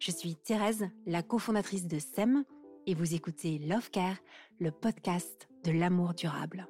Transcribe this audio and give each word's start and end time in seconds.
Je 0.00 0.10
suis 0.10 0.34
Thérèse, 0.34 0.88
la 1.06 1.22
cofondatrice 1.22 1.86
de 1.86 1.98
SEM, 1.98 2.44
et 2.86 2.94
vous 2.94 3.14
écoutez 3.14 3.58
Love 3.58 3.90
Care, 3.90 4.16
le 4.58 4.70
podcast 4.70 5.46
de 5.62 5.72
l'amour 5.72 6.14
durable. 6.14 6.66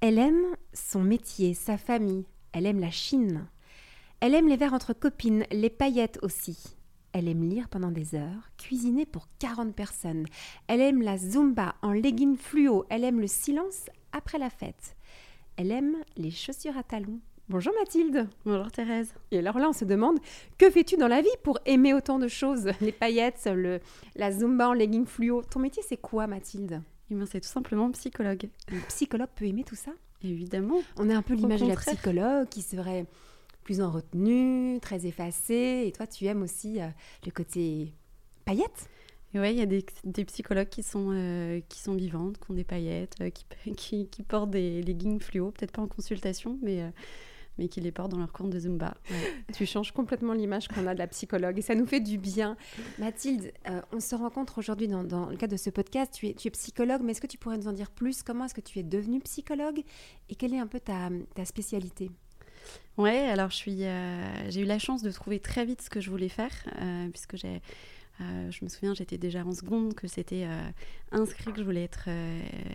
Elle 0.00 0.18
aime 0.18 0.56
son 0.72 1.02
métier, 1.02 1.52
sa 1.52 1.76
famille, 1.76 2.26
elle 2.52 2.66
aime 2.66 2.78
la 2.78 2.92
Chine. 2.92 3.48
Elle 4.20 4.34
aime 4.34 4.46
les 4.46 4.56
verres 4.56 4.72
entre 4.72 4.92
copines, 4.92 5.44
les 5.50 5.68
paillettes 5.68 6.20
aussi. 6.22 6.76
Elle 7.12 7.26
aime 7.26 7.42
lire 7.42 7.68
pendant 7.68 7.90
des 7.90 8.14
heures, 8.14 8.52
cuisiner 8.56 9.04
pour 9.04 9.26
40 9.40 9.74
personnes. 9.74 10.26
Elle 10.68 10.80
aime 10.80 11.02
la 11.02 11.18
zumba 11.18 11.74
en 11.82 11.90
leggings 11.90 12.36
fluo. 12.36 12.84
Elle 12.88 13.02
aime 13.02 13.20
le 13.20 13.26
silence 13.26 13.86
après 14.12 14.38
la 14.38 14.48
fête. 14.48 14.96
Elle 15.56 15.72
aime 15.72 15.96
les 16.16 16.30
chaussures 16.30 16.76
à 16.76 16.84
talons 16.84 17.20
Bonjour 17.50 17.72
Mathilde. 17.80 18.28
Bonjour 18.44 18.70
Thérèse. 18.70 19.12
Et 19.32 19.40
alors 19.40 19.58
là, 19.58 19.68
on 19.68 19.72
se 19.72 19.84
demande, 19.84 20.20
que 20.56 20.70
fais-tu 20.70 20.96
dans 20.96 21.08
la 21.08 21.20
vie 21.20 21.26
pour 21.42 21.58
aimer 21.66 21.92
autant 21.92 22.20
de 22.20 22.28
choses? 22.28 22.70
Les 22.80 22.92
paillettes, 22.92 23.50
le, 23.52 23.80
la 24.14 24.30
zumba 24.30 24.68
en 24.68 24.72
legging 24.72 25.04
fluo. 25.04 25.42
Ton 25.42 25.58
métier, 25.58 25.82
c'est 25.84 25.96
quoi 25.96 26.28
Mathilde? 26.28 26.80
Eh 27.10 27.14
C'est 27.26 27.40
tout 27.40 27.48
simplement 27.48 27.90
psychologue. 27.90 28.48
Un 28.70 28.78
psychologue 28.86 29.30
peut 29.34 29.46
aimer 29.46 29.64
tout 29.64 29.74
ça? 29.74 29.90
Évidemment. 30.22 30.80
On 30.96 31.10
a 31.10 31.16
un 31.16 31.22
peu 31.22 31.34
l'image 31.34 31.62
de 31.62 31.66
la 31.66 31.74
psychologue 31.74 32.48
qui 32.48 32.62
serait 32.62 33.04
plus 33.64 33.80
en 33.80 33.90
retenue, 33.90 34.78
très 34.78 35.06
effacée. 35.06 35.86
Et 35.88 35.90
toi, 35.90 36.06
tu 36.06 36.26
aimes 36.26 36.42
aussi 36.42 36.80
euh, 36.80 36.86
le 37.26 37.32
côté 37.32 37.92
paillettes? 38.44 38.88
Oui, 39.34 39.50
il 39.50 39.58
y 39.58 39.62
a 39.62 39.66
des, 39.66 40.24
psychologues 40.24 40.68
qui 40.68 40.84
sont, 40.84 41.08
euh, 41.10 41.60
qui 41.68 41.80
sont 41.80 41.94
vivantes, 41.94 42.38
qui 42.38 42.48
ont 42.52 42.54
des 42.54 42.62
paillettes, 42.62 43.16
euh, 43.20 43.30
qui, 43.76 44.06
qui, 44.06 44.22
portent 44.22 44.50
des 44.50 44.82
leggings 44.82 45.18
fluo, 45.18 45.50
peut-être 45.50 45.72
pas 45.72 45.82
en 45.82 45.88
consultation, 45.88 46.56
mais 46.62 46.92
mais 47.60 47.68
qui 47.68 47.80
les 47.80 47.92
portent 47.92 48.10
dans 48.10 48.18
leur 48.18 48.32
cours 48.32 48.48
de 48.48 48.58
Zumba. 48.58 48.94
tu 49.54 49.66
changes 49.66 49.92
complètement 49.92 50.32
l'image 50.32 50.66
qu'on 50.66 50.86
a 50.88 50.94
de 50.94 50.98
la 50.98 51.06
psychologue 51.06 51.58
et 51.58 51.62
ça 51.62 51.76
nous 51.76 51.86
fait 51.86 52.00
du 52.00 52.18
bien. 52.18 52.56
Mathilde, 52.98 53.52
euh, 53.68 53.80
on 53.92 54.00
se 54.00 54.16
rencontre 54.16 54.58
aujourd'hui 54.58 54.88
dans, 54.88 55.02
le 55.26 55.36
cadre 55.36 55.52
de 55.52 55.56
ce 55.56 55.70
podcast. 55.70 56.12
Tu 56.12 56.28
es, 56.28 56.34
tu 56.34 56.48
es 56.48 56.50
psychologue, 56.50 57.02
mais 57.04 57.12
est-ce 57.12 57.20
que 57.20 57.28
tu 57.28 57.38
pourrais 57.38 57.58
nous 57.58 57.68
en 57.68 57.72
dire 57.72 57.92
plus? 57.92 58.24
Comment 58.24 58.46
est-ce 58.46 58.54
que 58.54 58.60
tu 58.60 58.80
es 58.80 58.82
devenue 58.82 59.20
psychologue? 59.20 59.82
Et 60.28 60.34
quelle 60.34 60.54
est 60.54 60.58
un 60.58 60.66
peu 60.66 60.80
ta, 60.80 61.10
ta 61.34 61.44
spécialité? 61.44 62.10
Ouais, 62.96 63.28
alors 63.28 63.50
je 63.50 63.56
suis, 63.56 63.84
euh, 63.84 64.50
j'ai 64.50 64.60
eu 64.60 64.64
la 64.64 64.78
chance 64.78 65.02
de 65.02 65.10
trouver 65.10 65.40
très 65.40 65.64
vite 65.64 65.80
ce 65.82 65.90
que 65.90 66.00
je 66.00 66.10
voulais 66.10 66.28
faire, 66.28 66.52
euh, 66.80 67.08
puisque 67.08 67.36
j'ai 67.36 67.60
euh, 68.20 68.50
je 68.50 68.62
me 68.62 68.68
souviens, 68.68 68.92
j'étais 68.92 69.16
déjà 69.16 69.42
en 69.42 69.52
seconde, 69.52 69.94
que 69.94 70.06
c'était 70.06 70.46
inscrit 71.10 71.52
que 71.52 71.60
je 71.60 71.64
voulais 71.64 71.84
être, 71.84 72.10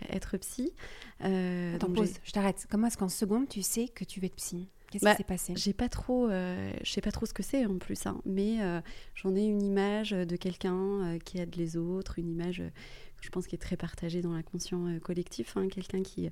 être 0.08 0.36
psy. 0.38 0.72
Attends, 1.20 1.92
pause, 1.92 2.14
je 2.24 2.32
t'arrête. 2.32 2.66
Comment 2.68 2.88
est-ce 2.88 2.98
qu'en 2.98 3.08
seconde, 3.08 3.48
tu 3.48 3.62
sais 3.62 3.86
que 3.86 4.02
tu 4.02 4.18
veux 4.18 4.26
être 4.26 4.34
psy? 4.34 4.68
Qu'est-ce 4.98 5.04
bah, 5.04 5.12
qui 5.12 5.18
s'est 5.18 5.24
passé? 5.24 5.54
J'ai 5.56 5.72
pas 5.72 5.88
trop, 5.88 6.28
je 6.28 6.90
sais 6.90 7.00
pas 7.00 7.12
trop 7.12 7.26
ce 7.26 7.34
que 7.34 7.42
c'est 7.42 7.66
en 7.66 7.78
plus, 7.78 8.06
hein, 8.06 8.20
mais 8.24 8.58
j'en 9.14 9.34
ai 9.36 9.44
une 9.44 9.62
image 9.62 10.10
de 10.10 10.36
quelqu'un 10.36 11.18
qui 11.24 11.38
aide 11.38 11.54
les 11.56 11.76
autres, 11.76 12.18
une 12.18 12.30
image 12.30 12.62
je 13.20 13.30
pense 13.30 13.46
qui 13.46 13.54
est 13.54 13.58
très 13.58 13.76
partagée 13.76 14.22
dans 14.22 14.32
l'inconscient 14.32 14.98
collectif, 15.00 15.56
hein, 15.56 15.68
quelqu'un 15.68 16.02
qui, 16.02 16.30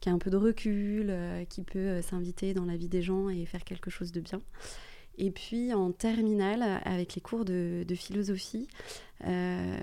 qui 0.00 0.08
a 0.08 0.12
un 0.12 0.18
peu 0.18 0.30
de 0.30 0.36
recul, 0.36 1.14
qui 1.48 1.62
peut 1.62 2.02
s'inviter 2.02 2.54
dans 2.54 2.64
la 2.64 2.76
vie 2.76 2.88
des 2.88 3.02
gens 3.02 3.28
et 3.28 3.44
faire 3.46 3.64
quelque 3.64 3.90
chose 3.90 4.12
de 4.12 4.20
bien. 4.20 4.40
Et 5.16 5.30
puis 5.30 5.72
en 5.72 5.92
terminale, 5.92 6.62
avec 6.84 7.14
les 7.14 7.20
cours 7.20 7.44
de, 7.44 7.84
philosophie, 7.94 8.68
euh, 9.26 9.78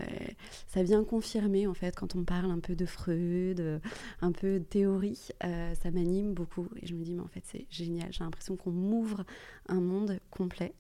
ça 0.68 0.84
vient 0.84 1.04
confirmer 1.04 1.68
en 1.68 1.74
fait 1.74 1.96
quand 1.96 2.16
on 2.16 2.24
parle 2.24 2.52
un 2.52 2.60
peu 2.60 2.76
de 2.76 2.86
Freud, 2.86 3.82
un 4.22 4.32
peu 4.32 4.60
de 4.60 4.64
théorie, 4.64 5.30
euh, 5.44 5.74
ça 5.76 5.90
m'anime 5.90 6.34
beaucoup 6.34 6.68
et 6.82 6.86
je 6.86 6.94
me 6.94 7.04
dis 7.04 7.16
mais 7.16 7.22
en 7.22 7.28
fait 7.28 7.44
c'est 7.46 7.66
génial, 7.70 8.12
j'ai 8.12 8.24
l'impression 8.24 8.56
qu'on 8.58 8.72
m'ouvre 8.72 9.24
un 9.68 9.80
monde 9.80 10.20
complet. 10.30 10.74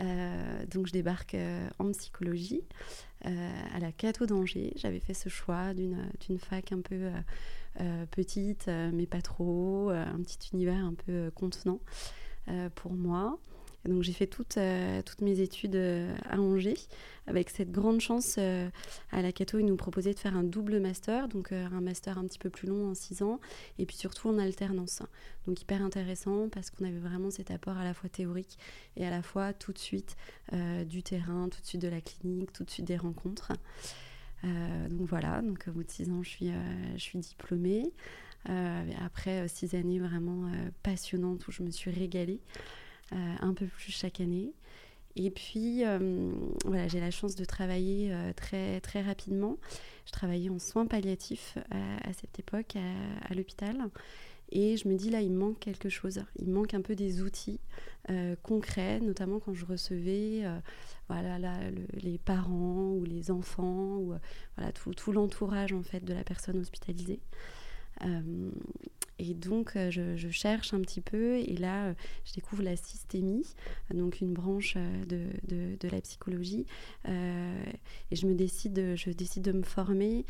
Euh, 0.00 0.64
donc 0.72 0.86
je 0.86 0.92
débarque 0.92 1.36
en 1.78 1.92
psychologie 1.92 2.62
à 3.24 3.78
la 3.78 3.92
Cato 3.92 4.24
d'Angers. 4.24 4.72
J'avais 4.76 5.00
fait 5.00 5.14
ce 5.14 5.28
choix 5.28 5.74
d'une 5.74 6.38
fac 6.38 6.72
un 6.72 6.80
peu 6.80 7.10
petite 8.10 8.68
mais 8.68 9.06
pas 9.06 9.20
trop, 9.20 9.90
un 9.90 10.22
petit 10.22 10.50
univers 10.54 10.82
un 10.82 10.94
peu 10.94 11.30
contenant 11.34 11.78
pour 12.74 12.94
moi 12.94 13.38
donc 13.84 14.02
j'ai 14.02 14.12
fait 14.12 14.26
toutes, 14.26 14.58
euh, 14.58 15.02
toutes 15.02 15.22
mes 15.22 15.40
études 15.40 15.74
euh, 15.74 16.14
à 16.28 16.40
Angers, 16.40 16.78
avec 17.26 17.50
cette 17.50 17.72
grande 17.72 18.00
chance 18.00 18.36
euh, 18.38 18.68
à 19.10 19.22
la 19.22 19.32
Cato, 19.32 19.58
ils 19.58 19.66
nous 19.66 19.76
proposaient 19.76 20.14
de 20.14 20.18
faire 20.18 20.36
un 20.36 20.44
double 20.44 20.78
master, 20.78 21.28
donc 21.28 21.52
un 21.52 21.80
master 21.80 22.18
un 22.18 22.24
petit 22.24 22.38
peu 22.38 22.50
plus 22.50 22.68
long 22.68 22.90
en 22.90 22.94
six 22.94 23.22
ans, 23.22 23.40
et 23.78 23.86
puis 23.86 23.96
surtout 23.96 24.28
en 24.28 24.38
alternance. 24.38 25.02
Donc 25.46 25.60
hyper 25.60 25.82
intéressant 25.82 26.48
parce 26.48 26.70
qu'on 26.70 26.84
avait 26.84 26.98
vraiment 26.98 27.30
cet 27.30 27.50
apport 27.50 27.76
à 27.76 27.84
la 27.84 27.94
fois 27.94 28.08
théorique 28.08 28.58
et 28.96 29.04
à 29.04 29.10
la 29.10 29.22
fois 29.22 29.52
tout 29.52 29.72
de 29.72 29.78
suite 29.78 30.16
du 30.86 31.02
terrain, 31.02 31.48
tout 31.48 31.60
de 31.60 31.66
suite 31.66 31.82
de 31.82 31.88
la 31.88 32.00
clinique, 32.00 32.52
tout 32.52 32.62
de 32.62 32.70
suite 32.70 32.86
des 32.86 32.96
rencontres. 32.96 33.52
donc 34.44 35.08
voilà, 35.08 35.42
donc 35.42 35.64
au 35.66 35.72
bout 35.72 35.82
de 35.82 35.90
six 35.90 36.08
ans, 36.10 36.22
je 36.22 36.28
suis, 36.28 36.52
je 36.94 37.02
suis 37.02 37.18
diplômée. 37.18 37.90
après 39.04 39.48
six 39.48 39.74
années 39.74 39.98
vraiment 39.98 40.48
passionnantes 40.84 41.48
où 41.48 41.52
je 41.52 41.64
me 41.64 41.70
suis 41.70 41.90
régalée. 41.90 42.40
Euh, 43.12 43.34
un 43.40 43.52
peu 43.52 43.66
plus 43.66 43.92
chaque 43.92 44.20
année. 44.20 44.54
Et 45.16 45.30
puis, 45.30 45.84
euh, 45.84 46.32
voilà, 46.64 46.88
j'ai 46.88 47.00
la 47.00 47.10
chance 47.10 47.34
de 47.34 47.44
travailler 47.44 48.10
euh, 48.10 48.32
très, 48.32 48.80
très 48.80 49.02
rapidement. 49.02 49.58
Je 50.06 50.12
travaillais 50.12 50.48
en 50.48 50.58
soins 50.58 50.86
palliatifs 50.86 51.58
à, 51.70 52.12
cette 52.14 52.38
époque 52.38 52.76
à, 53.28 53.34
l'hôpital. 53.34 53.76
Et 54.50 54.78
je 54.78 54.88
me 54.88 54.94
dis 54.94 55.10
là, 55.10 55.20
il 55.20 55.32
manque 55.32 55.58
quelque 55.58 55.90
chose. 55.90 56.24
Il 56.36 56.48
manque 56.48 56.72
un 56.72 56.80
peu 56.80 56.94
des 56.94 57.22
outils 57.22 57.60
concrets, 58.42 59.00
notamment 59.00 59.38
quand 59.38 59.54
je 59.54 59.64
recevais 59.64 60.44
voilà, 61.08 61.38
les 61.94 62.18
parents 62.18 62.90
ou 62.92 63.04
les 63.04 63.30
enfants 63.30 63.96
ou 63.98 64.14
voilà, 64.56 64.72
tout, 64.72 64.92
tout 64.92 65.12
l'entourage 65.12 65.72
en 65.72 65.82
fait 65.82 66.04
de 66.04 66.12
la 66.12 66.24
personne 66.24 66.58
hospitalisée. 66.58 67.20
Et 69.22 69.34
donc, 69.34 69.76
euh, 69.76 69.88
je, 69.88 70.28
cherche 70.30 70.74
un 70.74 70.80
petit 70.80 71.00
peu, 71.00 71.36
et 71.36 71.56
là, 71.56 71.86
euh, 71.86 71.94
je 72.24 72.32
découvre 72.32 72.64
la 72.64 72.74
systémie, 72.74 73.46
donc 73.94 74.20
une 74.20 74.32
branche 74.32 74.74
euh, 74.76 75.04
de, 75.04 75.76
de, 75.78 75.88
la 75.88 76.00
psychologie. 76.00 76.66
et 77.06 78.16
je 78.16 78.26
me 78.26 78.34
décide, 78.34 78.96
je 78.96 79.10
décide 79.10 79.44
de 79.44 79.52
me 79.52 79.62
former, 79.62 80.24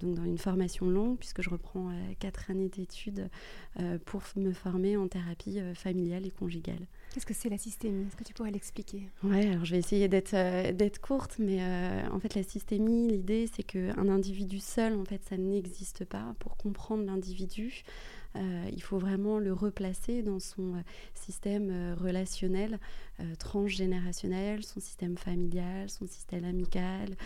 donc 0.00 0.14
dans 0.14 0.24
une 0.24 0.38
formation 0.38 0.88
longue, 0.88 1.18
puisque 1.18 1.42
je 1.42 1.50
reprends 1.50 1.90
quatre 2.18 2.50
années 2.50 2.68
d'études 2.68 3.28
pour 4.06 4.22
me 4.36 4.52
former 4.52 4.96
en 4.96 5.06
thérapie 5.08 5.60
familiale 5.74 6.26
et 6.26 6.30
conjugale. 6.30 6.86
Qu'est-ce 7.12 7.26
que 7.26 7.34
c'est 7.34 7.48
la 7.48 7.58
systémie? 7.58 8.06
Est-ce 8.06 8.16
que 8.16 8.24
tu 8.24 8.34
pourrais 8.34 8.50
l'expliquer? 8.50 9.08
Oui, 9.22 9.46
alors 9.46 9.64
je 9.64 9.72
vais 9.72 9.78
essayer 9.78 10.08
d'être 10.08 10.34
d'être 10.72 11.00
courte, 11.00 11.36
mais 11.38 11.60
en 12.12 12.20
fait 12.20 12.34
la 12.34 12.42
systémie, 12.42 13.08
l'idée 13.08 13.48
c'est 13.52 13.62
qu'un 13.62 14.08
individu 14.08 14.60
seul, 14.60 14.94
en 14.94 15.04
fait, 15.04 15.22
ça 15.28 15.36
n'existe 15.36 16.04
pas. 16.04 16.34
Pour 16.38 16.56
comprendre 16.56 17.04
l'individu, 17.04 17.84
euh, 18.36 18.68
il 18.72 18.82
faut 18.82 18.98
vraiment 18.98 19.38
le 19.38 19.52
replacer 19.52 20.22
dans 20.22 20.38
son 20.38 20.74
euh, 20.74 20.80
système 21.14 21.70
euh, 21.70 21.94
relationnel 21.94 22.78
transgénérationnel, 23.40 24.62
son 24.62 24.78
système 24.78 25.16
familial, 25.16 25.90
son 25.90 26.06
système 26.06 26.44
amical, 26.44 27.16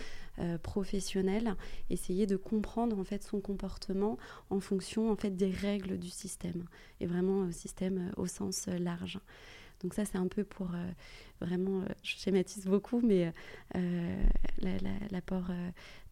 professionnel, 0.63 1.55
essayer 1.91 2.25
de 2.25 2.35
comprendre 2.35 2.97
en 2.97 3.03
fait 3.03 3.21
son 3.21 3.39
comportement 3.39 4.17
en 4.49 4.59
fonction 4.59 5.11
en 5.11 5.15
fait 5.15 5.37
des 5.37 5.51
règles 5.51 5.99
du 5.99 6.09
système 6.09 6.65
et 6.99 7.05
vraiment 7.05 7.51
système 7.51 8.11
au 8.17 8.25
sens 8.25 8.65
large. 8.65 9.19
Donc 9.83 9.93
ça, 9.93 10.05
c'est 10.05 10.17
un 10.17 10.27
peu 10.27 10.45
pour 10.45 10.67
euh, 10.73 10.91
vraiment, 11.41 11.81
euh, 11.81 11.87
je 12.03 12.15
schématise 12.15 12.65
beaucoup, 12.65 13.01
mais 13.01 13.33
euh, 13.75 14.23
l'apport 15.11 15.51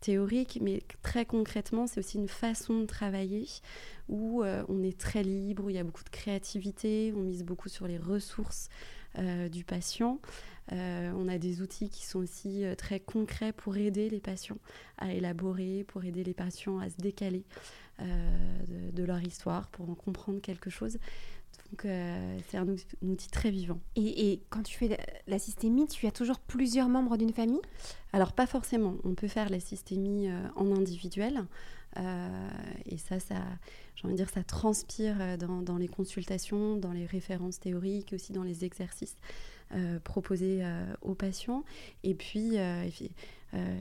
théorique, 0.02 0.60
mais 0.62 0.84
très 1.04 1.26
concrètement, 1.26 1.88
c'est 1.88 2.00
aussi 2.00 2.18
une 2.18 2.28
façon 2.28 2.82
de 2.82 2.86
travailler 2.86 3.48
où 4.10 4.44
on 4.44 4.84
est 4.84 5.00
très 5.00 5.24
libre, 5.24 5.66
où 5.66 5.70
il 5.70 5.76
y 5.76 5.80
a 5.80 5.84
beaucoup 5.84 6.04
de 6.04 6.10
créativité, 6.10 7.14
on 7.16 7.22
mise 7.22 7.44
beaucoup 7.44 7.70
sur 7.70 7.88
les 7.88 7.98
ressources 7.98 8.68
du 9.52 9.64
patient. 9.64 10.20
on 10.72 11.28
a 11.28 11.38
des 11.38 11.62
outils 11.62 11.90
qui 11.90 12.06
sont 12.06 12.20
aussi 12.20 12.64
très 12.78 13.00
concrets 13.00 13.54
pour 13.54 13.78
aider 13.78 14.10
les 14.10 14.20
patients 14.20 14.58
à 14.98 15.14
élaborer, 15.14 15.86
pour 15.88 16.04
aider 16.04 16.24
les 16.24 16.34
patients 16.34 16.80
à 16.80 16.90
se 16.90 16.98
décaler 16.98 17.46
de, 18.00 18.92
de, 18.92 19.04
leur 19.04 19.22
histoire, 19.22 19.68
pour 19.68 19.90
en 19.90 19.96
comprendre 19.96 20.42
quelque 20.42 20.70
chose. 20.70 20.98
Donc 21.72 21.86
euh, 21.86 22.38
c'est 22.50 22.58
un, 22.58 22.68
outil 23.02 23.30
très 23.30 23.50
vivant. 23.50 23.80
Et, 23.96 24.42
quand 24.50 24.64
tu 24.64 24.78
fais 24.78 24.98
la 25.28 25.40
systémie, 25.40 25.88
tu 25.88 26.06
as 26.06 26.12
toujours 26.12 26.40
plusieurs 26.40 26.90
membres 26.90 27.18
d'une 27.18 27.32
famille? 27.32 27.62
Alors 28.12 28.34
pas 28.34 28.46
forcément. 28.46 28.96
On 29.06 29.16
peut 29.16 29.30
faire 29.30 29.50
la 29.50 29.60
systémie 29.60 30.30
euh, 30.30 30.42
en 30.56 30.76
individuel. 30.76 31.46
Euh, 31.98 32.50
et 32.86 32.98
ça, 32.98 33.20
ça 33.20 33.36
j'ai 33.96 34.06
envie 34.06 34.14
de 34.14 34.18
dire, 34.18 34.30
ça 34.30 34.44
transpire 34.44 35.38
dans, 35.38 35.62
dans, 35.62 35.78
les 35.78 35.88
consultations, 35.88 36.76
dans 36.76 36.92
les 36.92 37.06
références 37.06 37.60
théoriques, 37.60 38.14
aussi 38.14 38.34
dans 38.34 38.44
les 38.44 38.66
exercices 38.66 39.18
proposés 40.04 40.64
aux 41.02 41.16
patients. 41.16 41.64
Et 42.04 42.14
puis, 42.14 42.58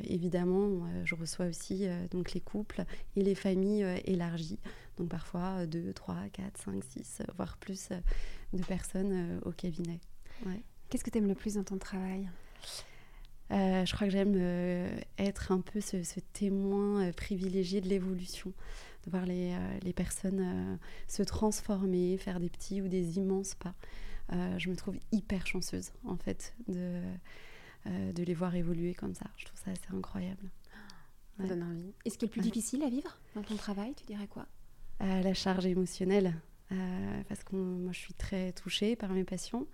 évidemment, 0.05 0.87
je 1.05 1.15
reçois 1.15 1.47
aussi 1.47 1.87
donc 2.11 2.33
les 2.33 2.41
couples 2.41 2.85
et 3.17 3.23
les 3.23 3.35
familles 3.35 3.87
élargies. 4.05 4.59
Donc 5.01 5.09
parfois 5.09 5.65
2, 5.65 5.95
3, 5.95 6.15
4, 6.31 6.59
5, 6.59 6.85
6, 6.85 7.23
voire 7.35 7.57
plus 7.57 7.89
euh, 7.91 7.97
de 8.53 8.63
personnes 8.63 9.13
euh, 9.13 9.49
au 9.49 9.51
cabinet. 9.51 9.99
Qu'est-ce 10.91 11.03
que 11.03 11.09
tu 11.09 11.17
aimes 11.17 11.27
le 11.27 11.35
plus 11.35 11.55
dans 11.55 11.65
ton 11.65 11.79
travail? 11.79 12.29
Euh, 13.51 13.87
je 13.87 13.95
crois 13.95 14.07
que 14.07 14.13
j'aime 14.13 14.37
être 15.17 15.53
un 15.53 15.61
peu 15.63 15.81
ce, 15.81 16.21
témoin 16.35 17.11
privilégié 17.13 17.81
de 17.81 17.89
l'évolution, 17.89 18.53
de 19.07 19.11
voir 19.11 19.25
les, 19.25 19.57
les 19.83 19.93
personnes 19.95 20.79
se 21.09 21.23
transformer, 21.23 22.19
faire 22.19 22.41
des 22.41 22.51
petits 22.51 22.83
ou 22.83 22.89
des 22.89 23.17
immenses 23.17 23.55
pas. 23.55 23.75
je 24.59 24.69
me 24.69 24.77
trouve 24.77 24.97
hyper 25.13 25.47
chanceuse, 25.47 25.93
en 26.05 26.17
fait, 26.17 26.55
de, 26.69 27.01
de 27.87 28.23
les 28.23 28.35
voir 28.35 28.55
évoluer 28.55 28.93
comme 28.93 29.15
ça. 29.15 29.27
Je 29.37 29.47
trouve 29.47 29.61
ça 29.65 29.71
assez 29.71 29.97
incroyable. 29.97 30.51
Ça 31.39 31.45
donne 31.45 31.63
envie. 31.63 31.93
Et 32.05 32.11
ce 32.11 32.19
qui 32.19 32.25
est 32.25 32.29
le 32.29 32.33
plus 32.33 32.43
difficile 32.43 32.83
à 32.83 32.91
vivre 32.91 33.17
dans 33.35 33.43
ton 33.43 33.57
travail, 33.57 33.95
tu 33.95 34.05
dirais 34.05 34.27
quoi? 34.27 34.47
La 35.01 35.35
charge 35.35 35.67
émotionnelle, 35.67 36.35
euh, 36.73 37.23
parce 37.29 37.43
que 37.43 37.57
moi 37.57 37.93
je 37.93 37.99
suis 37.99 38.15
très 38.15 38.53
touchée 38.53 38.97
par 38.97 39.13
mes 39.13 39.25
passions. 39.25 39.67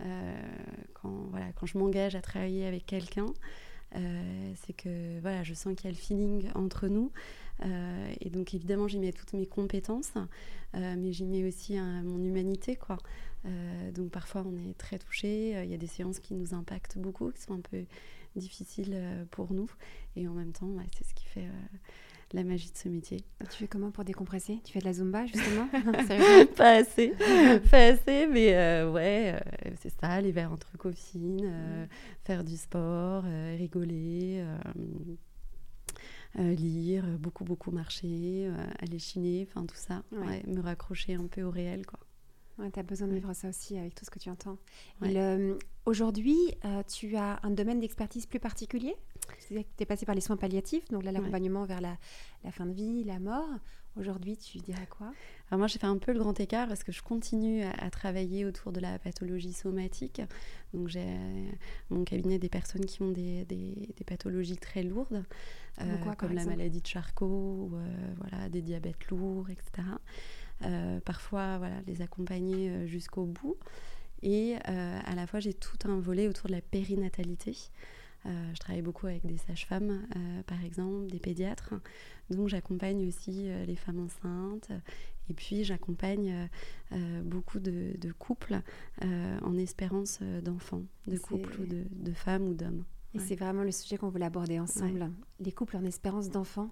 Euh, 0.00 0.42
quand, 0.94 1.26
voilà, 1.30 1.52
quand 1.52 1.66
je 1.66 1.76
m'engage 1.76 2.14
à 2.14 2.22
travailler 2.22 2.66
avec 2.66 2.86
quelqu'un, 2.86 3.26
euh, 3.96 4.52
c'est 4.64 4.72
que 4.72 5.20
voilà, 5.20 5.42
je 5.42 5.54
sens 5.54 5.74
qu'il 5.74 5.86
y 5.86 5.88
a 5.88 5.90
le 5.90 5.96
feeling 5.96 6.50
entre 6.54 6.88
nous. 6.88 7.10
et 8.20 8.30
donc 8.30 8.54
évidemment, 8.54 8.86
j'y 8.88 8.98
mets 8.98 9.12
toutes 9.12 9.32
mes 9.32 9.46
compétences, 9.46 10.12
mais 10.74 11.12
j'y 11.12 11.24
mets 11.24 11.44
aussi 11.44 11.76
mon 11.76 12.22
humanité. 12.22 12.76
Quoi. 12.76 12.98
donc 13.92 14.10
parfois, 14.10 14.44
on 14.46 14.56
est 14.56 14.78
très 14.78 14.98
touché. 14.98 15.60
Il 15.64 15.70
y 15.70 15.74
a 15.74 15.78
des 15.78 15.88
séances 15.88 16.20
qui 16.20 16.34
nous 16.34 16.54
impactent 16.54 16.98
beaucoup, 16.98 17.32
qui 17.32 17.42
sont 17.42 17.54
un 17.54 17.60
peu 17.60 17.84
difficiles 18.36 19.26
pour 19.32 19.52
nous. 19.52 19.68
Et 20.14 20.28
en 20.28 20.34
même 20.34 20.52
temps, 20.52 20.70
c'est 20.96 21.04
ce 21.04 21.14
qui 21.14 21.26
fait 21.26 21.48
la 22.32 22.44
magie 22.44 22.70
de 22.70 22.76
ce 22.76 22.88
métier. 22.88 23.24
Tu 23.50 23.56
fais 23.56 23.68
comment 23.68 23.90
pour 23.90 24.04
décompresser? 24.04 24.60
Tu 24.64 24.72
fais 24.72 24.80
de 24.80 24.84
la 24.84 24.92
zumba 24.92 25.26
justement? 25.26 25.68
Pas 26.56 26.76
assez, 26.76 27.14
pas 27.70 27.86
assez, 27.86 28.26
mais 28.26 28.54
euh, 28.54 28.90
ouais, 28.90 29.34
euh, 29.34 29.70
c'est 29.80 29.92
ça, 30.00 30.20
les 30.20 30.32
verres 30.32 30.52
entre 30.52 30.76
copines, 30.76 31.40
euh, 31.44 31.84
mm. 31.84 31.88
faire 32.24 32.44
du 32.44 32.56
sport, 32.56 33.24
rigoler, 33.56 34.44
lire, 36.36 37.04
beaucoup 37.18 37.44
beaucoup 37.44 37.70
marcher, 37.70 38.50
aller 38.80 38.98
chiner, 38.98 39.46
enfin 39.48 39.64
tout 39.66 39.76
ça, 39.76 40.02
me 40.12 40.60
raccrocher 40.60 41.14
un 41.14 41.26
peu 41.26 41.42
au 41.42 41.50
réel 41.50 41.86
quoi. 41.86 42.00
Ouais, 42.58 42.70
tu 42.72 42.80
as 42.80 42.82
besoin 42.82 43.06
de 43.06 43.14
vivre 43.14 43.32
ça 43.34 43.48
aussi 43.48 43.78
avec 43.78 43.94
tout 43.94 44.04
ce 44.04 44.10
que 44.10 44.18
tu 44.18 44.30
entends. 44.30 44.58
Aujourd'hui, 45.86 46.38
tu 46.88 47.16
as 47.16 47.40
un 47.42 47.50
domaine 47.50 47.80
d'expertise 47.80 48.26
plus 48.26 48.40
particulier? 48.40 48.96
Tu 49.48 49.64
es 49.78 49.86
passé 49.86 50.06
par 50.06 50.14
les 50.14 50.20
soins 50.20 50.36
palliatifs, 50.36 50.88
donc 50.90 51.04
là, 51.04 51.12
l'accompagnement 51.12 51.64
vers 51.64 51.80
la, 51.80 51.96
fin 52.50 52.66
de 52.66 52.72
vie, 52.72 53.04
la 53.04 53.18
mort. 53.18 53.48
Aujourd'hui, 53.96 54.36
tu 54.36 54.58
dirais 54.58 54.86
quoi? 54.88 55.12
Alors 55.50 55.58
moi, 55.58 55.66
j'ai 55.66 55.78
fait 55.78 55.86
un 55.86 55.98
peu 55.98 56.12
le 56.12 56.20
grand 56.20 56.38
écart 56.38 56.68
parce 56.68 56.84
que 56.84 56.92
je 56.92 57.02
continue 57.02 57.64
à, 57.64 57.90
travailler 57.90 58.44
autour 58.44 58.70
de 58.70 58.78
la 58.78 58.98
pathologie 58.98 59.52
somatique. 59.52 60.22
Donc 60.72 60.88
j'ai 60.88 61.06
mon 61.90 62.04
cabinet 62.04 62.38
des 62.38 62.48
personnes 62.48 62.84
qui 62.84 63.02
ont 63.02 63.10
des, 63.10 63.46
pathologies 64.06 64.56
très 64.56 64.82
lourdes, 64.82 65.24
euh, 65.80 65.96
comme 66.16 66.32
la 66.32 66.44
maladie 66.44 66.80
de 66.80 66.86
Charcot, 66.86 67.70
euh, 67.72 68.14
voilà, 68.18 68.48
des 68.48 68.62
diabètes 68.62 69.08
lourds, 69.10 69.50
etc. 69.50 69.88
Euh, 70.62 71.00
parfois, 71.00 71.58
voilà, 71.58 71.76
les 71.86 72.00
accompagner 72.02 72.86
jusqu'au 72.86 73.24
bout. 73.24 73.56
Et 74.22 74.56
à 74.64 75.14
la 75.14 75.26
fois, 75.26 75.40
j'ai 75.40 75.54
tout 75.54 75.78
un 75.84 75.98
volet 75.98 76.28
autour 76.28 76.48
de 76.48 76.54
la 76.54 76.60
périnatalité. 76.60 77.56
Euh, 78.26 78.50
je 78.52 78.58
travaille 78.58 78.82
beaucoup 78.82 79.06
avec 79.06 79.24
des 79.24 79.38
sages-femmes, 79.38 80.06
euh, 80.16 80.42
par 80.42 80.62
exemple, 80.64 81.06
des 81.06 81.18
pédiatres. 81.18 81.74
Donc 82.30 82.48
j'accompagne 82.48 83.06
aussi 83.06 83.48
euh, 83.48 83.64
les 83.64 83.76
femmes 83.76 84.00
enceintes. 84.00 84.70
Et 85.30 85.34
puis 85.34 85.62
j'accompagne 85.62 86.48
beaucoup 87.22 87.60
de, 87.60 88.12
couples 88.18 88.62
en 89.02 89.58
espérance 89.58 90.22
d'enfants, 90.42 90.84
de 91.06 91.18
couples 91.18 91.60
ou 91.60 91.66
de, 91.66 92.12
femmes 92.14 92.48
ou 92.48 92.54
d'hommes. 92.54 92.84
Et 93.12 93.18
c'est 93.18 93.36
vraiment 93.36 93.62
le 93.62 93.70
sujet 93.70 93.98
qu'on 93.98 94.08
voulait 94.08 94.24
aborder 94.24 94.58
ensemble. 94.58 95.10
Les 95.40 95.52
couples 95.52 95.76
en 95.76 95.84
espérance 95.84 96.30
d'enfants 96.30 96.70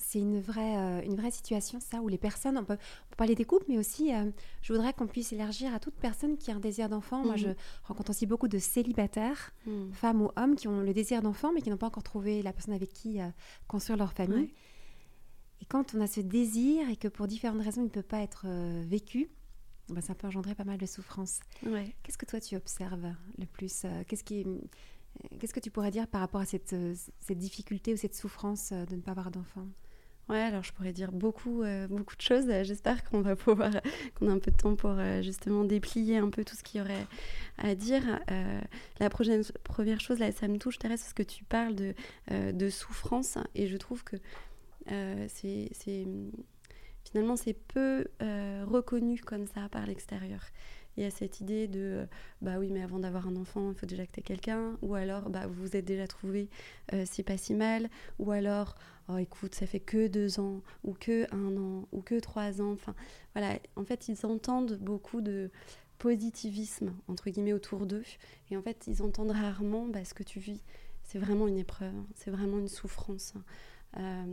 c'est 0.00 0.18
une 0.18 0.40
vraie, 0.40 0.76
euh, 0.76 1.02
une 1.02 1.14
vraie 1.14 1.30
situation, 1.30 1.78
ça, 1.78 2.00
où 2.00 2.08
les 2.08 2.18
personnes, 2.18 2.56
on 2.58 2.64
peut, 2.64 2.78
parler 3.16 3.34
des 3.34 3.44
couples, 3.44 3.66
mais 3.68 3.78
aussi, 3.78 4.14
euh, 4.14 4.30
je 4.62 4.72
voudrais 4.72 4.94
qu'on 4.94 5.06
puisse 5.06 5.32
élargir 5.32 5.74
à 5.74 5.78
toute 5.78 5.94
personne 5.94 6.38
qui 6.38 6.50
a 6.50 6.54
un 6.54 6.58
désir 6.58 6.88
d'enfant. 6.88 7.22
Moi, 7.22 7.36
je 7.36 7.48
mhm. 7.48 7.54
rencontre 7.84 8.10
aussi 8.10 8.26
beaucoup 8.26 8.48
de 8.48 8.58
célibataires, 8.58 9.52
mhm. 9.66 9.92
femmes 9.92 10.22
ou 10.22 10.30
hommes, 10.36 10.56
qui 10.56 10.68
ont 10.68 10.80
le 10.80 10.94
désir 10.94 11.22
d'enfant, 11.22 11.52
mais 11.52 11.60
qui 11.60 11.70
n'ont 11.70 11.76
pas 11.76 11.86
encore 11.86 12.02
trouvé 12.02 12.42
la 12.42 12.52
personne 12.52 12.74
avec 12.74 12.92
qui 12.92 13.20
euh, 13.20 13.28
construire 13.68 13.98
leur 13.98 14.12
famille. 14.12 14.52
Et 15.60 15.66
quand 15.66 15.94
on 15.94 16.00
a 16.00 16.06
ce 16.06 16.20
désir 16.20 16.88
et 16.88 16.96
que 16.96 17.08
pour 17.08 17.26
différentes 17.26 17.62
raisons, 17.62 17.82
il 17.82 17.84
ne 17.84 17.90
peut 17.90 18.02
pas 18.02 18.20
être 18.20 18.46
vécu, 18.86 19.28
ben, 19.90 20.00
ça 20.00 20.14
peut 20.14 20.26
engendrer 20.26 20.54
pas 20.54 20.64
mal 20.64 20.78
de 20.78 20.86
souffrance. 20.86 21.40
Qu'est-ce 22.02 22.16
que 22.16 22.24
toi, 22.24 22.40
tu 22.40 22.56
observes 22.56 23.14
le 23.38 23.44
plus 23.44 23.84
Qu'est-ce 24.08 24.24
qui 24.24 24.46
Qu'est-ce 25.38 25.52
que 25.52 25.60
tu 25.60 25.70
pourrais 25.70 25.90
dire 25.90 26.06
par 26.06 26.22
rapport 26.22 26.40
à 26.40 26.46
cette, 26.46 26.74
cette 27.20 27.38
difficulté 27.38 27.92
ou 27.92 27.98
cette 27.98 28.14
souffrance 28.14 28.72
de 28.72 28.96
ne 28.96 29.02
pas 29.02 29.10
avoir 29.10 29.30
d'enfant? 29.30 29.66
Ouais, 30.30 30.42
alors 30.42 30.62
je 30.62 30.72
pourrais 30.72 30.92
dire 30.92 31.10
beaucoup, 31.10 31.64
euh, 31.64 31.88
beaucoup 31.88 32.14
de 32.14 32.20
choses. 32.20 32.46
J'espère 32.62 33.02
qu'on 33.02 33.20
va 33.20 33.34
pouvoir, 33.34 33.72
qu'on 34.14 34.28
a 34.28 34.30
un 34.30 34.38
peu 34.38 34.52
de 34.52 34.56
temps 34.56 34.76
pour 34.76 34.92
euh, 34.92 35.22
justement 35.22 35.64
déplier 35.64 36.18
un 36.18 36.30
peu 36.30 36.44
tout 36.44 36.54
ce 36.54 36.62
qu'il 36.62 36.78
y 36.78 36.84
aurait 36.84 37.04
à 37.58 37.74
dire. 37.74 38.02
Euh, 38.30 38.60
la 39.00 39.10
prochaine, 39.10 39.42
première 39.64 39.98
chose, 39.98 40.20
là, 40.20 40.30
ça 40.30 40.46
me 40.46 40.56
touche, 40.58 40.78
Thérèse, 40.78 41.00
parce 41.00 41.14
que 41.14 41.24
tu 41.24 41.42
parles 41.42 41.74
de, 41.74 41.94
de 42.30 42.70
souffrance. 42.70 43.38
Et 43.56 43.66
je 43.66 43.76
trouve 43.76 44.04
que 44.04 44.16
c'est 44.86 46.06
finalement, 47.04 47.34
c'est 47.34 47.54
peu 47.54 48.06
reconnu 48.20 49.20
comme 49.20 49.46
ça 49.48 49.68
par 49.68 49.84
l'extérieur. 49.84 50.42
Il 50.96 51.02
y 51.02 51.06
a 51.06 51.10
cette 51.10 51.40
idée 51.40 51.66
de 51.68 52.06
bah 52.42 52.58
oui, 52.58 52.70
mais 52.70 52.82
avant 52.82 52.98
d'avoir 52.98 53.28
un 53.28 53.36
enfant, 53.36 53.70
il 53.70 53.76
faut 53.76 53.86
déjà 53.86 54.06
que 54.06 54.12
tu 54.12 54.20
aies 54.20 54.22
quelqu'un, 54.22 54.76
ou 54.82 54.94
alors 54.94 55.30
bah, 55.30 55.46
vous 55.46 55.62
vous 55.62 55.76
êtes 55.76 55.84
déjà 55.84 56.06
trouvé, 56.06 56.48
c'est 57.06 57.22
pas 57.22 57.36
si 57.36 57.54
mal, 57.54 57.88
ou 58.18 58.32
alors 58.32 58.74
oh 59.08 59.16
écoute, 59.16 59.54
ça 59.54 59.66
fait 59.66 59.80
que 59.80 60.08
deux 60.08 60.40
ans, 60.40 60.62
ou 60.84 60.92
que 60.94 61.32
un 61.34 61.56
an, 61.56 61.88
ou 61.92 62.02
que 62.02 62.18
trois 62.18 62.60
ans. 62.60 62.72
Enfin 62.72 62.94
voilà, 63.34 63.58
en 63.76 63.84
fait, 63.84 64.08
ils 64.08 64.26
entendent 64.26 64.78
beaucoup 64.78 65.20
de 65.20 65.50
positivisme 65.98 66.92
entre 67.08 67.30
guillemets 67.30 67.52
autour 67.52 67.86
d'eux, 67.86 68.04
et 68.50 68.56
en 68.56 68.62
fait, 68.62 68.84
ils 68.86 69.02
entendent 69.02 69.32
rarement 69.32 69.86
bah, 69.86 70.04
ce 70.04 70.14
que 70.14 70.22
tu 70.22 70.40
vis. 70.40 70.62
C'est 71.04 71.18
vraiment 71.18 71.48
une 71.48 71.58
épreuve, 71.58 71.94
c'est 72.14 72.30
vraiment 72.30 72.58
une 72.58 72.68
souffrance. 72.68 73.34
Euh, 73.96 74.24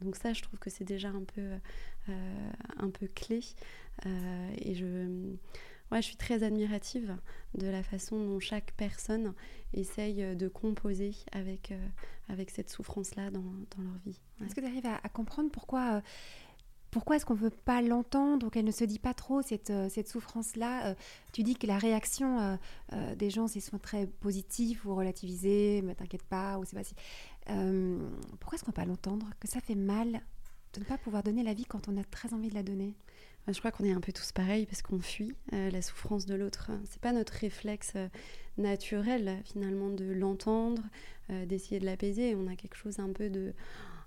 donc 0.00 0.16
ça, 0.16 0.32
je 0.32 0.42
trouve 0.42 0.58
que 0.58 0.70
c'est 0.70 0.84
déjà 0.84 1.08
un 1.08 1.22
peu, 1.22 1.50
euh, 2.08 2.50
un 2.76 2.90
peu 2.90 3.06
clé. 3.06 3.40
Euh, 4.04 4.50
et 4.58 4.74
je, 4.74 5.05
ouais, 5.90 6.02
je 6.02 6.06
suis 6.06 6.16
très 6.16 6.42
admirative 6.42 7.16
de 7.54 7.66
la 7.66 7.82
façon 7.82 8.18
dont 8.18 8.40
chaque 8.40 8.72
personne 8.72 9.34
essaye 9.72 10.36
de 10.36 10.48
composer 10.48 11.14
avec, 11.32 11.72
avec 12.28 12.50
cette 12.50 12.70
souffrance-là 12.70 13.30
dans, 13.30 13.40
dans, 13.40 13.82
leur 13.82 13.98
vie. 14.04 14.20
Est-ce 14.44 14.54
que 14.54 14.60
tu 14.60 14.66
arrives 14.66 14.86
à, 14.86 15.08
comprendre 15.08 15.50
pourquoi 15.50 16.02
pourquoi 16.92 17.16
est-ce 17.16 17.26
qu'on 17.26 17.34
ne 17.34 17.40
veut 17.40 17.50
pas 17.50 17.82
l'entendre 17.82 18.46
ou 18.46 18.50
qu'elle 18.50 18.64
ne 18.64 18.70
se 18.70 18.84
dit 18.84 18.98
pas 18.98 19.12
trop 19.12 19.42
cette, 19.42 19.72
cette 19.90 20.08
souffrance-là 20.08 20.94
Tu 21.32 21.42
dis 21.42 21.54
que 21.54 21.66
la 21.66 21.76
réaction 21.76 22.58
des 23.16 23.28
gens, 23.28 23.48
c'est 23.48 23.60
soit 23.60 23.78
très 23.78 24.06
positif 24.06 24.86
ou 24.86 24.94
relativisé, 24.94 25.82
mais 25.82 25.94
t'inquiète 25.94 26.22
pas, 26.22 26.58
ou 26.58 26.64
c'est 26.64 26.76
pas 26.76 26.84
si. 26.84 26.94
pourquoi 28.40 28.56
est-ce 28.56 28.64
qu'on 28.64 28.70
ne 28.70 28.76
peut 28.76 28.82
pas 28.82 28.86
l'entendre? 28.86 29.26
Que 29.40 29.48
ça 29.48 29.60
fait 29.60 29.74
mal 29.74 30.22
de 30.72 30.80
ne 30.80 30.84
pas 30.84 30.98
pouvoir 30.98 31.22
donner 31.22 31.42
la 31.42 31.54
vie 31.54 31.64
quand 31.64 31.88
on 31.88 31.96
a 31.96 32.04
très 32.04 32.32
envie 32.32 32.48
de 32.48 32.54
la 32.54 32.62
donner? 32.62 32.94
Je 33.52 33.58
crois 33.58 33.70
qu'on 33.70 33.84
est 33.84 33.92
un 33.92 34.00
peu 34.00 34.12
tous 34.12 34.32
pareils 34.32 34.66
parce 34.66 34.82
qu'on 34.82 35.00
fuit 35.00 35.32
euh, 35.52 35.70
la 35.70 35.82
souffrance 35.82 36.26
de 36.26 36.34
l'autre. 36.34 36.70
C'est 36.84 37.00
pas 37.00 37.12
notre 37.12 37.32
réflexe 37.34 37.92
euh, 37.94 38.08
naturel 38.58 39.40
finalement 39.44 39.90
de 39.90 40.04
l'entendre, 40.04 40.82
euh, 41.30 41.46
d'essayer 41.46 41.78
de 41.78 41.84
l'apaiser. 41.84 42.34
On 42.34 42.48
a 42.48 42.56
quelque 42.56 42.76
chose 42.76 42.98
un 42.98 43.12
peu 43.12 43.30
de, 43.30 43.52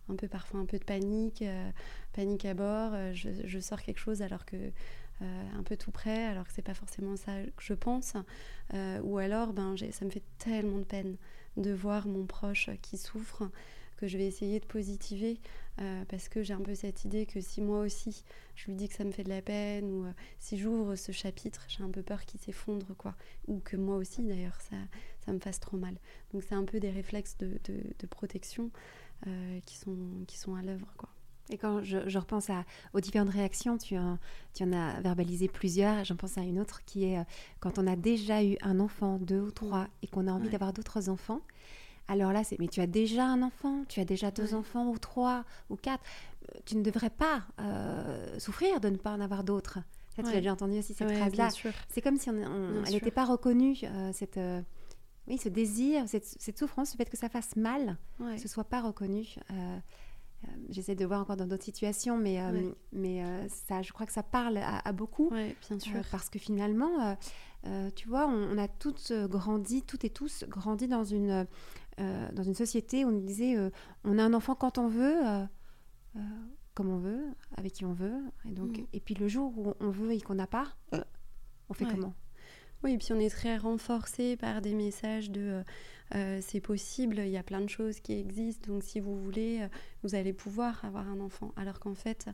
un 0.09 0.15
peu 0.15 0.27
parfois 0.27 0.59
un 0.59 0.65
peu 0.65 0.77
de 0.77 0.83
panique, 0.83 1.43
panique 2.13 2.45
à 2.45 2.53
bord. 2.53 2.93
Je, 3.13 3.59
sors 3.59 3.81
quelque 3.81 3.99
chose 3.99 4.21
alors 4.21 4.45
que 4.45 4.57
un 5.21 5.63
peu 5.63 5.75
tout 5.77 5.91
près, 5.91 6.25
alors 6.25 6.45
que 6.45 6.53
c'est 6.53 6.61
pas 6.61 6.73
forcément 6.73 7.15
ça 7.15 7.33
que 7.43 7.63
je 7.63 7.73
pense. 7.73 8.13
ou 9.03 9.17
alors, 9.19 9.53
ben, 9.53 9.75
ça 9.91 10.05
me 10.05 10.09
fait 10.09 10.23
tellement 10.39 10.79
de 10.79 10.83
peine 10.83 11.15
de 11.57 11.71
voir 11.71 12.07
mon 12.07 12.25
proche 12.25 12.69
qui 12.81 12.97
souffre 12.97 13.49
que 13.97 14.07
je 14.07 14.17
vais 14.17 14.25
essayer 14.25 14.59
de 14.59 14.65
positiver 14.65 15.39
euh, 15.81 16.03
parce 16.09 16.27
que 16.27 16.43
j'ai 16.43 16.53
un 16.53 16.61
peu 16.61 16.75
cette 16.75 17.05
idée 17.05 17.25
que 17.25 17.39
si 17.39 17.61
moi 17.61 17.79
aussi 17.79 18.23
je 18.55 18.65
lui 18.65 18.75
dis 18.75 18.89
que 18.89 18.95
ça 18.95 19.05
me 19.05 19.11
fait 19.11 19.23
de 19.23 19.29
la 19.29 19.41
peine 19.41 19.91
ou 19.91 20.03
euh, 20.03 20.11
si 20.37 20.57
j'ouvre 20.57 20.95
ce 20.95 21.11
chapitre, 21.11 21.63
j'ai 21.69 21.83
un 21.83 21.89
peu 21.89 22.01
peur 22.01 22.25
qu'il 22.25 22.39
s'effondre 22.39 22.87
quoi 22.97 23.15
ou 23.47 23.59
que 23.59 23.77
moi 23.77 23.95
aussi 23.95 24.23
d'ailleurs 24.23 24.59
ça, 24.59 24.75
ça 25.25 25.31
me 25.31 25.39
fasse 25.39 25.59
trop 25.59 25.77
mal. 25.77 25.95
Donc 26.33 26.43
c'est 26.43 26.55
un 26.55 26.65
peu 26.65 26.79
des 26.79 26.89
réflexes 26.89 27.37
de, 27.37 27.59
de, 27.63 28.07
protection 28.07 28.71
euh, 29.27 29.59
qui, 29.65 29.77
sont, 29.77 29.95
qui 30.27 30.37
sont 30.37 30.55
à 30.55 30.61
l'œuvre 30.61 30.93
quoi. 30.97 31.09
Et 31.51 31.57
quand 31.57 31.81
je, 31.81 32.07
je 32.07 32.19
repense 32.19 32.49
à, 32.49 32.63
aux 32.93 32.99
différentes 32.99 33.31
réactions, 33.31 33.77
tu 33.77 33.97
en, 33.97 34.19
tu 34.53 34.63
en 34.63 34.73
as 34.73 35.01
verbalisé 35.01 35.47
plusieurs. 35.47 36.03
J'en 36.03 36.15
pense 36.15 36.37
à 36.37 36.41
une 36.41 36.59
autre 36.59 36.85
qui 36.85 37.05
est 37.05 37.25
quand 37.59 37.79
on 37.79 37.87
a 37.87 37.95
déjà 37.95 38.43
eu 38.43 38.55
un 38.61 38.79
enfant, 38.79 39.17
deux 39.17 39.39
ou 39.39 39.49
trois, 39.49 39.87
et 40.03 40.07
qu'on 40.07 40.27
a 40.27 40.31
envie 40.31 40.49
d'avoir 40.49 40.73
d'autres 40.73 41.09
enfants 41.09 41.41
alors 42.09 42.33
là, 42.33 42.43
c'est 42.43 42.59
mais 42.59 42.67
tu 42.67 42.81
as 42.81 42.87
déjà 42.87 43.25
un 43.25 43.43
enfant, 43.43 43.85
tu 43.87 43.99
as 43.99 44.05
déjà 44.05 44.31
deux 44.31 44.55
enfants 44.55 44.87
ou 44.87 44.97
trois 44.97 45.45
ou 45.69 45.75
quatre, 45.75 46.03
euh, 46.49 46.59
tu 46.65 46.75
ne 46.75 46.81
devrais 46.81 47.11
pas 47.11 47.43
euh, 47.61 48.39
souffrir 48.39 48.81
de 48.81 48.89
ne 48.89 48.97
pas 48.97 49.11
en 49.11 49.21
avoir 49.21 49.43
d'autres. 49.43 49.77
tu 50.15 50.21
as 50.25 50.31
déjà 50.31 50.51
entendu 50.51 50.79
aussi 50.79 50.95
cette 50.95 51.11
phrase-là. 51.11 51.49
C'est 51.87 52.01
comme 52.01 52.17
si 52.17 52.29
on, 52.31 52.83
elle 52.85 52.93
n'était 52.93 53.11
pas 53.11 53.25
reconnue, 53.25 53.77
euh, 53.83 54.09
cette, 54.11 54.39
oui, 55.27 55.37
ce 55.37 55.49
désir, 55.49 56.03
cette, 56.07 56.57
souffrance, 56.57 56.93
le 56.93 56.97
fait 56.97 57.09
que 57.09 57.17
ça 57.17 57.29
fasse 57.29 57.55
mal, 57.55 57.97
que 58.17 58.37
ce 58.37 58.47
soit 58.47 58.63
pas 58.63 58.81
reconnu. 58.81 59.35
J'essaie 60.69 60.95
de 60.95 61.05
voir 61.05 61.21
encore 61.21 61.35
dans 61.35 61.47
d'autres 61.47 61.63
situations, 61.63 62.17
mais, 62.17 62.39
mais 62.91 63.21
ça, 63.49 63.81
je 63.81 63.91
crois 63.91 64.05
que 64.05 64.13
ça 64.13 64.23
parle 64.23 64.57
à, 64.57 64.91
beaucoup. 64.93 65.29
bien 65.29 65.79
sûr. 65.79 66.01
parce 66.11 66.29
que 66.29 66.39
finalement, 66.39 67.17
tu 67.95 68.07
vois, 68.07 68.27
on, 68.27 68.55
on, 68.55 68.57
a 68.57 68.67
toutes 68.67 69.11
grandi, 69.27 69.83
toutes 69.83 70.05
et 70.05 70.09
tous 70.09 70.45
grandi 70.47 70.87
dans 70.87 71.03
une 71.03 71.45
euh, 71.99 72.29
dans 72.31 72.43
une 72.43 72.53
société 72.53 73.03
où 73.03 73.09
on 73.09 73.19
disait 73.19 73.57
euh, 73.57 73.69
on 74.05 74.17
a 74.19 74.23
un 74.23 74.33
enfant 74.33 74.55
quand 74.55 74.77
on 74.77 74.87
veut, 74.87 75.17
euh, 75.25 75.45
comme 76.73 76.89
on 76.89 76.97
veut, 76.97 77.25
avec 77.57 77.73
qui 77.73 77.83
on 77.83 77.91
veut. 77.91 78.21
Et, 78.45 78.51
donc, 78.51 78.77
mm. 78.77 78.85
et 78.93 78.99
puis 79.01 79.15
le 79.15 79.27
jour 79.27 79.57
où 79.57 79.73
on 79.81 79.89
veut 79.89 80.13
et 80.13 80.21
qu'on 80.21 80.35
n'a 80.35 80.47
pas, 80.47 80.67
on 81.67 81.73
fait 81.73 81.85
comment? 81.85 82.13
Oui, 82.83 82.93
et 82.93 82.97
puis 82.97 83.11
on 83.11 83.19
est 83.19 83.29
très 83.29 83.57
renforcé 83.57 84.37
par 84.37 84.61
des 84.61 84.73
messages 84.73 85.29
de 85.29 85.61
c'est 86.11 86.59
possible, 86.59 87.19
il 87.19 87.29
y 87.29 87.37
a 87.37 87.43
plein 87.43 87.61
de 87.61 87.69
choses 87.69 87.99
qui 87.99 88.13
existent, 88.13 88.73
donc 88.73 88.83
si 88.83 88.99
vous 88.99 89.15
voulez, 89.15 89.67
vous 90.03 90.15
allez 90.15 90.33
pouvoir 90.33 90.83
avoir 90.83 91.07
un 91.07 91.19
enfant. 91.19 91.51
Alors 91.55 91.79
qu'en 91.79 91.93
fait, 91.93 92.29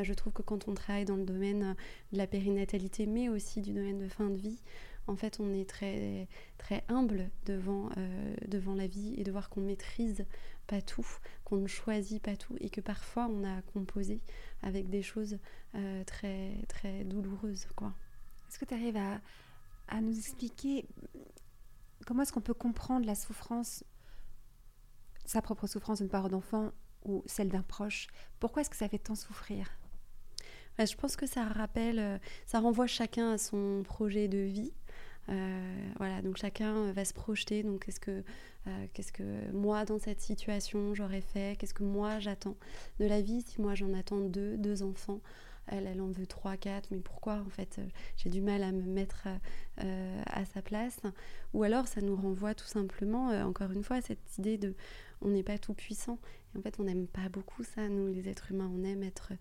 je 0.00 0.14
trouve 0.14 0.32
que 0.32 0.42
quand 0.42 0.68
on 0.68 0.74
travaille 0.74 1.04
dans 1.04 1.16
le 1.16 1.24
domaine 1.24 1.76
de 2.12 2.18
la 2.18 2.26
périnatalité, 2.26 3.06
mais 3.06 3.28
aussi 3.28 3.60
du 3.60 3.72
domaine 3.72 3.98
de 3.98 4.08
fin 4.08 4.30
de 4.30 4.36
vie, 4.36 4.60
en 5.08 5.16
fait, 5.16 5.40
on 5.40 5.52
est 5.54 5.68
très, 5.68 6.28
très 6.58 6.84
humble 6.88 7.30
devant, 7.46 7.88
euh, 7.96 8.34
devant 8.46 8.74
la 8.74 8.86
vie 8.86 9.14
et 9.16 9.24
de 9.24 9.32
voir 9.32 9.48
qu'on 9.48 9.62
maîtrise 9.62 10.24
pas 10.66 10.82
tout, 10.82 11.06
qu'on 11.44 11.56
ne 11.56 11.66
choisit 11.66 12.22
pas 12.22 12.36
tout 12.36 12.54
et 12.60 12.68
que 12.68 12.82
parfois 12.82 13.26
on 13.30 13.42
a 13.42 13.62
composé 13.72 14.20
avec 14.62 14.90
des 14.90 15.02
choses 15.02 15.38
euh, 15.74 16.04
très, 16.04 16.52
très 16.68 17.04
douloureuses. 17.04 17.66
Est-ce 18.48 18.58
que 18.58 18.66
tu 18.66 18.74
arrives 18.74 18.98
à, 18.98 19.20
à, 19.88 20.02
nous 20.02 20.16
expliquer 20.16 20.84
comment 22.08 22.22
est-ce 22.22 22.32
qu'on 22.32 22.40
peut 22.40 22.54
comprendre 22.54 23.04
la 23.04 23.14
souffrance, 23.14 23.84
sa 25.26 25.42
propre 25.42 25.66
souffrance 25.66 25.98
d'une 25.98 26.08
part 26.08 26.30
d'enfant 26.30 26.72
ou 27.04 27.22
celle 27.26 27.50
d'un 27.50 27.60
proche? 27.60 28.06
Pourquoi 28.40 28.62
est-ce 28.62 28.70
que 28.70 28.76
ça 28.76 28.88
fait 28.88 28.98
tant 28.98 29.14
souffrir? 29.14 29.68
Je 30.78 30.94
pense 30.94 31.16
que 31.16 31.26
ça 31.26 31.44
rappelle, 31.44 31.98
euh, 31.98 32.18
ça 32.46 32.60
renvoie 32.60 32.86
chacun 32.86 33.32
à 33.32 33.36
son 33.38 33.82
projet 33.84 34.26
de 34.26 34.38
vie. 34.38 34.72
Euh, 35.28 35.90
voilà, 35.98 36.22
donc 36.22 36.38
chacun 36.38 36.92
va 36.92 37.04
se 37.04 37.12
projeter. 37.12 37.62
Donc, 37.62 37.84
qu'est-ce 37.84 38.00
que, 38.00 38.24
euh, 38.68 38.86
qu'est-ce 38.94 39.12
que 39.12 39.50
moi, 39.52 39.84
dans 39.84 39.98
cette 39.98 40.22
situation, 40.22 40.94
j'aurais 40.94 41.20
fait? 41.20 41.58
Qu'est-ce 41.58 41.74
que 41.74 41.84
moi, 41.84 42.20
j'attends 42.20 42.56
de 43.00 43.04
la 43.04 43.20
vie 43.20 43.42
Si 43.42 43.60
moi, 43.60 43.74
j'en 43.74 43.92
attends 43.92 44.20
deux, 44.20 44.56
deux 44.56 44.82
enfants, 44.82 45.20
elle, 45.70 45.86
elle 45.86 46.00
en 46.00 46.08
veut 46.08 46.26
trois, 46.26 46.56
quatre, 46.56 46.90
mais 46.90 46.98
pourquoi 46.98 47.42
En 47.46 47.50
fait, 47.50 47.80
j'ai 48.16 48.30
du 48.30 48.40
mal 48.40 48.62
à 48.62 48.72
me 48.72 48.82
mettre 48.82 49.28
à 49.76 50.44
sa 50.44 50.62
place. 50.62 51.00
Ou 51.54 51.62
alors, 51.62 51.86
ça 51.86 52.00
nous 52.00 52.16
renvoie 52.16 52.54
tout 52.54 52.66
simplement, 52.66 53.28
encore 53.46 53.70
une 53.70 53.84
fois, 53.84 54.00
cette 54.00 54.38
idée 54.38 54.58
de 54.58 54.74
on 55.20 55.30
n'est 55.30 55.42
pas 55.42 55.58
tout 55.58 55.74
puissant. 55.74 56.18
Et 56.54 56.58
en 56.58 56.62
fait, 56.62 56.78
on 56.78 56.84
n'aime 56.84 57.06
pas 57.06 57.28
beaucoup 57.28 57.64
ça, 57.64 57.88
nous, 57.88 58.12
les 58.12 58.28
êtres 58.28 58.52
humains. 58.52 58.70
On 58.72 58.84
aime 58.84 59.02
être 59.02 59.32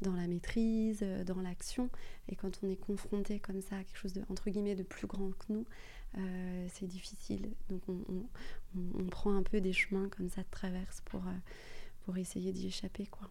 dans 0.00 0.14
la 0.14 0.26
maîtrise, 0.26 1.00
euh, 1.02 1.24
dans 1.24 1.40
l'action. 1.40 1.90
Et 2.28 2.36
quand 2.36 2.60
on 2.62 2.70
est 2.70 2.76
confronté 2.76 3.40
comme 3.40 3.60
ça 3.60 3.76
à 3.76 3.84
quelque 3.84 3.98
chose 3.98 4.12
de, 4.12 4.22
entre 4.28 4.50
guillemets, 4.50 4.76
de 4.76 4.82
plus 4.82 5.06
grand 5.06 5.30
que 5.30 5.52
nous, 5.52 5.66
euh, 6.18 6.66
c'est 6.72 6.86
difficile. 6.86 7.52
Donc, 7.68 7.82
on, 7.88 9.06
prend 9.10 9.34
un 9.36 9.42
peu 9.42 9.60
des 9.60 9.72
chemins 9.72 10.08
comme 10.08 10.28
ça 10.28 10.42
de 10.42 10.50
traverse 10.50 11.00
pour, 11.02 11.20
euh, 11.26 11.32
pour 12.04 12.16
essayer 12.16 12.52
d'y 12.52 12.66
échapper, 12.66 13.06
quoi. 13.06 13.30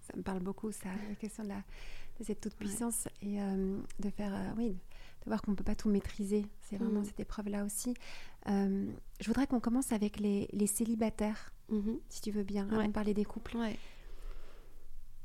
Ça 0.00 0.16
me 0.16 0.22
parle 0.22 0.40
beaucoup, 0.40 0.72
ça, 0.72 0.88
la 1.08 1.14
question 1.14 1.42
de, 1.44 1.48
la, 1.48 1.62
de 2.18 2.24
cette 2.24 2.40
toute-puissance 2.40 3.08
et 3.22 3.38
de 3.98 4.10
faire, 4.10 4.54
oui, 4.56 4.70
de 4.70 5.26
voir 5.26 5.42
qu'on 5.42 5.52
ne 5.52 5.56
peut 5.56 5.64
pas 5.64 5.74
tout 5.76 5.88
maîtriser. 5.88 6.46
C'est 6.62 6.76
vraiment 6.76 7.00
mm. 7.00 7.04
cette 7.04 7.20
épreuve-là 7.20 7.64
aussi. 7.64 7.94
je 8.46 9.26
voudrais 9.26 9.46
qu'on 9.46 9.60
commence 9.60 9.92
avec 9.92 10.18
les, 10.20 10.48
les 10.52 10.66
célibataires, 10.66 11.52
mm-hmm. 11.70 11.98
si 12.08 12.20
tu 12.20 12.30
veux 12.30 12.44
bien, 12.44 12.68
avant 12.70 12.86
de 12.86 12.92
parler 12.92 13.14
des 13.14 13.24
couples. 13.24 13.56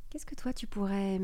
Qu'est-ce 0.09 0.25
que 0.25 0.35
toi 0.35 0.53
tu 0.53 0.67
pourrais. 0.67 1.19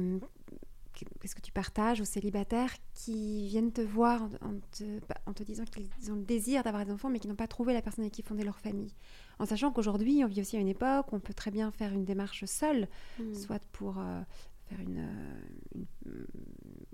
Qu'est-ce 1.19 1.35
que 1.35 1.41
tu 1.41 1.51
partages 1.51 2.01
aux 2.01 2.05
célibataires 2.05 2.71
qui 2.93 3.47
viennent 3.47 3.71
te 3.71 3.81
voir 3.81 4.23
en 4.41 4.55
te, 4.71 4.99
bah, 5.07 5.15
en 5.25 5.33
te 5.33 5.43
disant 5.43 5.63
qu'ils 5.65 6.11
ont 6.11 6.15
le 6.15 6.23
désir 6.23 6.63
d'avoir 6.63 6.85
des 6.85 6.91
enfants 6.91 7.09
mais 7.09 7.19
qui 7.19 7.27
n'ont 7.27 7.35
pas 7.35 7.47
trouvé 7.47 7.73
la 7.73 7.81
personne 7.81 8.03
avec 8.03 8.13
qui 8.13 8.21
fonder 8.21 8.43
leur 8.43 8.59
famille? 8.59 8.93
En 9.39 9.45
sachant 9.45 9.71
qu'aujourd'hui, 9.71 10.23
on 10.23 10.27
vit 10.27 10.41
aussi 10.41 10.57
à 10.57 10.59
une 10.59 10.67
époque 10.67 11.11
où 11.11 11.15
on 11.15 11.19
peut 11.19 11.33
très 11.33 11.51
bien 11.51 11.71
faire 11.71 11.93
une 11.93 12.05
démarche 12.05 12.45
seule, 12.45 12.87
mmh. 13.19 13.33
soit 13.33 13.63
pour 13.71 13.97
euh, 13.97 14.21
faire 14.67 14.79
une, 14.81 14.99
euh, 14.99 15.39
une, 15.75 16.25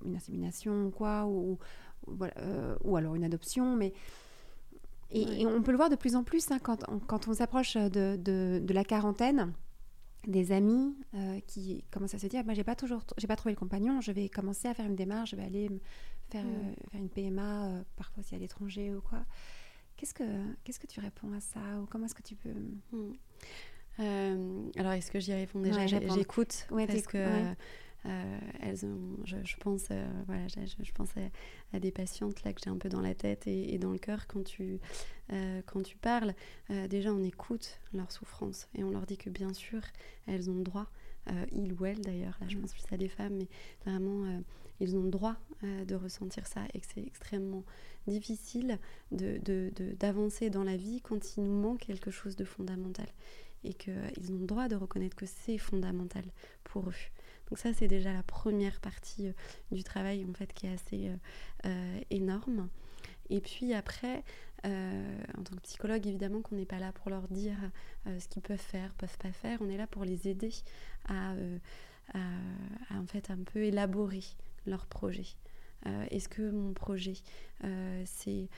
une, 0.05 0.15
insémination 0.15 0.91
quoi, 0.91 1.25
ou, 1.25 1.57
voilà, 2.07 2.33
euh, 2.38 2.75
ou 2.83 2.95
alors 2.97 3.15
une 3.15 3.24
adoption, 3.24 3.75
mais. 3.75 3.93
Et, 5.12 5.45
on 5.45 5.62
peut 5.62 5.71
le 5.71 5.77
voir 5.77 5.89
de 5.89 5.95
plus 5.95 6.15
en 6.15 6.24
plus 6.24 6.51
hein, 6.51 6.57
quand, 6.62 6.83
on, 6.89 7.00
quand 7.00 7.27
on 7.27 7.33
s'approche 7.33 7.75
de, 7.75 8.17
de, 8.17 8.59
de 8.62 8.74
la 8.74 8.83
quarantaine 8.83 9.53
des 10.27 10.51
amis 10.51 10.96
euh, 11.13 11.39
qui 11.48 11.84
commencent 11.91 12.15
à 12.15 12.20
se 12.20 12.27
dire 12.27 12.44
moi 12.46 12.53
j'ai 12.53 12.63
pas 12.63 12.75
toujours 12.75 13.03
j'ai 13.17 13.27
pas 13.27 13.36
trouvé 13.36 13.53
le 13.53 13.60
compagnon 13.60 14.01
je 14.01 14.12
vais 14.12 14.29
commencer 14.29 14.67
à 14.67 14.74
faire 14.74 14.86
une 14.86 14.96
démarche 14.96 15.32
je 15.32 15.36
vais 15.36 15.44
aller 15.44 15.70
faire, 16.29 16.44
mm. 16.44 16.48
euh, 16.48 16.89
faire 16.91 17.01
une 17.01 17.10
PMA 17.10 17.67
euh, 17.67 17.82
parfois 17.96 18.24
si 18.24 18.36
à 18.36 18.38
l'étranger 18.38 18.94
ou 18.94 19.01
quoi 19.01 19.25
qu'est-ce 19.98 20.13
que 20.13 20.24
qu'est-ce 20.63 20.79
que 20.79 20.88
tu 20.88 21.00
réponds 21.00 21.32
à 21.34 21.39
ça 21.39 21.60
ou 21.82 21.86
comment 21.86 22.05
est-ce 22.05 22.15
que 22.15 22.24
tu 22.24 22.36
peux 22.36 22.53
mm. 22.91 24.72
alors 24.77 24.94
est-ce 24.94 25.12
que 25.12 25.20
j'y 25.20 25.34
réponds 25.34 25.60
déjà? 25.60 25.86
J'écoute 25.88 26.67
parce 26.70 27.08
que 27.08 27.53
elles 28.62 28.85
ont, 28.85 29.17
je, 29.25 29.55
pense, 29.57 29.88
voilà, 30.27 30.47
je, 30.47 30.91
pense 30.91 31.09
à, 31.74 31.79
des 31.79 31.91
patientes 31.91 32.43
là 32.43 32.53
que 32.53 32.62
j'ai 32.63 32.69
un 32.69 32.77
peu 32.77 32.89
dans 32.89 33.01
la 33.01 33.15
tête 33.15 33.47
et, 33.47 33.77
dans 33.77 33.91
le 33.91 33.97
cœur 33.97 34.27
quand 34.27 34.43
tu, 34.43 34.79
quand 35.65 35.81
tu 35.81 35.97
parles. 35.97 36.33
déjà, 36.89 37.12
on 37.13 37.24
écoute 37.24 37.79
leur 37.93 38.12
souffrance 38.12 38.67
et 38.75 38.83
on 38.83 38.91
leur 38.91 39.05
dit 39.05 39.17
que 39.17 39.29
bien 39.29 39.53
sûr, 39.53 39.81
elles 40.27 40.50
ont 40.50 40.55
le 40.55 40.63
droit 40.63 40.89
euh, 41.31 41.45
il 41.51 41.74
ou 41.74 41.85
elle 41.85 42.01
d'ailleurs, 42.01 42.38
là 42.39 42.47
je 42.47 42.57
mm. 42.57 42.62
pense 42.62 42.74
plus 42.74 42.93
à 42.93 42.97
des 42.97 43.07
femmes, 43.07 43.35
mais 43.35 43.47
vraiment 43.85 44.25
euh, 44.25 44.39
ils 44.79 44.95
ont 44.95 45.03
le 45.03 45.09
droit 45.09 45.35
euh, 45.63 45.85
de 45.85 45.95
ressentir 45.95 46.45
ça 46.45 46.62
et 46.74 46.79
que 46.79 46.85
c'est 46.93 47.03
extrêmement 47.03 47.63
difficile 48.07 48.77
d'avancer 49.12 50.50
de, 50.50 50.53
dans 50.53 50.63
la 50.63 50.77
vie 50.77 51.01
quand 51.01 51.38
il 51.38 51.43
nous 51.43 51.59
manque 51.59 51.79
quelque 51.79 52.12
chose 52.12 52.35
de 52.35 52.45
fondamental 52.45 53.07
et 53.63 53.74
qu'ils 53.74 54.31
ont 54.31 54.38
le 54.39 54.45
droit 54.45 54.67
de 54.67 54.75
reconnaître 54.75 55.15
que 55.15 55.25
c'est 55.25 55.57
fondamental 55.57 56.24
pour 56.63 56.89
eux. 56.89 56.93
Donc 57.49 57.59
ça 57.59 57.73
c'est 57.73 57.87
déjà 57.87 58.11
la 58.11 58.23
première 58.23 58.79
partie 58.79 59.31
du 59.71 59.83
travail 59.83 60.25
en 60.29 60.33
fait 60.33 60.51
qui 60.53 60.67
est 60.67 60.73
assez 60.73 61.11
énorme. 62.09 62.69
Et 63.29 63.41
puis 63.41 63.73
après, 63.73 64.23
euh, 64.65 65.17
en 65.37 65.43
tant 65.43 65.55
que 65.55 65.61
psychologue, 65.61 66.05
évidemment 66.07 66.41
qu'on 66.41 66.55
n'est 66.55 66.65
pas 66.65 66.79
là 66.79 66.91
pour 66.91 67.09
leur 67.09 67.27
dire 67.27 67.57
euh, 68.07 68.19
ce 68.19 68.27
qu'ils 68.27 68.41
peuvent 68.41 68.57
faire, 68.57 68.93
peuvent 68.95 69.17
pas 69.17 69.31
faire. 69.31 69.59
On 69.61 69.69
est 69.69 69.77
là 69.77 69.87
pour 69.87 70.05
les 70.05 70.27
aider 70.27 70.51
à, 71.07 71.33
euh, 71.33 71.57
fait 73.07 73.29
un 73.29 73.43
peu 73.43 73.63
élaborer 73.63 74.23
leur 74.65 74.85
projet. 74.87 75.27
Est-ce 76.09 76.27
que 76.27 76.49
mon 76.49 76.73
projet, 76.73 77.13
c'est 78.05 78.49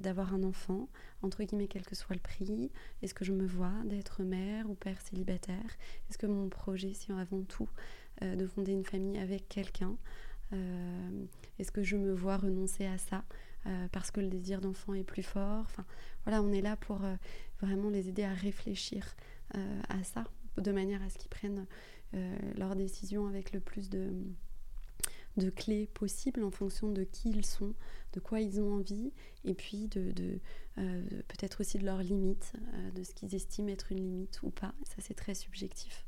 d'avoir 0.00 0.32
un 0.32 0.42
enfant, 0.42 0.88
entre 1.20 1.42
guillemets, 1.44 1.68
quel 1.68 1.84
que 1.84 1.94
soit 1.94 2.16
le 2.16 2.20
prix? 2.22 2.70
Est-ce 3.02 3.12
que 3.12 3.26
je 3.26 3.32
me 3.32 3.46
vois 3.46 3.74
d'être 3.84 4.22
mère 4.22 4.70
ou 4.70 4.74
père 4.74 4.98
célibataire? 5.02 5.76
Est-ce 6.08 6.16
que 6.16 6.26
mon 6.26 6.48
projet, 6.48 6.94
c'est 6.94 7.12
avant 7.12 7.42
tout 7.42 7.68
de 8.22 8.46
fonder 8.46 8.72
une 8.72 8.84
famille 8.84 9.18
avec 9.18 9.48
quelqu'un 9.48 9.96
Est-ce 11.58 11.72
que 11.72 11.82
je 11.82 11.96
me 11.96 12.12
vois 12.12 12.36
renoncer 12.36 12.86
à 12.86 12.98
ça 12.98 13.24
euh, 13.66 13.88
parce 13.92 14.10
que 14.10 14.20
le 14.20 14.28
désir 14.28 14.60
d'enfant 14.60 14.94
est 14.94 15.04
plus 15.04 15.22
fort? 15.22 15.62
Enfin, 15.62 15.84
voilà, 16.24 16.42
on 16.42 16.52
est 16.52 16.60
là 16.60 16.76
pour 16.76 17.04
euh, 17.04 17.14
vraiment 17.60 17.88
les 17.88 18.08
aider 18.08 18.24
à 18.24 18.34
réfléchir 18.34 19.16
euh, 19.56 19.80
à 19.88 20.02
ça, 20.04 20.24
de 20.58 20.72
manière 20.72 21.02
à 21.02 21.08
ce 21.08 21.18
qu'ils 21.18 21.30
prennent 21.30 21.66
leurs 22.56 22.76
décisions 22.76 23.26
avec 23.26 23.52
le 23.52 23.60
plus 23.60 23.90
de, 23.90 24.10
de 25.36 25.50
clés 25.50 25.86
possibles 25.86 26.42
en 26.44 26.50
fonction 26.50 26.90
de 26.90 27.04
qui 27.04 27.28
ils 27.28 27.44
sont, 27.44 27.74
de 28.14 28.20
quoi 28.20 28.40
ils 28.40 28.58
ont 28.58 28.72
envie, 28.72 29.12
et 29.44 29.52
puis 29.52 29.88
de, 29.88 30.12
de 30.12 30.38
peut-être 31.28 31.60
aussi 31.60 31.78
de 31.78 31.84
leurs 31.84 32.02
limites, 32.02 32.54
de 32.94 33.02
ce 33.02 33.12
qu'ils 33.12 33.34
estiment 33.34 33.68
être 33.68 33.92
une 33.92 33.98
limite 33.98 34.40
ou 34.42 34.50
pas. 34.50 34.74
Ça, 34.84 34.94
c'est 35.00 35.12
très 35.12 35.34
subjectif. 35.34 36.05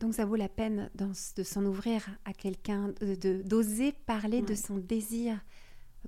Donc 0.00 0.14
ça 0.14 0.24
vaut 0.24 0.36
la 0.36 0.48
peine 0.48 0.90
de 0.94 1.42
s'en 1.42 1.64
ouvrir 1.64 2.08
à 2.24 2.32
quelqu'un, 2.32 2.94
d'oser 3.44 3.92
parler 3.92 4.42
de 4.42 4.54
son 4.54 4.76
désir 4.76 5.38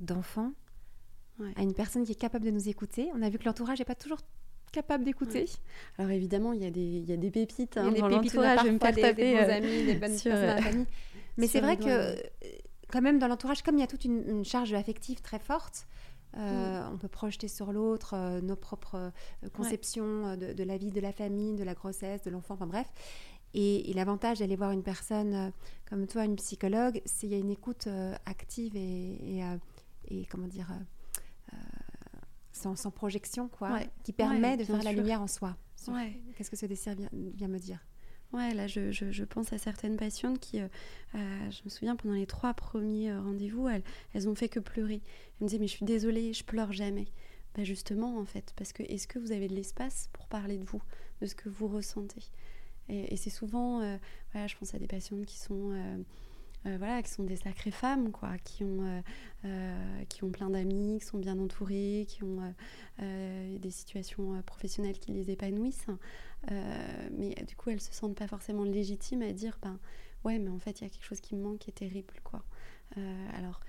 d'enfant 0.01 0.53
à 1.57 1.63
une 1.63 1.75
personne 1.75 2.05
qui 2.05 2.13
est 2.13 2.21
capable 2.21 2.45
de 2.45 2.51
nous 2.51 2.69
écouter. 2.69 3.11
On 3.15 3.23
a 3.23 3.31
vu 3.31 3.39
que 3.39 3.45
l'entourage 3.45 3.79
n'est 3.79 3.85
pas 3.85 3.95
toujours 3.95 4.21
capable 4.71 5.05
d'écouter. 5.05 5.47
Alors 5.99 6.11
évidemment, 6.11 6.53
il 6.53 6.63
y, 6.63 6.67
a 6.67 6.71
des, 6.71 6.81
il 6.81 7.05
y 7.05 7.13
a 7.13 7.17
des 7.17 7.31
pépites. 7.31 7.77
Hein, 7.77 7.91
il 7.91 7.99
y 7.99 8.03
a 8.03 8.09
des 8.09 8.15
pépites, 8.17 8.33
je 8.33 8.65
vais 8.65 8.73
me 8.73 8.79
faire 8.79 8.95
taper. 8.95 9.15
Des, 9.15 9.35
bons 9.35 9.51
euh, 9.51 9.57
amis, 9.57 9.85
des 9.85 9.95
bonnes 9.95 10.11
personnes 10.11 10.33
la 10.33 10.63
famille. 10.63 10.87
Mais 11.37 11.47
c'est 11.47 11.61
vrai 11.61 11.77
que, 11.77 11.87
euh, 11.87 12.17
quand 12.89 13.01
même, 13.01 13.19
dans 13.19 13.29
l'entourage, 13.29 13.63
comme 13.63 13.77
il 13.77 13.81
y 13.81 13.85
a 13.85 13.87
toute 13.87 14.05
une, 14.05 14.45
charge 14.45 14.73
affective 14.75 15.21
très 15.21 15.39
forte, 15.39 15.87
euh, 16.37 16.83
mm. 16.83 16.93
on 16.95 16.99
peut 16.99 17.09
projeter 17.09 17.49
sur 17.49 17.73
l'autre 17.73 18.41
nos 18.41 18.57
propres 18.57 19.13
conceptions 19.53 20.37
de, 20.37 20.53
de, 20.53 20.63
la 20.63 20.77
vie, 20.77 20.93
de 20.93 21.01
la 21.01 21.13
famille, 21.13 21.57
de 21.57 21.65
la 21.65 21.75
grossesse, 21.75 22.23
de 22.23 22.31
l'enfant, 22.31 22.55
enfin 22.55 22.67
bref. 22.67 22.87
Et, 23.55 23.93
l'avantage 23.95 24.39
d'aller 24.39 24.57
voir 24.57 24.71
une 24.71 24.83
personne 24.83 25.53
comme 25.89 26.07
toi, 26.07 26.25
une 26.25 26.37
psychologue, 26.37 27.03
c'est 27.05 27.27
qu'il 27.27 27.31
y 27.31 27.35
a 27.35 27.39
une 27.39 27.51
écoute 27.51 27.89
active 28.27 28.77
et, 28.77 29.39
et 29.39 29.45
et 30.11 30.27
comment 30.27 30.49
dire 30.49 30.71
euh, 30.71 31.55
euh, 31.55 31.57
sans, 32.53 32.77
sans, 32.77 32.91
projection 32.91 33.49
quoi, 33.49 33.81
qui 34.05 34.13
permet 34.13 34.57
de 34.57 34.65
faire 34.65 34.83
la 34.83 34.93
lumière 34.93 35.23
en 35.23 35.27
soi. 35.27 35.57
Qu'est-ce 36.37 36.51
que 36.51 36.57
ce 36.57 36.67
désir 36.67 36.95
vient, 37.13 37.49
me 37.49 37.59
dire 37.59 37.81
Ouais, 38.33 38.55
là, 38.55 38.67
je, 38.67 38.93
je, 38.93 39.25
pense 39.25 39.53
à 39.53 39.59
certaines 39.59 39.97
patientes 39.97 40.39
qui, 40.39 40.61
euh, 40.61 40.69
je 41.15 41.63
me 41.65 41.69
souviens, 41.69 41.97
pendant 41.97 42.15
les 42.15 42.27
trois 42.27 42.55
premiers 42.55 43.17
rendez-vous, 43.17 43.67
elles, 43.67 43.83
elles 44.13 44.29
ont 44.29 44.37
fait 44.37 44.49
que 44.49 44.61
pleurer. 44.61 45.03
Elles 45.03 45.45
me 45.45 45.47
disaient, 45.47 45.59
mais 45.59 45.67
je 45.67 45.73
suis 45.73 45.87
désolée, 45.87 46.33
je 46.33 46.45
pleure 46.45 46.73
jamais. 46.73 47.09
Bah 47.57 47.65
justement, 47.65 48.19
en 48.19 48.25
fait, 48.25 48.53
parce 48.55 48.73
que 48.73 48.85
est-ce 48.85 49.09
que 49.09 49.19
vous 49.19 49.33
avez 49.33 49.49
de 49.49 49.55
l'espace 49.55 50.09
pour 50.13 50.29
parler 50.29 50.59
de 50.59 50.65
vous, 50.65 50.83
de 51.21 51.27
ce 51.27 51.35
que 51.35 51.49
vous 51.49 51.67
ressentez? 51.67 52.23
Et, 52.91 53.17
c'est 53.17 53.31
souvent, 53.31 53.79
voilà, 54.33 54.47
je 54.47 54.57
pense 54.57 54.75
à 54.75 54.79
des 54.79 54.87
patientes 54.87 55.25
qui 55.27 55.39
sont 55.39 55.73
euh, 56.67 56.77
voilà, 56.79 57.03
qui 57.03 57.11
sont 57.11 57.25
des 57.25 57.37
sacrées 57.37 57.71
femmes, 57.71 58.13
quoi, 58.13 58.37
qui 58.45 58.65
ont, 58.65 58.85
euh, 58.85 59.01
euh, 59.47 60.05
qui 60.11 60.25
ont 60.25 60.31
plein 60.31 60.51
d'amis, 60.51 60.99
qui 61.01 61.07
sont 61.07 61.19
bien 61.19 61.39
entourées, 61.39 62.05
qui 62.07 62.23
ont 62.23 62.55
des 62.99 63.71
situations 63.71 64.43
professionnelles 64.43 64.99
qui 64.99 65.13
les 65.13 65.31
épanouissent. 65.31 65.87
mais 66.51 67.35
du 67.47 67.57
coup, 67.57 67.71
elles 67.71 67.81
se 67.81 67.95
sentent 67.95 68.17
pas 68.17 68.27
forcément 68.27 68.65
légitimes 68.65 69.23
à 69.23 69.33
dire, 69.33 69.59
ben 69.63 69.79
ouais, 70.25 70.39
mais 70.39 70.51
en 70.51 70.59
fait, 70.59 70.81
il 70.81 70.85
y 70.85 70.87
a 70.87 70.91
quelque 70.91 71.07
chose 71.07 71.21
qui 71.21 71.35
me 71.35 71.43
manque 71.43 71.61
qui 71.61 71.71
est 71.71 71.75
terrible, 71.75 72.15
quoi. 72.25 72.45
alors, 73.35 73.61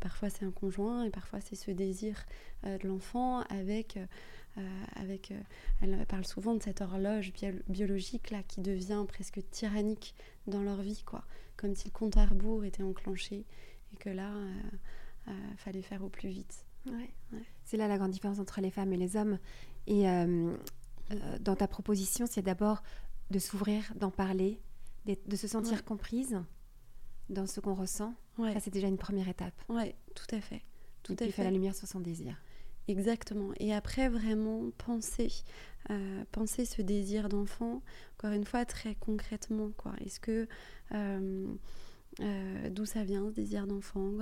parfois 0.00 0.30
c'est 0.30 0.44
un 0.44 0.50
conjoint 0.52 1.04
et 1.04 1.10
parfois 1.10 1.40
c'est 1.40 1.56
ce 1.56 1.70
désir 1.72 2.26
de 2.62 2.86
l'enfant 2.86 3.40
avec, 3.48 3.98
avec 4.94 5.32
elle 5.82 6.06
parle 6.06 6.24
souvent 6.24 6.54
de 6.54 6.62
cette 6.62 6.80
horloge 6.80 7.32
biologique 7.68 8.30
là 8.30 8.42
qui 8.42 8.60
devient 8.60 9.04
presque 9.06 9.40
tyrannique 9.50 10.14
dans 10.46 10.62
leur 10.62 10.80
vie, 10.80 11.02
quoi 11.04 11.24
comme 11.56 11.74
si 11.74 11.86
le 11.86 11.92
compte 11.92 12.16
à 12.16 12.26
rebours 12.26 12.64
était 12.64 12.82
enclenché 12.82 13.44
et 13.92 13.96
que 13.96 14.10
là, 14.10 14.30
il 14.30 15.32
euh, 15.32 15.32
euh, 15.32 15.56
fallait 15.56 15.82
faire 15.82 16.02
au 16.04 16.08
plus 16.08 16.28
vite. 16.28 16.64
C'est 17.64 17.76
là 17.76 17.88
la 17.88 17.98
grande 17.98 18.12
différence 18.12 18.38
entre 18.38 18.60
les 18.60 18.70
femmes 18.70 18.92
et 18.92 18.96
les 18.96 19.16
hommes. 19.16 19.38
Et 19.88 20.08
euh, 20.08 20.56
dans 21.40 21.56
ta 21.56 21.66
proposition, 21.66 22.26
c'est 22.30 22.42
d'abord 22.42 22.82
de 23.30 23.40
s'ouvrir, 23.40 23.92
d'en 23.96 24.12
parler, 24.12 24.60
de 25.04 25.36
se 25.36 25.48
sentir 25.48 25.84
comprise 25.84 26.40
dans 27.28 27.46
ce 27.46 27.58
qu'on 27.58 27.74
ressent. 27.74 28.14
Ça, 28.36 28.60
c'est 28.60 28.70
déjà 28.72 28.86
une 28.86 28.98
première 28.98 29.28
étape. 29.28 29.54
Oui, 29.68 29.94
tout 30.14 30.32
à 30.32 30.40
fait. 30.40 30.62
Tout 31.02 31.14
à 31.14 31.24
fait. 31.24 31.32
fait 31.32 31.44
la 31.44 31.50
lumière 31.50 31.74
sur 31.74 31.88
son 31.88 31.98
désir. 31.98 32.40
Exactement. 32.88 33.50
Et 33.58 33.74
après, 33.74 34.08
vraiment 34.08 34.70
penser, 34.78 35.32
euh, 35.90 36.24
penser 36.30 36.64
ce 36.64 36.82
désir 36.82 37.28
d'enfant, 37.28 37.82
encore 38.18 38.32
une 38.32 38.44
fois, 38.44 38.64
très 38.64 38.94
concrètement. 38.94 39.70
quoi. 39.76 39.92
Est-ce 40.04 40.20
que. 40.20 40.48
Euh, 40.92 41.46
euh, 42.20 42.70
d'où 42.70 42.86
ça 42.86 43.04
vient 43.04 43.28
ce 43.28 43.34
désir 43.34 43.66
d'enfant, 43.66 44.12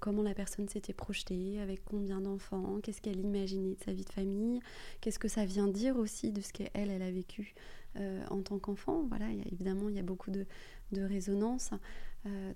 comment 0.00 0.22
la 0.22 0.34
personne 0.34 0.68
s'était 0.68 0.92
projetée, 0.92 1.58
avec 1.58 1.82
combien 1.82 2.20
d'enfants, 2.20 2.78
qu'est-ce 2.82 3.00
qu'elle 3.00 3.20
imaginait 3.20 3.74
de 3.74 3.82
sa 3.82 3.94
vie 3.94 4.04
de 4.04 4.10
famille, 4.10 4.60
qu'est-ce 5.00 5.18
que 5.18 5.28
ça 5.28 5.46
vient 5.46 5.66
dire 5.66 5.96
aussi 5.96 6.30
de 6.30 6.42
ce 6.42 6.52
qu'elle, 6.52 6.68
elle 6.74 7.00
a 7.00 7.10
vécu 7.10 7.54
en 7.96 8.42
tant 8.42 8.58
qu'enfant? 8.58 9.06
Voilà, 9.08 9.30
évidemment, 9.50 9.88
il 9.88 9.96
y 9.96 9.98
a 9.98 10.02
beaucoup 10.02 10.30
de, 10.30 10.44
de 10.92 11.00
résonance. 11.00 11.70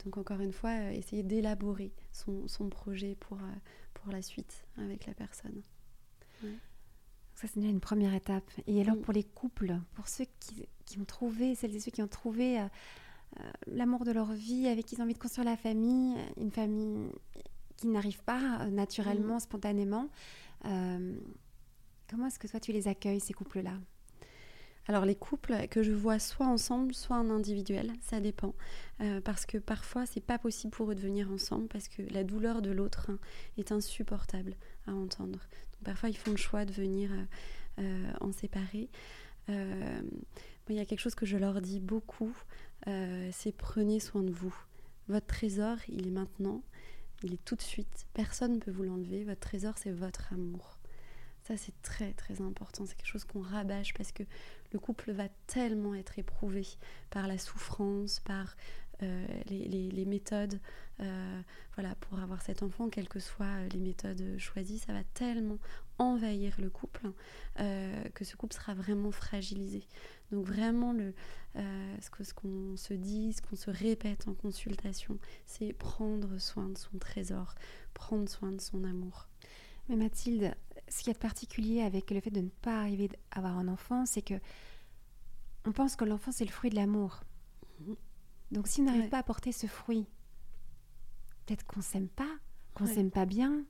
donc 0.04 0.18
encore 0.18 0.40
une 0.40 0.52
fois, 0.52 0.92
essayer 0.92 1.22
d'élaborer 1.22 1.94
son, 2.12 2.46
son, 2.46 2.68
projet 2.68 3.16
pour, 3.18 3.38
pour 4.04 4.12
la 4.12 4.22
suite 4.22 4.64
avec 4.76 5.06
la 5.06 5.14
personne. 5.14 5.62
Ça, 7.34 7.48
c'est 7.48 7.56
déjà 7.56 7.70
une 7.70 7.80
première 7.80 8.14
étape. 8.14 8.48
Et 8.66 8.80
alors, 8.80 8.96
mm. 8.96 9.00
pour 9.00 9.12
les 9.12 9.24
couples, 9.24 9.78
pour 9.94 10.08
ceux 10.08 10.26
qui, 10.38 10.68
qui, 10.84 10.98
ont 11.00 11.04
trouvé, 11.04 11.54
celles 11.54 11.74
et 11.74 11.80
ceux 11.80 11.90
qui 11.90 12.02
ont 12.02 12.08
trouvé 12.08 12.60
euh, 12.60 12.64
euh, 13.40 13.50
l'amour 13.66 14.04
de 14.04 14.12
leur 14.12 14.32
vie, 14.32 14.68
avec 14.68 14.86
qui 14.86 14.94
ils 14.94 15.00
ont 15.00 15.04
envie 15.04 15.14
de 15.14 15.18
construire 15.18 15.46
la 15.46 15.56
famille, 15.56 16.16
une 16.36 16.50
famille 16.50 17.08
qui 17.76 17.88
n'arrive 17.88 18.22
pas 18.22 18.60
euh, 18.60 18.70
naturellement, 18.70 19.36
mm. 19.36 19.40
spontanément, 19.40 20.08
comment 20.62 22.26
est-ce 22.26 22.38
que 22.38 22.46
toi, 22.46 22.60
tu 22.60 22.72
les 22.72 22.86
accueilles, 22.88 23.20
ces 23.20 23.32
couples-là? 23.32 23.78
Alors 24.86 25.04
les 25.04 25.14
couples 25.14 25.66
que 25.68 25.82
je 25.82 25.92
vois 25.92 26.18
soit 26.18 26.46
ensemble, 26.46 26.94
soit 26.94 27.16
en 27.16 27.30
individuel, 27.30 27.92
ça 28.00 28.20
dépend. 28.20 28.54
Euh, 29.00 29.20
parce 29.20 29.46
que 29.46 29.58
parfois 29.58 30.06
c'est 30.06 30.20
pas 30.20 30.38
possible 30.38 30.72
pour 30.72 30.90
eux 30.90 30.94
de 30.94 31.00
venir 31.00 31.30
ensemble 31.30 31.68
parce 31.68 31.88
que 31.88 32.02
la 32.12 32.22
douleur 32.22 32.62
de 32.62 32.70
l'autre 32.70 33.10
hein, 33.10 33.18
est 33.56 33.72
insupportable 33.72 34.56
à 34.86 34.92
entendre. 34.92 35.40
Donc 35.72 35.84
parfois 35.84 36.10
ils 36.10 36.16
font 36.16 36.30
le 36.30 36.36
choix 36.36 36.64
de 36.64 36.72
venir 36.72 37.10
euh, 37.12 37.24
euh, 37.80 38.12
en 38.20 38.32
séparer. 38.32 38.88
il 39.48 40.76
y 40.76 40.80
a 40.80 40.84
quelque 40.84 41.00
chose 41.00 41.14
que 41.14 41.26
je 41.26 41.36
leur 41.36 41.60
dis 41.60 41.80
beaucoup, 41.80 42.34
c'est 42.86 43.54
prenez 43.56 44.00
soin 44.00 44.22
de 44.22 44.32
vous. 44.32 44.54
Votre 45.08 45.26
trésor, 45.26 45.76
il 45.88 46.06
est 46.06 46.10
maintenant, 46.10 46.62
il 47.22 47.34
est 47.34 47.44
tout 47.44 47.56
de 47.56 47.62
suite. 47.62 48.06
Personne 48.14 48.54
ne 48.54 48.58
peut 48.58 48.70
vous 48.70 48.84
l'enlever. 48.84 49.24
Votre 49.24 49.40
trésor, 49.40 49.74
c'est 49.76 49.90
votre 49.90 50.32
amour. 50.32 50.78
Ça, 51.42 51.58
c'est 51.58 51.74
très 51.82 52.14
très 52.14 52.40
important. 52.40 52.86
C'est 52.86 52.96
quelque 52.96 53.06
chose 53.06 53.24
qu'on 53.24 53.42
rabâche 53.42 53.92
parce 53.92 54.12
que 54.12 54.22
le 54.74 54.78
couple 54.78 55.12
va 55.12 55.28
tellement 55.46 55.94
être 55.94 56.18
éprouvé 56.18 56.66
par 57.10 57.26
la 57.26 57.38
souffrance, 57.38 58.20
par 58.20 58.56
les, 59.50 59.68
les, 59.68 60.04
méthodes 60.06 60.58
voilà, 61.74 61.94
pour 62.00 62.18
avoir 62.20 62.40
cet 62.40 62.62
enfant, 62.62 62.88
quelles 62.88 63.08
que 63.08 63.20
soient 63.20 63.66
les 63.72 63.80
méthodes 63.80 64.38
choisies, 64.38 64.78
ça 64.78 64.92
va 64.92 65.04
tellement 65.12 65.58
envahir 65.98 66.54
le 66.58 66.70
couple 66.70 67.10
que 67.56 68.24
ce 68.24 68.36
couple 68.36 68.54
sera 68.54 68.72
vraiment 68.72 69.10
fragilisé. 69.10 69.86
Donc 70.30 70.46
vraiment, 70.46 70.92
le, 70.92 71.14
euh, 71.56 71.96
ce 72.00 72.10
qu'on 72.10 72.24
ce 72.24 72.34
qu'on 72.34 72.76
se 72.76 72.94
dit, 72.94 73.32
ce 73.32 73.42
qu'on 73.42 73.56
se 73.56 73.70
répète 73.70 74.26
en 74.26 74.34
consultation, 74.34 75.18
c'est 75.46 75.72
prendre 75.72 76.38
soin 76.38 76.68
de 76.68 76.78
son 76.78 76.98
trésor, 76.98 77.54
prendre 77.92 78.28
soin 78.28 78.50
de 78.50 78.60
son 78.60 78.82
amour. 78.84 79.28
Mais 79.88 79.96
Mathilde, 79.96 80.54
ce 80.94 81.00
qu'il 81.00 81.08
y 81.08 81.10
a 81.10 81.14
de 81.14 81.18
particulier 81.18 81.82
avec 81.82 82.12
le 82.12 82.20
fait 82.20 82.30
de 82.30 82.40
ne 82.40 82.48
pas 82.48 82.78
arriver 82.78 83.10
à 83.32 83.38
avoir 83.38 83.58
un 83.58 83.66
enfant, 83.66 84.06
c'est 84.06 84.22
que 84.22 84.34
on 85.64 85.72
pense 85.72 85.96
que 85.96 86.04
l'enfant 86.04 86.30
c'est 86.30 86.44
le 86.44 86.52
fruit 86.52 86.70
de 86.70 86.76
l'amour. 86.76 87.24
Mhm. 87.80 87.96
Donc 88.52 88.68
si 88.68 88.80
on 88.80 88.84
n'arrive 88.84 89.08
pas 89.08 89.18
à 89.18 89.22
porter 89.24 89.50
ce 89.50 89.66
fruit, 89.66 90.06
peut-être 91.44 91.66
qu'on 91.66 91.80
s'aime 91.80 92.08
pas, 92.08 92.30
qu'on 92.74 92.86
s'aime 92.86 93.10
pas 93.10 93.26
bien, 93.26 93.64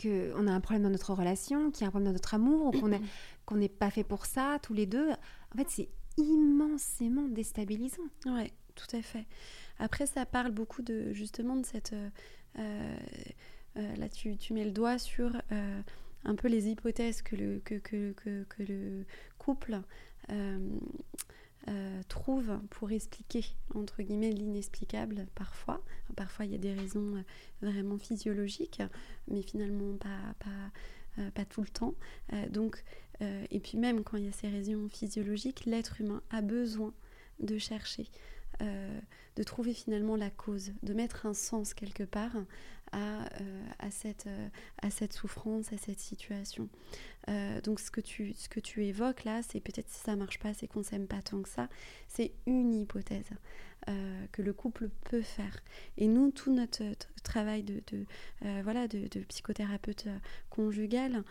qu'on 0.00 0.46
a 0.46 0.52
un 0.52 0.60
problème 0.60 0.84
dans 0.84 0.90
notre 0.90 1.14
relation, 1.14 1.72
qu'il 1.72 1.80
y 1.80 1.84
a 1.84 1.88
un 1.88 1.90
problème 1.90 2.10
dans 2.10 2.12
notre 2.12 2.34
amour, 2.34 2.66
ou 2.66 2.70
qu'on 2.70 3.00
qu'on 3.44 3.56
n'est 3.56 3.68
pas 3.68 3.90
fait 3.90 4.04
pour 4.04 4.26
ça 4.26 4.58
tous 4.62 4.74
les 4.74 4.86
deux. 4.86 5.10
En 5.10 5.56
fait, 5.56 5.68
c'est 5.68 5.88
immensément 6.16 7.26
déstabilisant. 7.26 8.02
Ouais, 8.26 8.52
tout 8.76 8.96
à 8.96 9.02
fait. 9.02 9.26
Après, 9.80 10.06
ça 10.06 10.26
parle 10.26 10.52
beaucoup 10.52 10.82
de 10.82 11.12
justement 11.12 11.56
de 11.56 11.66
cette. 11.66 11.92
Euh, 11.92 12.96
euh, 13.76 13.96
là, 13.96 14.08
tu, 14.08 14.36
tu, 14.36 14.52
mets 14.52 14.64
le 14.64 14.70
doigt 14.70 14.98
sur 14.98 15.30
euh, 15.52 15.82
un 16.28 16.34
peu 16.36 16.48
les 16.48 16.68
hypothèses 16.68 17.22
que 17.22 17.36
le, 17.36 17.60
que, 17.64 17.76
que, 17.76 18.12
que, 18.12 18.44
que 18.44 18.62
le 18.62 19.04
couple 19.38 19.80
trouve 22.08 22.58
pour 22.70 22.90
expliquer, 22.92 23.44
entre 23.74 24.02
guillemets, 24.02 24.32
l'inexplicable 24.32 25.26
parfois. 25.34 25.82
Parfois, 26.16 26.44
il 26.44 26.52
y 26.52 26.54
a 26.54 26.58
des 26.58 26.74
raisons 26.74 27.24
vraiment 27.62 27.98
physiologiques, 27.98 28.82
mais 29.28 29.42
finalement 29.42 29.96
pas, 29.96 31.44
tout 31.46 31.62
le 31.62 31.68
temps. 31.68 31.94
euh, 33.22 33.44
et 33.50 33.60
puis 33.60 33.76
même 33.78 34.04
quand 34.04 34.16
il 34.16 34.24
y 34.26 34.28
a 34.28 34.32
ces 34.32 34.48
raisons 34.48 34.88
physiologiques, 34.88 35.64
l'être 35.66 36.00
humain 36.00 36.22
a 36.30 36.40
besoin 36.40 36.92
de 37.40 37.58
chercher, 37.58 38.06
euh, 38.62 39.00
de 39.36 39.42
trouver 39.42 39.74
finalement 39.74 40.16
la 40.16 40.30
cause, 40.30 40.72
de 40.82 40.92
mettre 40.94 41.26
un 41.26 41.34
sens 41.34 41.74
quelque 41.74 42.02
part 42.02 42.32
à, 42.92 43.26
euh, 43.40 43.66
à, 43.78 43.90
cette, 43.90 44.28
à 44.82 44.90
cette 44.90 45.12
souffrance, 45.12 45.72
à 45.72 45.76
cette 45.76 46.00
situation. 46.00 46.68
donc 47.62 47.78
ce 47.80 47.90
que, 47.90 48.00
tu, 48.00 48.32
ce 48.34 48.48
que 48.48 48.60
tu 48.60 48.84
évoques 48.84 49.24
là, 49.24 49.42
c'est 49.42 49.60
peut-être 49.60 49.88
si 49.88 50.00
ça 50.00 50.16
marche 50.16 50.38
pas, 50.38 50.54
c'est 50.54 50.66
qu'on 50.66 50.82
s'aime 50.82 51.06
pas 51.06 51.22
tant 51.22 51.42
que 51.42 51.48
ça, 51.48 51.68
c'est 52.08 52.32
une 52.46 52.74
hypothèse. 52.74 53.30
Euh, 53.88 54.26
que 54.32 54.42
le 54.42 54.52
couple 54.52 54.90
peut 55.04 55.22
faire. 55.22 55.62
Et 55.96 56.08
nous, 56.08 56.30
tout 56.30 56.52
notre 56.52 56.82
travail 57.22 57.62
de, 57.62 57.80
euh, 58.44 58.60
voilà, 58.62 58.86
de, 58.86 59.06
psychothérapeute 59.28 60.08
euh, 60.08 60.18
conjugal, 60.50 61.22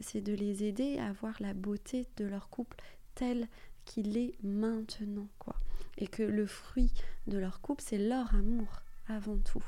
c'est 0.00 0.20
de 0.20 0.32
les 0.32 0.64
aider 0.64 0.98
à 0.98 1.12
voir 1.12 1.36
la 1.38 1.54
beauté 1.54 2.08
de 2.16 2.24
leur 2.24 2.48
couple 2.48 2.76
tel 3.14 3.46
qu'il 3.84 4.16
est 4.16 4.34
maintenant. 4.42 5.28
quoi. 5.38 5.54
Et 5.98 6.06
que 6.06 6.22
le 6.22 6.46
fruit 6.46 6.92
de 7.26 7.38
leur 7.38 7.60
couple, 7.60 7.82
c'est 7.84 7.98
leur 7.98 8.34
amour 8.34 8.82
avant 9.08 9.38
tout. 9.38 9.64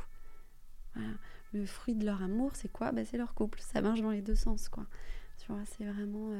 Le 1.52 1.64
fruit 1.64 1.94
de 1.94 2.04
leur 2.04 2.22
amour, 2.22 2.56
c'est 2.56 2.70
quoi? 2.70 2.92
Ben, 2.92 3.04
C'est 3.04 3.16
leur 3.16 3.34
couple. 3.34 3.60
Ça 3.60 3.80
marche 3.80 4.00
dans 4.00 4.10
les 4.10 4.22
deux 4.22 4.34
sens. 4.34 4.68
quoi. 4.68 4.86
Tu 5.38 5.50
vois, 5.52 5.64
c'est 5.64 5.84
vraiment 5.84 6.32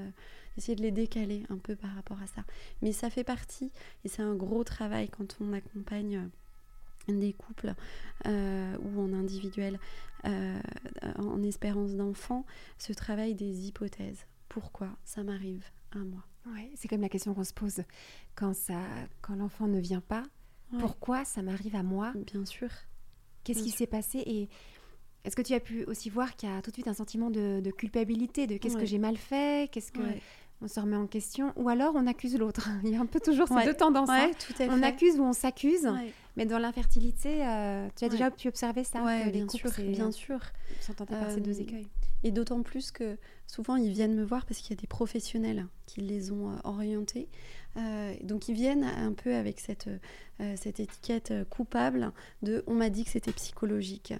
essayer 0.59 0.77
de 0.77 0.83
les 0.83 0.91
décaler 0.91 1.45
un 1.49 1.57
peu 1.57 1.77
par 1.77 1.95
rapport 1.95 2.21
à 2.21 2.27
ça. 2.27 2.45
Mais 2.83 2.93
ça 2.93 3.09
fait 3.09 3.25
partie, 3.25 3.73
et 4.05 4.09
c'est 4.09 4.23
un 4.23 4.35
gros 4.35 4.65
travail 4.65 5.09
quand 5.09 5.37
on 5.41 5.53
accompagne 5.53 6.31
euh, 7.09 7.13
des 7.13 7.33
couples 7.33 7.75
euh, 8.27 8.77
ou 8.83 9.01
en 9.01 9.13
individuel 9.15 9.79
euh, 10.27 10.61
en 11.17 11.43
espérance 11.43 11.95
d'enfant, 11.95 12.45
ce 12.77 12.93
travail 12.93 13.35
des 13.35 13.69
hypothèses. 13.69 14.27
Pourquoi? 14.49 14.91
Ça 15.05 15.23
m'arrive 15.23 15.65
à 15.93 15.99
moi 15.99 16.25
ouais, 16.55 16.71
C'est 16.75 16.89
comme 16.89 17.01
la 17.01 17.09
question 17.09 17.35
qu'on 17.35 17.45
se 17.45 17.53
pose 17.53 17.83
quand, 18.35 18.55
ça, 18.55 18.81
quand 19.21 19.35
l'enfant 19.35 19.67
ne 19.67 19.81
vient 19.81 20.01
pas. 20.01 20.25
Pourquoi 20.79 21.25
ça 21.25 21.43
m'arrive 21.43 21.77
à 21.77 21.83
moi? 21.83 22.13
Bien 22.33 22.45
sûr. 22.45 22.69
Qu'est-ce 23.45 23.63
qui 23.63 23.71
s'est 23.71 23.87
passé? 23.87 24.23
Et 24.27 24.49
est-ce 25.25 25.35
que 25.35 25.43
tu 25.43 25.55
as 25.55 25.61
pu 25.61 25.85
aussi 25.85 26.11
voir 26.11 26.37
qu'il 26.37 26.49
y 26.49 26.53
a 26.53 26.61
tout 26.61 26.71
de 26.71 26.75
suite 26.75 26.89
un 26.89 26.95
sentiment 26.95 27.31
de, 27.31 27.71
culpabilité, 27.71 28.47
de 28.47 28.57
qu'est-ce 28.57 28.77
que 28.77 28.87
j'ai 28.87 28.99
mal 28.99 29.17
fait, 29.17 29.71
qu'est-ce 29.71 29.93
que 29.93 30.03
on 30.61 30.69
se 30.69 30.81
remet 30.81 30.97
en 30.97 31.07
question, 31.07 31.53
ou 31.57 31.69
alors 31.69 31.95
on 31.95 32.07
accuse 32.07 32.37
l'autre. 32.37 32.69
Il 32.85 32.91
y 32.91 32.97
a 32.97 33.01
un 33.01 33.07
peu 33.07 33.21
toujours 33.21 33.49
ces 33.49 33.65
deux 33.65 33.75
tendances. 33.75 34.09
Hein. 34.11 34.31
on 34.69 34.83
accuse 34.83 35.19
ou 35.19 35.23
on 35.23 35.33
s'accuse, 35.33 35.89
mais 36.37 36.47
dans 36.47 36.59
l'infertilité, 36.59 37.47
euh, 37.47 37.89
tu 37.97 38.05
as 38.05 38.09
déjà 38.09 38.31
pu 38.31 38.49
observer 38.49 38.85
ça 38.85 39.03
Oui, 39.05 39.31
bien, 39.31 39.49
sûr, 39.49 39.71
bien 39.79 40.13
sûr. 40.13 40.41
Sont 40.81 40.95
tentés 40.95 41.15
par 41.15 41.31
ces 41.31 41.41
deux 41.41 41.59
euh, 41.59 41.63
écueils. 41.63 41.89
Et 42.25 42.33
d'autant 42.33 42.63
plus 42.63 42.91
que 42.91 43.17
souvent 43.47 43.77
ils 43.77 43.93
viennent 43.93 44.15
me 44.15 44.25
voir 44.25 44.45
parce 44.45 44.59
qu'il 44.59 44.71
y 44.71 44.79
a 44.79 44.81
des 44.81 44.89
professionnels 44.89 45.67
qui 45.87 46.01
les 46.01 46.33
ont 46.33 46.51
euh, 46.51 46.57
orientés. 46.65 47.29
donc 48.23 48.49
ils 48.49 48.55
viennent 48.55 48.85
un 48.85 49.13
peu 49.13 49.37
avec 49.37 49.61
cette, 49.61 49.89
cette 50.57 50.81
étiquette 50.81 51.33
coupable 51.49 52.13
de 52.43 52.65
on 52.67 52.75
m'a 52.75 52.91
dit 52.91 53.05
que 53.05 53.11
c'était 53.11 53.33
psychologique. 53.33 54.15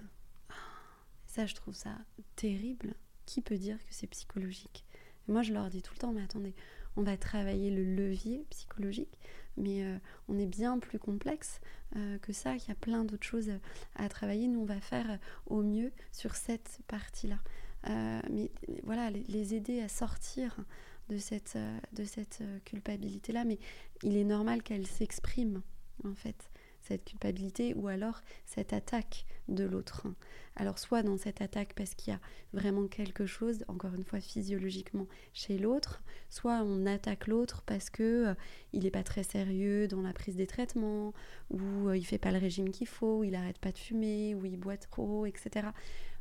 Ça, 1.27 1.45
je 1.45 1.55
trouve 1.55 1.75
ça 1.75 1.91
terrible. 2.35 2.95
Qui 3.25 3.41
peut 3.41 3.57
dire 3.57 3.77
que 3.77 3.91
c'est 3.91 4.07
psychologique? 4.07 4.85
Moi, 5.29 5.41
je 5.41 5.53
leur 5.53 5.69
dis 5.69 5.81
tout 5.81 5.93
le 5.93 5.99
temps, 5.99 6.11
mais 6.11 6.23
attendez, 6.23 6.53
on 6.95 7.03
va 7.03 7.17
travailler 7.17 7.71
le 7.71 7.83
levier 7.83 8.45
psychologique, 8.49 9.17
mais 9.57 9.83
euh, 9.83 9.97
on 10.27 10.37
est 10.37 10.45
bien 10.45 10.79
plus 10.79 10.99
complexe 10.99 11.61
euh, 11.95 12.17
que 12.19 12.33
ça, 12.33 12.55
il 12.55 12.67
y 12.67 12.71
a 12.71 12.75
plein 12.75 13.05
d'autres 13.05 13.25
choses 13.25 13.51
à 13.95 14.09
travailler. 14.09 14.47
Nous, 14.47 14.59
on 14.59 14.65
va 14.65 14.81
faire 14.81 15.19
au 15.45 15.61
mieux 15.61 15.91
sur 16.11 16.35
cette 16.35 16.79
partie-là. 16.87 17.39
Euh, 17.87 18.19
mais 18.29 18.51
voilà, 18.83 19.09
les, 19.09 19.53
aider 19.53 19.81
à 19.81 19.87
sortir 19.87 20.57
de 21.09 21.17
cette 21.17 21.57
culpabilité-là, 22.65 23.45
mais 23.45 23.59
il 24.03 24.17
est 24.17 24.25
normal 24.25 24.61
qu'elle 24.61 24.85
s'exprime, 24.85 25.61
en 26.03 26.13
fait 26.13 26.48
cette 26.89 27.05
culpabilité 27.05 27.73
ou 27.75 27.87
alors 27.87 28.21
cette 28.45 28.73
attaque 28.73 29.25
de 29.47 29.63
l'autre. 29.63 30.07
Alors 30.55 30.77
soit 30.77 31.03
dans 31.03 31.17
cette 31.17 31.41
attaque 31.41 31.73
parce 31.75 31.95
qu'il 31.95 32.11
y 32.13 32.15
a 32.15 32.19
vraiment 32.51 32.87
quelque 32.87 33.25
chose, 33.25 33.63
encore 33.67 33.93
une 33.93 34.03
fois 34.03 34.19
physiologiquement 34.19 35.07
chez 35.33 35.57
l'autre, 35.57 36.01
soit 36.29 36.61
on 36.63 36.85
attaque 36.85 37.27
l'autre 37.27 37.63
parce 37.65 37.89
que 37.89 38.27
euh, 38.27 38.33
il 38.73 38.83
n'est 38.83 38.91
pas 38.91 39.03
très 39.03 39.23
sérieux 39.23 39.87
dans 39.87 40.01
la 40.01 40.13
prise 40.13 40.35
des 40.35 40.47
traitements, 40.47 41.13
ou 41.49 41.87
euh, 41.87 41.97
il 41.97 42.03
fait 42.03 42.17
pas 42.17 42.31
le 42.31 42.39
régime 42.39 42.71
qu'il 42.71 42.87
faut, 42.87 43.19
ou 43.19 43.23
il 43.23 43.35
arrête 43.35 43.59
pas 43.59 43.71
de 43.71 43.77
fumer, 43.77 44.35
ou 44.35 44.45
il 44.45 44.57
boit 44.57 44.77
trop, 44.77 45.25
etc. 45.25 45.67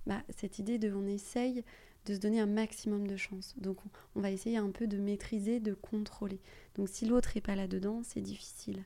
Bah, 0.07 0.23
cette 0.37 0.59
idée 0.59 0.79
de 0.79 0.93
on 0.93 1.07
essaye 1.07 1.65
de 2.07 2.15
se 2.15 2.21
donner 2.21 2.41
un 2.41 2.47
maximum 2.47 3.07
de 3.07 3.17
chance. 3.17 3.55
Donc 3.59 3.79
on 4.15 4.21
va 4.21 4.31
essayer 4.31 4.57
un 4.57 4.71
peu 4.71 4.87
de 4.87 4.99
maîtriser, 4.99 5.61
de 5.61 5.75
contrôler. 5.75 6.41
Donc 6.77 6.89
si 6.89 7.07
l'autre 7.07 7.33
n'est 7.35 7.41
pas 7.41 7.57
là-dedans, 7.57 8.03
c'est 8.05 8.21
difficile. 8.21 8.85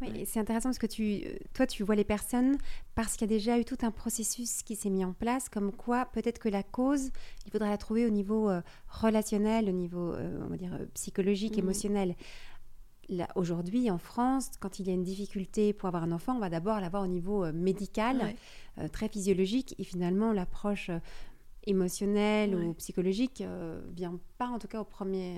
Oui, 0.00 0.24
c'est 0.26 0.40
intéressant 0.40 0.70
parce 0.70 0.78
que 0.78 0.86
tu, 0.86 1.22
euh, 1.24 1.36
toi, 1.52 1.66
tu 1.66 1.82
vois 1.82 1.94
les 1.94 2.04
personnes 2.04 2.56
parce 2.94 3.12
qu'il 3.12 3.30
y 3.30 3.32
a 3.32 3.36
déjà 3.36 3.58
eu 3.58 3.64
tout 3.64 3.78
un 3.82 3.90
processus 3.90 4.62
qui 4.62 4.76
s'est 4.76 4.90
mis 4.90 5.04
en 5.04 5.12
place, 5.12 5.48
comme 5.48 5.72
quoi 5.72 6.06
peut-être 6.06 6.38
que 6.38 6.48
la 6.48 6.62
cause, 6.62 7.10
il 7.46 7.52
faudra 7.52 7.70
la 7.70 7.78
trouver 7.78 8.06
au 8.06 8.10
niveau 8.10 8.50
euh, 8.50 8.60
relationnel, 8.88 9.68
au 9.68 9.72
niveau, 9.72 10.12
euh, 10.12 10.42
on 10.44 10.48
va 10.48 10.56
dire, 10.56 10.78
psychologique, 10.94 11.56
mmh. 11.56 11.60
émotionnel. 11.60 12.16
Aujourd'hui, 13.34 13.90
en 13.90 13.98
France, 13.98 14.50
quand 14.60 14.78
il 14.78 14.88
y 14.88 14.90
a 14.90 14.94
une 14.94 15.02
difficulté 15.02 15.74
pour 15.74 15.88
avoir 15.88 16.04
un 16.04 16.12
enfant, 16.12 16.36
on 16.36 16.40
va 16.40 16.48
d'abord 16.48 16.80
l'avoir 16.80 17.02
au 17.02 17.06
niveau 17.06 17.52
médical, 17.52 18.34
très 18.92 19.10
physiologique, 19.10 19.74
et 19.78 19.84
finalement 19.84 20.32
l'approche 20.32 20.90
émotionnelle 21.66 22.54
ou 22.56 22.72
psychologique 22.72 23.44
vient 23.94 24.18
pas 24.38 24.46
en 24.46 24.58
tout 24.58 24.68
cas 24.68 24.80
au 24.80 24.84
premier, 24.84 25.36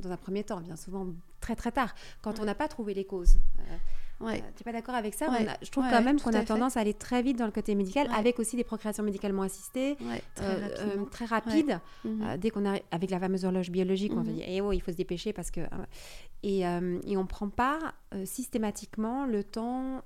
dans 0.00 0.10
un 0.10 0.16
premier 0.16 0.44
temps, 0.44 0.60
vient 0.60 0.76
souvent 0.76 1.08
très 1.40 1.56
très 1.56 1.72
tard, 1.72 1.94
quand 2.22 2.40
on 2.40 2.44
n'a 2.44 2.54
pas 2.54 2.68
trouvé 2.68 2.94
les 2.94 3.04
causes. 3.04 3.38
Euh, 3.58 4.26
ouais. 4.26 4.38
tu 4.38 4.62
n'es 4.62 4.64
pas 4.64 4.72
d'accord 4.72 4.94
avec 4.94 5.14
ça 5.14 5.26
Je 5.62 5.70
trouve 5.70 5.84
quand 5.90 6.02
même 6.02 6.20
qu'on 6.20 6.32
a 6.32 6.44
tendance 6.44 6.76
à 6.76 6.80
aller 6.80 6.94
très 6.94 7.22
vite 7.22 7.38
dans 7.38 7.46
le 7.46 7.52
côté 7.52 7.74
médical, 7.74 8.08
avec 8.14 8.38
aussi 8.38 8.56
des 8.56 8.64
procréations 8.64 9.04
médicalement 9.04 9.42
assistées, 9.42 9.96
très, 10.34 10.96
très 11.10 11.24
rapides. 11.24 11.80
Mhm. 12.04 12.36
dès 12.38 12.50
qu'on 12.50 12.64
arrive 12.64 12.82
avec 12.90 13.10
la 13.10 13.20
fameuse 13.20 13.44
horloge 13.44 13.70
biologique, 13.70 14.12
on 14.12 14.22
va 14.22 14.30
mhm. 14.30 14.36
dire 14.36 14.44
eh 14.48 14.60
oh, 14.60 14.72
il 14.72 14.80
faut 14.80 14.92
se 14.92 14.96
dépêcher 14.96 15.32
parce 15.32 15.50
que. 15.50 15.60
et, 16.42 16.60
et 16.60 16.66
on 17.16 17.22
ne 17.22 17.26
prend 17.26 17.48
pas 17.48 17.94
systématiquement 18.24 19.26
le 19.26 19.44
temps 19.44 20.02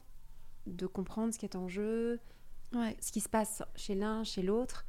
de 0.67 0.87
comprendre 0.87 1.33
ce 1.33 1.39
qui 1.39 1.47
est 1.47 1.57
en 1.57 1.69
jeu, 1.69 2.21
ce 3.01 3.13
qui 3.13 3.21
se 3.21 3.29
passe 3.29 3.63
chez 3.77 3.95
l'un, 3.95 4.25
chez 4.25 4.43
l'autre. 4.43 4.85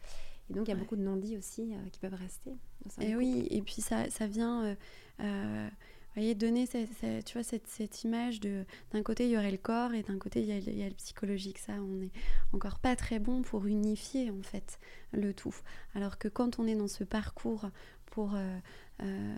Et 0.49 0.53
donc, 0.53 0.67
il 0.67 0.71
y 0.71 0.73
a 0.73 0.77
beaucoup 0.77 0.95
de 0.95 1.01
non-dits 1.01 1.37
aussi 1.37 1.73
euh, 1.73 1.89
qui 1.91 1.99
peuvent 1.99 2.15
rester. 2.15 2.51
Et 2.99 3.15
oui, 3.15 3.47
et 3.49 3.61
puis 3.61 3.81
ça, 3.81 4.09
ça 4.09 4.27
vient, 4.27 4.63
euh, 4.63 4.75
euh, 5.21 5.69
voyez, 6.15 6.35
donner 6.35 6.65
cette, 6.65 6.89
tu 7.25 7.33
vois, 7.33 7.43
cette, 7.43 7.67
cette 7.67 8.03
image 8.03 8.39
de 8.39 8.65
d'un 8.91 9.03
côté, 9.03 9.25
il 9.25 9.31
y 9.31 9.37
aurait 9.37 9.51
le 9.51 9.57
corps 9.57 9.93
et 9.93 10.03
d'un 10.03 10.17
côté, 10.17 10.41
il 10.41 10.47
y, 10.47 10.83
a, 10.83 10.89
le 10.89 10.95
psychologique. 10.95 11.59
Ça, 11.59 11.73
on 11.73 11.95
n'est 11.95 12.11
encore 12.53 12.79
pas 12.79 12.95
très 12.95 13.19
bon 13.19 13.41
pour 13.41 13.65
unifier, 13.65 14.29
en 14.31 14.41
fait, 14.43 14.79
le 15.11 15.33
tout. 15.33 15.55
Alors 15.95 16.17
que 16.17 16.27
quand 16.27 16.59
on 16.59 16.67
est 16.67 16.75
dans 16.75 16.87
ce 16.87 17.03
parcours 17.03 17.69
pour, 18.05 18.37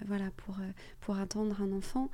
voilà, 0.06 0.32
pour, 0.38 0.58
pour 1.00 1.18
attendre 1.18 1.62
un 1.62 1.72
enfant, 1.72 2.10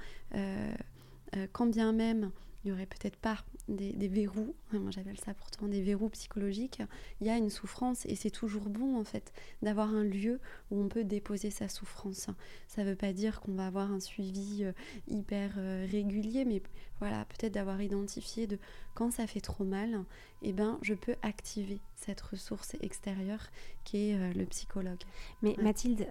quand 1.54 1.66
bien 1.66 1.92
même 1.92 2.32
il 2.64 2.68
n'y 2.68 2.74
aurait 2.74 2.86
peut-être 2.86 3.18
pas 3.18 3.38
des, 3.68 4.08
verrous, 4.08 4.56
moi 4.74 4.92
j'appelle 4.92 5.20
ça 5.20 5.34
pourtant 5.34 5.68
des 5.68 5.82
verrous 5.82 6.10
psychologiques, 6.10 6.82
il 7.20 7.28
y 7.28 7.30
a 7.30 7.38
une 7.38 7.50
souffrance 7.50 8.06
et 8.06 8.16
c'est 8.16 8.30
toujours 8.30 8.70
bon 8.70 9.00
en 9.00 9.04
fait 9.04 9.34
d'avoir 9.62 9.94
un 9.94 10.04
lieu 10.04 10.40
où 10.70 10.82
on 10.82 10.88
peut 10.88 11.04
déposer 11.04 11.50
sa 11.50 11.68
souffrance. 11.68 12.30
Ça 12.68 12.84
ne 12.84 12.90
veut 12.90 12.96
pas 12.96 13.14
dire 13.14 13.42
qu'on 13.42 13.54
va 13.54 13.68
avoir 13.68 13.92
un 13.92 14.00
suivi 14.00 14.64
euh, 14.64 14.74
hyper 15.08 15.54
euh, 15.58 15.88
régulier, 15.90 16.46
mais 16.46 16.62
voilà, 17.00 17.26
peut-être 17.26 17.54
d'avoir 17.54 17.82
identifié 17.82 18.46
de 18.46 18.60
quand 18.94 19.12
ça 19.12 19.26
fait 19.26 19.42
trop 19.42 19.64
mal, 19.64 20.04
eh 20.42 20.54
ben 20.54 20.78
je 20.82 20.94
peux 20.94 21.16
activer 21.22 21.80
cette 21.96 22.22
ressource 22.22 22.76
extérieure 22.82 23.48
qui 23.84 24.10
est 24.10 24.16
euh, 24.16 24.34
le 24.34 24.46
psychologue. 24.46 25.02
Mais 25.42 25.56
Mathilde, 25.58 26.08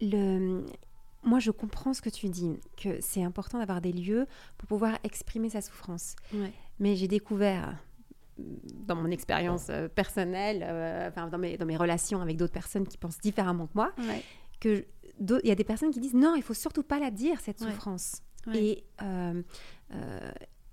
le 0.00 0.64
moi, 1.24 1.38
je 1.38 1.50
comprends 1.50 1.94
ce 1.94 2.02
que 2.02 2.10
tu 2.10 2.28
dis, 2.28 2.58
que 2.76 3.00
c'est 3.00 3.22
important 3.22 3.58
d'avoir 3.58 3.80
des 3.80 3.92
lieux 3.92 4.26
pour 4.58 4.68
pouvoir 4.68 4.98
exprimer 5.04 5.50
sa 5.50 5.60
souffrance. 5.60 6.16
Mais 6.78 6.96
j'ai 6.96 7.08
découvert, 7.08 7.76
dans 8.38 8.96
mon 8.96 9.10
expérience 9.10 9.66
euh, 9.70 9.88
personnelle, 9.88 10.64
euh, 10.66 11.08
enfin, 11.08 11.28
dans, 11.28 11.38
mes, 11.38 11.56
dans 11.56 11.66
mes 11.66 11.76
relations 11.76 12.20
avec 12.20 12.36
d'autres 12.36 12.52
personnes 12.52 12.86
qui 12.88 12.98
pensent 12.98 13.18
différemment 13.18 13.66
que 13.66 13.72
moi, 13.74 13.92
que 14.60 14.84
qu'il 15.18 15.46
y 15.48 15.50
a 15.50 15.54
des 15.54 15.64
personnes 15.64 15.90
qui 15.90 16.00
disent 16.00 16.14
non, 16.14 16.34
il 16.34 16.42
faut 16.42 16.54
surtout 16.54 16.82
pas 16.82 16.98
la 16.98 17.10
dire, 17.10 17.38
cette 17.40 17.60
souffrance. 17.70 18.22
Et 18.54 18.82
euh, 19.02 19.42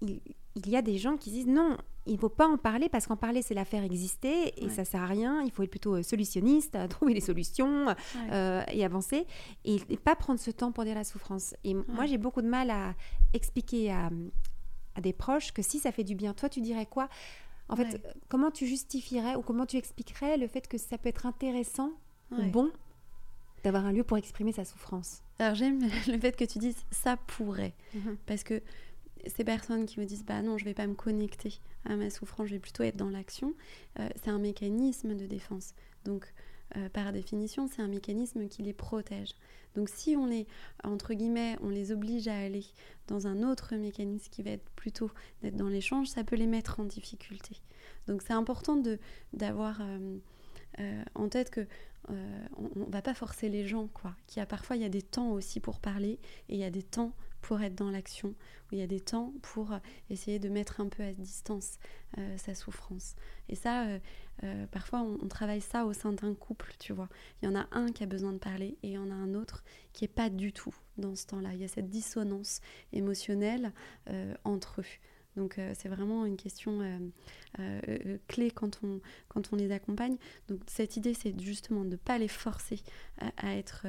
il, 0.02 0.22
il 0.56 0.70
y 0.70 0.76
a 0.76 0.82
des 0.82 0.98
gens 0.98 1.18
qui 1.18 1.30
disent 1.30 1.48
non, 1.48 1.78
il 2.10 2.16
ne 2.16 2.20
faut 2.20 2.30
pas 2.30 2.48
en 2.48 2.58
parler 2.58 2.90
parce 2.90 3.08
qu'en 3.08 3.16
parler, 3.16 3.42
c'est 3.42 3.54
la 3.54 3.66
faire 3.66 3.84
exister 3.84 4.54
et 4.58 4.70
ça 4.70 4.84
sert 4.84 5.02
à 5.02 5.06
rien. 5.06 5.42
Il 5.44 5.52
faut 5.52 5.64
être 5.64 5.70
plutôt 5.70 5.96
euh, 5.96 6.04
solutionniste, 6.04 6.78
trouver 6.90 7.14
des 7.14 7.22
solutions 7.22 7.96
euh, 8.32 8.64
et 8.72 8.84
avancer 8.84 9.28
et, 9.64 9.80
pas 10.04 10.16
prendre 10.16 10.40
ce 10.40 10.50
temps 10.50 10.72
pour 10.72 10.84
dire 10.86 10.96
la 10.96 11.04
souffrance. 11.04 11.56
Et 11.64 11.74
moi, 11.74 12.06
j'ai 12.06 12.18
beaucoup 12.18 12.42
de 12.42 12.48
mal 12.48 12.72
à 12.72 12.96
expliquer 13.34 13.92
à, 13.92 14.10
des 15.02 15.14
proches 15.14 15.54
que 15.54 15.62
si 15.62 15.80
ça 15.80 15.92
fait 15.92 16.04
du 16.04 16.16
bien, 16.16 16.34
toi, 16.34 16.50
tu 16.50 16.62
dirais 16.62 16.86
quoi? 16.86 17.10
En 17.70 17.76
fait, 17.76 18.02
comment 18.28 18.50
tu 18.50 18.66
justifierais 18.66 19.36
ou 19.36 19.42
comment 19.44 19.68
tu 19.68 19.78
expliquerais 19.78 20.38
le 20.38 20.48
fait 20.48 20.68
que 20.68 20.78
ça 20.78 20.98
peut 20.98 21.10
être 21.10 21.26
intéressant 21.28 21.92
ou 22.32 22.42
bon 22.44 22.72
d'avoir 23.64 23.86
un 23.86 23.92
lieu 23.92 24.04
pour 24.04 24.18
exprimer 24.18 24.52
sa 24.52 24.66
souffrance? 24.66 25.22
Alors 25.38 25.56
j'aime 25.56 25.80
le 26.08 26.20
fait 26.20 26.36
que 26.36 26.46
tu 26.46 26.58
dises 26.58 26.78
ça 26.92 27.18
pourrait, 27.18 27.74
mhm. 27.94 28.18
parce 28.26 28.44
que 28.44 28.62
ces 29.28 29.44
personnes 29.44 29.86
qui 29.86 30.00
me 30.00 30.06
disent 30.06 30.26
bah 30.26 30.42
non, 30.42 30.58
je 30.58 30.66
vais 30.66 30.74
pas 30.74 30.88
me 30.88 30.94
connecter 30.94 31.60
à 31.86 31.96
ma 31.96 32.10
souffrance, 32.10 32.48
je 32.48 32.54
vais 32.54 32.60
plutôt 32.60 32.84
être 32.84 32.98
dans 32.98 33.10
l'action, 33.10 33.54
euh, 34.00 34.10
c'est 34.22 34.30
un 34.30 34.40
mécanisme 34.40 35.16
de 35.16 35.26
défense. 35.26 35.74
Donc 36.06 36.34
euh, 36.78 36.90
par 36.90 37.12
définition, 37.12 37.68
c'est 37.68 37.82
un 37.82 37.88
mécanisme 37.88 38.48
qui 38.48 38.62
les 38.62 38.74
protège. 38.74 39.34
Donc 39.76 39.90
si 39.90 40.16
on 40.16 40.26
les 40.26 40.48
entre 40.84 41.14
guillemets, 41.14 41.58
on 41.62 41.70
les 41.70 41.92
oblige 41.92 42.28
à 42.28 42.38
aller 42.38 42.66
dans 43.08 43.28
un 43.28 43.44
autre 43.44 43.76
mécanisme 43.76 44.30
qui 44.32 44.44
va 44.44 44.52
être 44.52 44.70
plutôt 44.72 45.12
d'être 45.42 45.56
dans 45.56 45.70
l'échange, 45.70 46.08
ça 46.08 46.24
peut 46.24 46.36
les 46.36 46.48
mettre 46.48 46.80
en 46.80 46.86
difficulté. 46.86 47.58
Donc 48.08 48.22
c'est 48.22 48.34
important 48.34 48.76
de 48.76 49.00
d'avoir 49.34 49.82
euh, 49.82 51.04
en 51.16 51.30
tête 51.30 51.50
que 51.50 51.68
on, 52.58 52.90
va 52.90 53.04
pas 53.04 53.14
forcer 53.14 53.50
les 53.50 53.68
gens 53.68 53.88
quoi. 53.88 54.16
Qu'il 54.26 54.40
y 54.40 54.44
a 54.44 54.48
parfois 54.48 54.76
il 54.76 54.82
y 54.82 54.86
a 54.86 54.90
des 54.90 55.04
temps 55.04 55.32
aussi 55.32 55.60
pour 55.60 55.80
parler 55.80 56.20
et 56.48 56.56
il 56.56 56.58
y 56.58 56.64
a 56.64 56.72
des 56.72 56.82
temps 56.82 57.14
pour 57.42 57.62
être 57.62 57.76
dans 57.76 57.92
l'action, 57.92 58.30
où 58.30 58.74
il 58.74 58.80
y 58.80 58.82
a 58.82 58.88
des 58.88 59.00
temps 59.00 59.34
pour 59.42 59.72
euh, 59.74 59.78
essayer 60.10 60.40
de 60.40 60.50
mettre 60.50 60.82
un 60.82 60.88
peu 60.88 61.04
à 61.04 61.12
distance 61.12 61.78
euh, 62.18 62.38
sa 62.38 62.54
souffrance. 62.54 63.16
Et 63.48 63.56
ça, 63.56 63.86
euh, 64.44 64.66
parfois, 64.68 65.02
on, 65.02 65.28
travaille 65.28 65.62
ça 65.62 65.86
au 65.86 65.94
sein 65.94 66.14
d'un 66.14 66.34
couple, 66.34 66.74
tu 66.80 66.94
vois. 66.94 67.10
Il 67.42 67.46
y 67.46 67.48
en 67.48 67.56
a 67.56 67.68
un 67.72 67.92
qui 67.92 68.04
a 68.04 68.08
besoin 68.08 68.34
de 68.34 68.38
parler 68.38 68.78
et 68.84 68.90
il 68.90 68.94
y 68.94 68.98
en 68.98 69.12
a 69.12 69.14
un 69.14 69.34
autre 69.34 69.64
qui 69.94 70.04
n'est 70.04 70.10
pas 70.10 70.30
du 70.30 70.54
tout 70.54 70.76
dans 70.98 71.16
ce 71.16 71.28
temps-là. 71.28 71.54
Il 71.54 71.62
y 71.62 71.66
a 71.66 71.68
cette 71.68 71.90
dissonance 71.90 72.62
émotionnelle 72.94 73.74
entre 74.44 74.82
eux. 74.82 74.86
Donc 75.36 75.58
euh, 75.58 75.74
c'est 75.76 75.90
vraiment 75.90 76.26
une 76.26 76.38
question 76.38 76.82
euh, 76.82 77.00
euh, 77.60 78.18
clé 78.28 78.52
quand 78.52 78.82
on, 78.84 79.56
les 79.56 79.72
accompagne. 79.72 80.18
Donc 80.48 80.62
cette 80.68 80.98
idée, 80.98 81.14
c'est 81.14 81.40
justement 81.40 81.84
de 81.84 81.92
ne 81.92 81.96
pas 81.96 82.18
les 82.18 82.28
forcer 82.28 82.82
à, 83.38 83.56
être, 83.56 83.88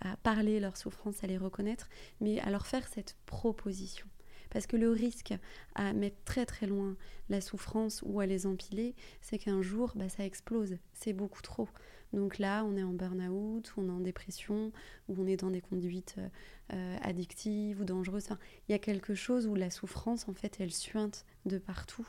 à 0.00 0.16
parler 0.18 0.60
leur 0.60 0.76
souffrance, 0.76 1.22
à 1.24 1.26
les 1.26 1.38
reconnaître, 1.38 1.88
mais 2.20 2.40
à 2.40 2.50
leur 2.50 2.66
faire 2.66 2.86
cette 2.88 3.16
proposition. 3.26 4.06
Parce 4.50 4.66
que 4.66 4.76
le 4.76 4.90
risque 4.90 5.34
à 5.74 5.92
mettre 5.92 6.16
très 6.24 6.44
très 6.44 6.66
loin 6.66 6.96
la 7.28 7.40
souffrance 7.40 8.02
ou 8.04 8.20
à 8.20 8.26
les 8.26 8.46
empiler, 8.46 8.94
c'est 9.20 9.38
qu'un 9.38 9.62
jour, 9.62 9.92
bah, 9.94 10.08
ça 10.08 10.24
explose. 10.24 10.76
C'est 10.92 11.12
beaucoup 11.12 11.42
trop. 11.42 11.68
Donc 12.12 12.38
là, 12.38 12.64
on 12.64 12.76
est 12.76 12.82
en 12.82 12.92
burn-out, 12.92 13.72
on 13.76 13.88
est 13.88 13.92
en 13.92 14.00
dépression, 14.00 14.72
on 15.08 15.26
est 15.26 15.36
dans 15.36 15.50
des 15.50 15.60
conduites 15.60 16.16
euh, 16.72 16.96
addictives 17.02 17.80
ou 17.80 17.84
dangereuses. 17.84 18.28
il 18.68 18.72
y 18.72 18.74
a 18.74 18.78
quelque 18.78 19.14
chose 19.14 19.46
où 19.46 19.54
la 19.54 19.70
souffrance, 19.70 20.28
en 20.28 20.34
fait, 20.34 20.56
elle 20.60 20.72
suinte 20.72 21.24
de 21.46 21.58
partout 21.58 22.06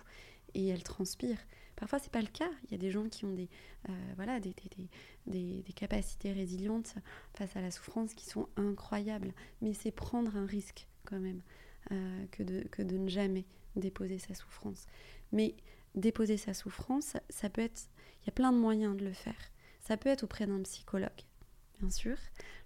et 0.54 0.68
elle 0.68 0.84
transpire. 0.84 1.38
Parfois, 1.76 2.00
c'est 2.00 2.12
pas 2.12 2.22
le 2.22 2.28
cas. 2.28 2.50
Il 2.66 2.72
y 2.72 2.76
a 2.76 2.78
des 2.78 2.92
gens 2.92 3.10
qui 3.10 3.26
ont 3.26 3.34
des, 3.34 3.50
euh, 3.90 3.94
voilà, 4.16 4.40
des, 4.40 4.54
des, 5.26 5.64
des, 5.64 5.74
capacités 5.74 6.32
résilientes 6.32 6.96
face 7.34 7.56
à 7.56 7.62
la 7.62 7.72
souffrance 7.72 8.14
qui 8.14 8.26
sont 8.26 8.48
incroyables. 8.56 9.34
Mais 9.62 9.74
c'est 9.74 9.92
prendre 9.92 10.36
un 10.38 10.46
risque 10.46 10.88
quand 11.06 11.20
même 11.20 11.42
euh, 11.92 12.26
que, 12.32 12.44
de, 12.44 12.62
que 12.70 12.82
de 12.82 12.98
ne 12.98 13.10
jamais 13.10 13.46
déposer 13.76 14.20
sa 14.20 14.36
souffrance. 14.36 14.86
Mais 15.32 15.56
déposer 15.96 16.38
sa 16.38 16.54
souffrance, 16.54 17.18
ça 17.30 17.50
peut 17.50 17.62
être... 17.62 17.90
Il 18.22 18.28
y 18.28 18.30
a 18.30 18.34
plein 18.34 18.52
de 18.52 18.58
moyens 18.58 18.96
de 18.96 19.04
le 19.04 19.14
faire. 19.14 19.51
Ça 19.82 19.98
peut 19.98 20.10
être 20.10 20.24
auprès 20.24 20.46
d'un 20.48 20.62
psychologue, 20.62 21.10
bien 21.80 21.90
sûr. 21.90 22.16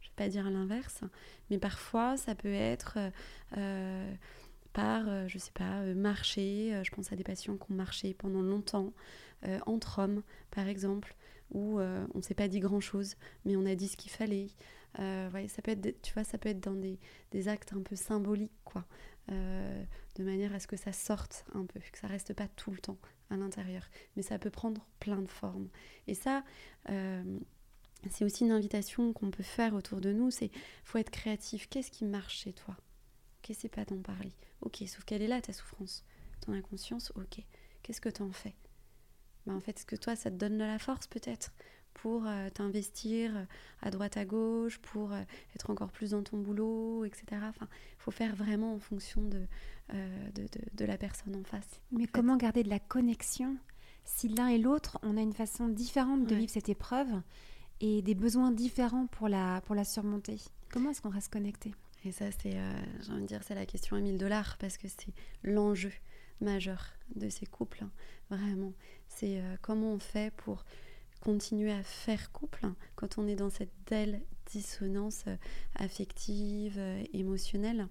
Je 0.01 0.08
ne 0.08 0.12
vais 0.12 0.15
pas 0.15 0.30
dire 0.30 0.49
l'inverse, 0.49 1.01
mais 1.49 1.58
parfois 1.58 2.17
ça 2.17 2.36
peut 2.36 2.54
être 2.54 2.97
euh, 3.58 4.13
par, 4.73 5.08
euh, 5.08 5.28
je 5.28 5.38
ne 5.38 5.39
sais 5.39 5.54
pas, 5.54 5.82
euh, 5.82 5.95
marcher. 5.95 6.80
Je 6.84 6.91
pense 6.91 7.12
à 7.12 7.15
des 7.15 7.23
patients 7.23 7.58
qui 7.58 7.71
ont 7.71 7.75
marché 7.75 8.13
pendant 8.13 8.41
longtemps, 8.41 8.93
entre 9.67 9.99
hommes, 9.99 10.23
par 10.49 10.67
exemple, 10.67 11.15
où 11.51 11.80
on 11.80 12.17
ne 12.17 12.21
s'est 12.21 12.34
pas 12.34 12.47
dit 12.47 12.60
grand-chose, 12.60 13.15
mais 13.45 13.56
on 13.56 13.65
a 13.67 13.75
dit 13.75 13.88
ce 13.88 13.95
qu'il 13.95 14.12
fallait. 14.12 14.49
ça 14.95 15.62
peut 15.63 15.71
être, 15.71 16.01
tu 16.01 16.13
vois, 16.13 16.23
ça 16.23 16.39
peut 16.39 16.49
être 16.49 16.62
dans 16.62 16.73
des, 16.73 16.99
des 17.30 17.47
actes 17.47 17.73
un 17.73 17.82
peu 17.82 17.95
symboliques, 17.95 18.58
quoi, 18.63 18.86
de 19.29 20.23
manière 20.23 20.53
à 20.53 20.59
ce 20.59 20.67
que 20.67 20.77
ça 20.77 20.93
sorte 20.93 21.45
un 21.53 21.65
peu, 21.65 21.79
que 21.79 21.97
ça 21.97 22.07
reste 22.07 22.33
pas 22.33 22.47
tout 22.47 22.71
le 22.71 22.77
temps 22.77 22.97
à 23.29 23.38
l'intérieur. 23.38 23.83
Mais 24.15 24.21
ça 24.21 24.39
peut 24.39 24.49
prendre 24.49 24.85
plein 24.99 25.21
de 25.21 25.29
formes. 25.29 25.69
Et 26.07 26.13
ça, 26.13 26.43
euh, 26.89 27.39
c'est 28.09 28.25
aussi 28.25 28.43
une 28.45 28.51
invitation 28.51 29.13
qu'on 29.13 29.31
peut 29.31 29.43
faire 29.43 29.73
autour 29.73 30.01
de 30.01 30.11
nous, 30.11 30.31
c'est 30.31 30.51
faut 30.83 30.97
être 30.97 31.11
créatif. 31.11 31.67
Qu'est-ce 31.69 31.91
qui 31.91 32.05
marche 32.05 32.39
chez 32.39 32.53
toi? 32.53 32.77
Ok, 33.43 33.55
c'est 33.57 33.69
pas 33.69 33.85
d'en 33.85 34.01
parler. 34.01 34.33
Ok, 34.61 34.83
sauf 34.88 35.03
qu'elle 35.05 35.21
est 35.21 35.27
là, 35.27 35.41
ta 35.41 35.53
souffrance. 35.53 36.03
Ton 36.41 36.53
inconscience, 36.53 37.11
ok. 37.15 37.43
Qu'est-ce 37.83 38.01
que 38.01 38.09
tu 38.09 38.21
en 38.21 38.31
fais? 38.31 38.55
Bah, 39.45 39.53
En 39.53 39.59
fait, 39.59 39.77
est-ce 39.77 39.85
que 39.85 39.95
toi, 39.95 40.15
ça 40.15 40.31
te 40.31 40.35
donne 40.35 40.57
de 40.57 40.63
la 40.63 40.79
force 40.79 41.07
peut-être 41.07 41.51
pour 41.95 42.25
euh, 42.27 42.49
t'investir 42.49 43.31
à 43.81 43.89
droite 43.89 44.17
à 44.17 44.25
gauche, 44.25 44.77
pour 44.79 45.12
euh, 45.12 45.21
être 45.55 45.69
encore 45.69 45.91
plus 45.91 46.12
dans 46.12 46.23
ton 46.23 46.38
boulot, 46.38 47.05
etc. 47.05 47.25
Enfin, 47.43 47.67
il 47.71 48.01
faut 48.01 48.12
faire 48.12 48.36
vraiment 48.36 48.75
en 48.75 48.79
fonction 48.79 49.21
de, 49.23 49.41
euh, 49.93 50.29
de, 50.36 50.47
de, 50.73 50.86
la 50.86 50.97
personne 50.97 51.36
en 51.36 51.43
face. 51.43 51.81
Mais 51.91 52.05
comment 52.05 52.38
garder 52.38 52.63
de 52.63 52.69
la 52.69 52.79
connexion 52.79 53.58
si 54.03 54.27
l'un 54.27 54.47
et 54.47 54.60
l'autre, 54.60 54.99
on 55.01 55.17
a 55.17 55.21
une 55.21 55.34
façon 55.34 55.67
différente 55.67 56.27
de 56.27 56.36
vivre 56.36 56.51
cette 56.51 56.69
épreuve 56.69 57.10
et 57.81 58.03
des 58.03 58.13
besoins 58.13 58.51
différents 58.51 59.08
pour 59.08 59.27
la, 59.27 59.62
pour 59.62 59.73
la 59.73 59.84
surmonter? 59.84 60.38
Comment 60.69 60.91
est-ce 60.91 61.01
qu'on 61.01 61.10
reste 61.10 61.34
connecté? 61.34 61.73
Et 62.03 62.12
ça, 62.12 62.25
c'est, 62.31 62.51
j'ai 63.01 63.12
envie 63.12 63.21
de 63.23 63.27
dire, 63.27 63.41
c'est 63.41 63.55
la 63.55 63.65
question 63.65 63.95
à 63.95 63.99
1000 63.99 64.19
dollars 64.19 64.58
parce 64.60 64.77
que 64.77 64.88
c'est 64.88 65.12
l'enjeu 65.41 65.91
majeur 66.39 66.91
de 67.15 67.29
ces 67.29 67.47
couples. 67.47 67.84
Hein. 67.84 67.89
Vraiment, 68.29 68.73
c'est 69.08 69.41
comment 69.63 69.93
on 69.93 69.99
fait 69.99 70.31
pour 70.36 70.65
continuer 71.25 71.71
à 71.71 71.81
faire 71.81 72.31
couple 72.31 72.67
quand 72.95 73.17
on 73.17 73.27
est 73.27 73.35
dans 73.35 73.49
cette 73.49 73.73
telle 73.85 74.21
dissonance 74.45 75.23
euh, 75.27 75.35
affective, 75.73 76.75
euh, 76.77 77.03
émotionnelle. 77.13 77.88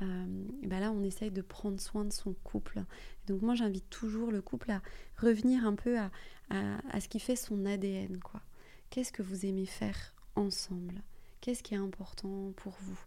Euh, 0.00 0.46
ben 0.62 0.80
là, 0.80 0.90
on 0.90 1.02
essaye 1.02 1.30
de 1.30 1.42
prendre 1.42 1.78
soin 1.78 2.06
de 2.06 2.12
son 2.12 2.32
couple. 2.32 2.82
donc 3.26 3.42
moi, 3.42 3.54
j'invite 3.54 3.90
toujours 3.90 4.30
le 4.30 4.40
couple 4.40 4.70
à 4.70 4.80
revenir 5.18 5.66
un 5.66 5.74
peu 5.74 5.98
à, 5.98 6.10
à 6.48 7.00
ce 7.00 7.08
qui 7.08 7.20
fait 7.20 7.36
son 7.36 7.66
ADN. 7.66 8.18
quoi. 8.18 8.40
Qu'est-ce 8.88 9.12
que 9.12 9.22
vous 9.22 9.44
aimez 9.44 9.66
faire 9.66 10.14
ensemble? 10.34 11.02
Qu'est-ce 11.42 11.62
qui 11.62 11.74
est 11.74 11.78
important 11.78 12.52
pour 12.56 12.72
vous? 12.80 12.98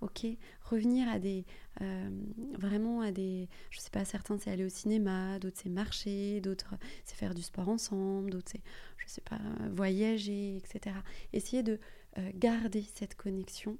Ok. 0.00 0.26
Revenir 0.62 1.08
à 1.08 1.18
des 1.18 1.44
euh, 1.80 2.10
vraiment 2.52 3.00
à 3.00 3.12
des 3.12 3.48
je 3.70 3.80
sais 3.80 3.90
pas 3.90 4.04
certains 4.04 4.38
c'est 4.38 4.50
aller 4.50 4.64
au 4.64 4.68
cinéma 4.68 5.38
d'autres 5.38 5.58
c'est 5.62 5.68
marcher 5.68 6.40
d'autres 6.40 6.74
c'est 7.04 7.16
faire 7.16 7.34
du 7.34 7.42
sport 7.42 7.68
ensemble 7.68 8.30
d'autres 8.30 8.50
c'est 8.50 8.62
je 8.96 9.06
sais 9.06 9.20
pas 9.20 9.38
voyager 9.70 10.56
etc 10.56 10.96
essayer 11.32 11.62
de 11.62 11.78
euh, 12.18 12.30
garder 12.34 12.82
cette 12.94 13.14
connexion 13.14 13.76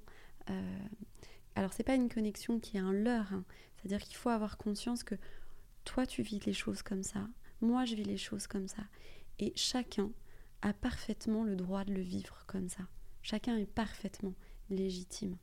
euh, 0.49 0.77
alors 1.55 1.73
c'est 1.73 1.83
pas 1.83 1.95
une 1.95 2.07
connexion 2.07 2.59
qui 2.59 2.77
est 2.77 2.81
un 2.81 2.93
leurre 2.93 3.33
hein. 3.33 3.43
c'est 3.75 3.87
à 3.87 3.97
dire 3.97 4.07
qu'il 4.07 4.15
faut 4.15 4.29
avoir 4.29 4.57
conscience 4.57 5.03
que 5.03 5.15
toi 5.85 6.05
tu 6.05 6.21
vis 6.21 6.39
les 6.45 6.53
choses 6.53 6.83
comme 6.83 7.03
ça 7.03 7.27
moi 7.61 7.83
je 7.85 7.95
vis 7.95 8.03
les 8.03 8.17
choses 8.17 8.45
comme 8.45 8.67
ça 8.67 8.83
et 9.39 9.53
chacun 9.55 10.11
a 10.61 10.73
parfaitement 10.73 11.43
le 11.43 11.55
droit 11.55 11.83
de 11.83 11.93
le 11.93 12.01
vivre 12.01 12.43
comme 12.47 12.69
ça. 12.69 12.83
Chacun 13.21 13.57
est 13.57 13.65
parfaitement 13.65 14.33
légitime 14.69 15.37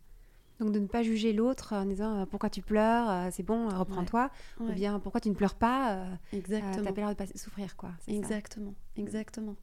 Donc 0.61 0.71
de 0.71 0.79
ne 0.79 0.87
pas 0.87 1.03
juger 1.03 1.33
l'autre 1.33 1.75
en 1.75 1.85
disant 1.85 2.21
euh, 2.21 2.27
pourquoi 2.27 2.49
tu 2.49 2.63
pleures, 2.63 3.11
euh, 3.11 3.29
c'est 3.33 3.43
bon, 3.43 3.69
euh, 3.69 3.77
reprends-toi, 3.77 4.31
ou 4.61 4.71
bien 4.73 5.01
pourquoi 5.01 5.21
tu 5.21 5.29
ne 5.29 5.35
pleures 5.35 5.57
pas, 5.57 6.07
Exactement. 6.33 6.85
t'as 6.85 6.93
pas 6.93 7.01
l'air 7.01 7.11
de 7.11 7.15
pas 7.15 7.27
souffrir 7.35 7.77
quoi. 7.77 7.91
Exactement, 8.07 8.75
exactement. 8.97 9.57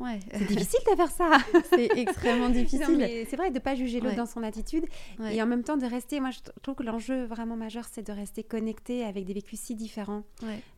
Ouais. 0.00 0.20
C'est 0.32 0.44
difficile 0.48 0.80
de 0.90 0.96
faire 0.96 1.10
ça. 1.10 1.36
c'est 1.68 1.90
extrêmement 1.98 2.48
difficile. 2.48 3.26
C'est 3.28 3.36
vrai 3.36 3.50
de 3.50 3.56
ne 3.56 3.58
pas 3.58 3.74
juger 3.74 4.00
l'autre 4.00 4.16
dans 4.16 4.26
son 4.26 4.42
attitude 4.42 4.86
et 5.30 5.42
en 5.42 5.46
même 5.46 5.64
temps 5.64 5.76
de 5.76 5.86
rester. 5.86 6.18
Moi, 6.18 6.30
je 6.30 6.38
trouve 6.62 6.76
que 6.76 6.82
l'enjeu 6.82 7.26
vraiment 7.26 7.56
majeur, 7.56 7.84
c'est 7.90 8.06
de 8.06 8.12
rester 8.12 8.42
connecté 8.42 9.04
avec 9.04 9.26
des 9.26 9.34
vécus 9.34 9.60
si 9.60 9.74
différents, 9.74 10.24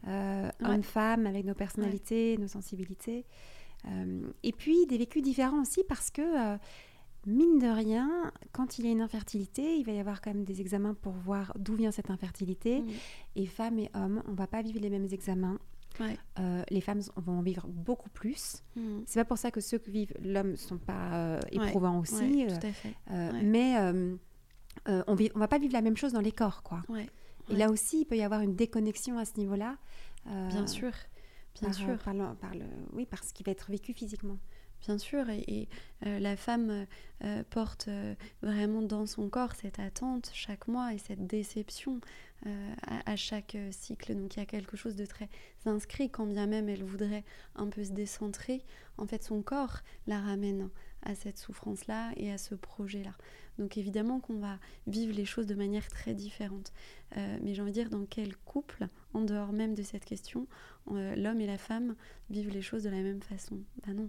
hommes, 0.07 0.83
femmes, 0.83 1.27
avec 1.27 1.45
nos 1.45 1.55
personnalités, 1.55 2.37
nos 2.39 2.49
sensibilités, 2.49 3.25
et 4.43 4.53
puis 4.53 4.87
des 4.87 4.99
vécus 4.99 5.23
différents 5.23 5.63
aussi 5.63 5.85
parce 5.89 6.11
que 6.11 6.59
mine 7.27 7.59
de 7.59 7.67
rien, 7.67 8.33
quand 8.53 8.79
il 8.79 8.87
y 8.87 8.89
a 8.89 8.93
une 8.93 9.01
infertilité, 9.01 9.77
il 9.77 9.85
va 9.85 9.93
y 9.93 9.99
avoir 9.99 10.21
quand 10.21 10.33
même 10.33 10.45
des 10.45 10.61
examens 10.61 10.95
pour 10.95 11.13
voir 11.13 11.53
d'où 11.59 11.75
vient 11.75 11.91
cette 11.91 12.11
infertilité. 12.11 12.81
Mm. 12.81 12.89
Et 13.37 13.47
femmes 13.47 13.79
et 13.79 13.91
hommes, 13.95 14.23
on 14.29 14.33
va 14.33 14.47
pas 14.47 14.63
vivre 14.63 14.81
les 14.81 14.91
mêmes 14.91 15.09
examens. 15.11 15.59
Euh, 16.39 16.63
les 16.71 16.81
femmes 16.81 17.03
vont 17.17 17.39
en 17.39 17.43
vivre 17.43 17.67
beaucoup 17.69 18.09
plus. 18.11 18.63
Mm. 18.77 19.01
C'est 19.07 19.21
pas 19.21 19.25
pour 19.25 19.39
ça 19.39 19.51
que 19.51 19.61
ceux 19.61 19.79
qui 19.79 19.91
vivent 19.91 20.15
l'homme 20.23 20.57
sont 20.57 20.79
pas 20.79 21.13
euh, 21.13 21.41
éprouvants 21.51 21.99
aussi. 21.99 22.47
Euh, 23.11 23.31
mais 23.43 23.77
on, 24.87 25.15
ne 25.15 25.39
va 25.39 25.49
pas 25.49 25.59
vivre 25.59 25.73
la 25.73 25.83
même 25.83 25.97
chose 25.97 26.13
dans 26.13 26.21
les 26.21 26.33
corps, 26.33 26.63
quoi. 26.63 26.83
Et 27.51 27.57
là 27.57 27.71
aussi, 27.71 28.03
il 28.03 28.05
peut 28.05 28.17
y 28.17 28.23
avoir 28.23 28.41
une 28.41 28.55
déconnexion 28.55 29.19
à 29.19 29.25
ce 29.25 29.37
niveau-là. 29.39 29.77
Bien 30.27 30.67
sûr. 30.67 30.93
Bien 31.61 31.73
sûr. 31.73 31.99
Par 31.99 32.15
oui, 32.93 33.07
par 33.07 33.25
ce 33.25 33.35
qui 33.35 33.43
va 33.43 33.53
être 33.53 33.71
vécu 33.71 33.93
physiquement 33.93 34.39
bien 34.81 34.99
sûr, 34.99 35.29
et, 35.31 35.69
euh, 36.07 36.19
la 36.19 36.37
femme 36.37 36.87
euh, 37.25 37.43
porte 37.51 37.89
euh, 37.89 38.15
vraiment 38.43 38.83
dans 38.83 39.07
son 39.07 39.29
corps 39.29 39.55
cette 39.55 39.79
attente 39.79 40.31
chaque 40.33 40.69
mois 40.69 40.95
et 40.95 40.99
cette 40.99 41.27
déception 41.27 42.01
à, 42.87 43.17
chaque 43.17 43.55
cycle. 43.71 44.15
Donc 44.15 44.35
il 44.35 44.39
y 44.39 44.43
a 44.43 44.47
quelque 44.47 44.75
chose 44.75 44.97
de 44.97 45.05
très 45.05 45.29
inscrit, 45.67 46.09
quand 46.09 46.25
bien 46.25 46.47
même 46.47 46.71
elle 46.71 46.83
voudrait 46.83 47.23
un 47.55 47.67
peu 47.67 47.85
se 47.85 47.93
décentrer, 47.93 48.65
en 48.97 49.07
fait 49.07 49.23
son 49.23 49.43
corps 49.43 49.81
la 50.07 50.19
ramène 50.19 50.71
à 51.03 51.15
cette 51.15 51.37
souffrance-là 51.37 52.13
et 52.17 52.33
à 52.33 52.39
ce 52.39 52.55
projet-là. 52.55 53.13
Donc 53.59 53.77
évidemment 53.77 54.21
qu'on 54.21 54.39
va 54.39 54.59
vivre 54.87 55.15
les 55.15 55.27
choses 55.27 55.47
de 55.47 55.55
manière 55.55 55.87
très 55.89 56.15
différente. 56.15 56.73
mais 57.15 57.53
j'ai 57.53 57.61
envie 57.61 57.73
de 57.73 57.75
dire, 57.75 57.91
dans 57.91 58.07
quel 58.07 58.35
couple, 58.39 58.89
en 59.13 59.21
dehors 59.21 59.53
même 59.53 59.75
de 59.75 59.83
cette 59.83 60.07
question, 60.07 60.47
l'homme 60.91 61.43
et 61.43 61.47
la 61.47 61.59
femme 61.59 61.95
vivent 62.31 62.55
les 62.55 62.63
choses 62.63 62.85
de 62.85 62.89
la 62.89 63.03
même 63.03 63.21
façon? 63.21 63.59
Ben 63.87 63.93
non. 63.93 64.09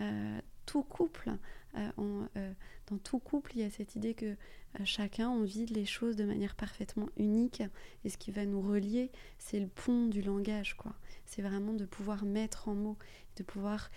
Euh, 0.00 0.40
tout 0.66 0.82
couple, 0.82 1.32
euh, 1.76 1.90
euh, 2.36 2.52
dans 2.86 2.98
tout 2.98 3.18
couple, 3.18 3.52
il 3.56 3.62
y 3.62 3.64
a 3.64 3.70
cette 3.70 3.96
idée 3.96 4.14
que 4.14 4.36
chacun, 4.84 5.28
on 5.28 5.42
vit 5.42 5.66
les 5.66 5.84
choses 5.84 6.16
de 6.16 6.24
manière 6.24 6.54
parfaitement 6.54 7.08
unique. 7.16 7.62
Et 8.04 8.10
ce 8.10 8.16
qui 8.16 8.30
va 8.30 8.46
nous 8.46 8.62
relier, 8.62 9.10
c'est 9.38 9.60
le 9.60 9.66
pont 9.66 10.06
du 10.06 10.22
langage, 10.22 10.76
quoi. 10.76 10.94
C'est 11.26 11.42
vraiment 11.42 11.72
de 11.72 11.84
pouvoir 11.84 12.24
mettre 12.24 12.68
en 12.68 12.74
mots, 12.74 12.96
de 13.36 13.42
pouvoir 13.42 13.90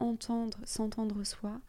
entendre, 0.00 0.58
s'entendre 0.64 1.22
soi 1.22 1.60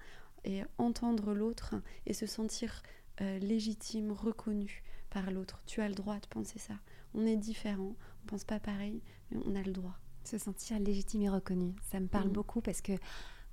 et 0.43 0.63
entendre 0.80 1.34
l'autre 1.34 1.75
et 2.08 2.13
se 2.13 2.25
sentir 2.25 2.82
légitime, 3.19 4.12
reconnu 4.12 4.84
par 5.10 5.30
l'autre. 5.30 5.62
Tu 5.67 5.82
as 5.82 5.88
le 5.88 5.95
droit 5.95 6.19
de 6.19 6.27
penser 6.27 6.60
ça. 6.60 6.73
On 7.13 7.25
est 7.25 7.38
différent, 7.38 7.95
on 8.23 8.27
pense 8.27 8.45
pas 8.45 8.60
pareil, 8.60 9.01
mais 9.30 9.38
on 9.45 9.56
a 9.56 9.62
le 9.62 9.71
droit 9.71 9.99
se 10.28 10.38
sentir 10.38 10.80
légitime 10.80 11.22
et 11.24 11.30
reconnu. 11.30 11.76
Ça 11.92 12.00
me 12.00 12.08
parle 12.08 12.30
mm. 12.30 12.34
beaucoup 12.34 12.62
parce 12.62 12.82
que 12.82 12.94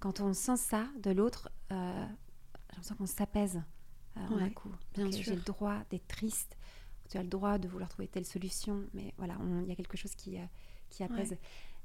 quand 0.01 0.21
on 0.21 0.35
sent 0.35 0.57
ça 0.57 0.87
de 1.03 1.11
l'autre, 1.11 1.51
euh, 1.73 2.07
j'ai 2.71 2.77
l'impression 2.77 2.97
qu'on 2.97 3.07
s'apaise 3.07 3.63
euh, 4.17 4.39
un 4.39 4.51
coup. 4.51 4.71
Bien 4.95 5.11
sûr. 5.11 5.25
J'ai 5.25 5.37
le 5.37 5.43
droit 5.43 5.79
d'être 5.91 6.07
triste. 6.09 6.57
Tu 7.09 7.19
as 7.19 7.23
le 7.23 7.29
droit 7.29 7.59
de 7.59 7.69
vouloir 7.69 7.89
trouver 7.89 8.09
telle 8.09 8.25
solution, 8.25 8.85
mais 8.93 9.15
voilà, 9.19 9.37
il 9.63 9.69
y 9.69 9.73
a 9.73 9.77
quelque 9.77 9.97
chose 9.97 10.15
qui, 10.15 10.39
euh, 10.39 10.45
qui 10.91 11.03
apaise. 11.03 11.37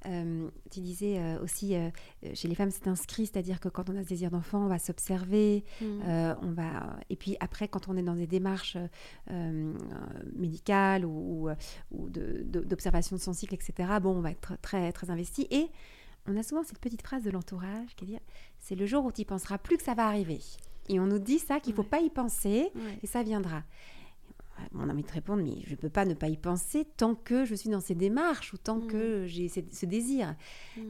Euh, 0.05 0.49
tu 0.71 0.79
disais 0.79 1.19
euh, 1.19 1.41
aussi, 1.43 1.75
euh, 1.75 1.89
chez 2.33 2.47
les 2.47 2.55
femmes, 2.55 2.71
c'est 2.71 2.87
inscrit, 2.87 3.25
c'est-à-dire 3.25 3.59
que 3.59 3.67
quand 3.67 3.89
on 3.89 3.97
a 3.97 4.03
ce 4.03 4.09
désir 4.09 4.31
d'enfant, 4.31 4.65
on 4.65 4.67
va 4.67 4.79
s'observer, 4.79 5.65
mm. 5.81 5.85
on 6.41 6.51
va, 6.51 6.97
et 7.09 7.15
puis 7.15 7.35
après, 7.39 7.67
quand 7.67 7.87
on 7.89 7.97
est 7.97 8.03
dans 8.03 8.15
des 8.15 8.27
démarches 8.27 8.77
médicales 10.35 11.05
ou, 11.05 11.49
ou 11.91 12.09
d'observation 12.09 13.15
de, 13.15 13.21
son 13.21 13.33
cycle, 13.33 13.55
etc., 13.55 13.89
bon, 14.01 14.15
on 14.15 14.21
va 14.21 14.31
être 14.31 14.57
très, 14.61 14.91
très 14.91 15.09
investi. 15.09 15.47
Et 15.51 15.67
on 16.27 16.37
a 16.37 16.43
souvent 16.43 16.63
cette 16.63 16.79
petite 16.79 17.01
phrase 17.01 17.23
de 17.23 17.31
l'entourage 17.31 17.95
qui 17.95 18.05
dit, 18.05 18.17
c'est 18.59 18.75
le 18.75 18.85
jour 18.85 19.05
où 19.05 19.11
tu 19.11 19.25
penseras 19.25 19.57
plus 19.57 19.77
que 19.77 19.83
ça 19.83 19.93
va 19.93 20.07
arriver. 20.07 20.39
Et 20.87 20.99
on 20.99 21.05
nous 21.05 21.19
dit 21.19 21.39
ça, 21.39 21.59
qu'il 21.59 21.73
ne 21.73 21.75
faut 21.75 21.83
pas 21.83 21.99
y 21.99 22.09
penser, 22.09 22.71
et 23.03 23.07
ça 23.07 23.23
viendra 23.23 23.63
mon 24.71 24.89
ami 24.89 25.03
te 25.03 25.13
répondre, 25.13 25.43
mais 25.43 25.61
je 25.65 25.71
ne 25.71 25.75
peux 25.75 25.89
pas 25.89 26.05
ne 26.05 26.13
pas 26.13 26.27
y 26.27 26.37
penser 26.37 26.85
tant 26.97 27.15
que 27.15 27.45
je 27.45 27.55
suis 27.55 27.69
dans 27.69 27.81
ces 27.81 27.95
démarches 27.95 28.53
ou 28.53 28.57
tant 28.57 28.79
que 28.79 29.23
mm. 29.23 29.27
j'ai 29.27 29.47
ce, 29.47 29.85
désir. 29.85 30.35
Mm. 30.77 30.81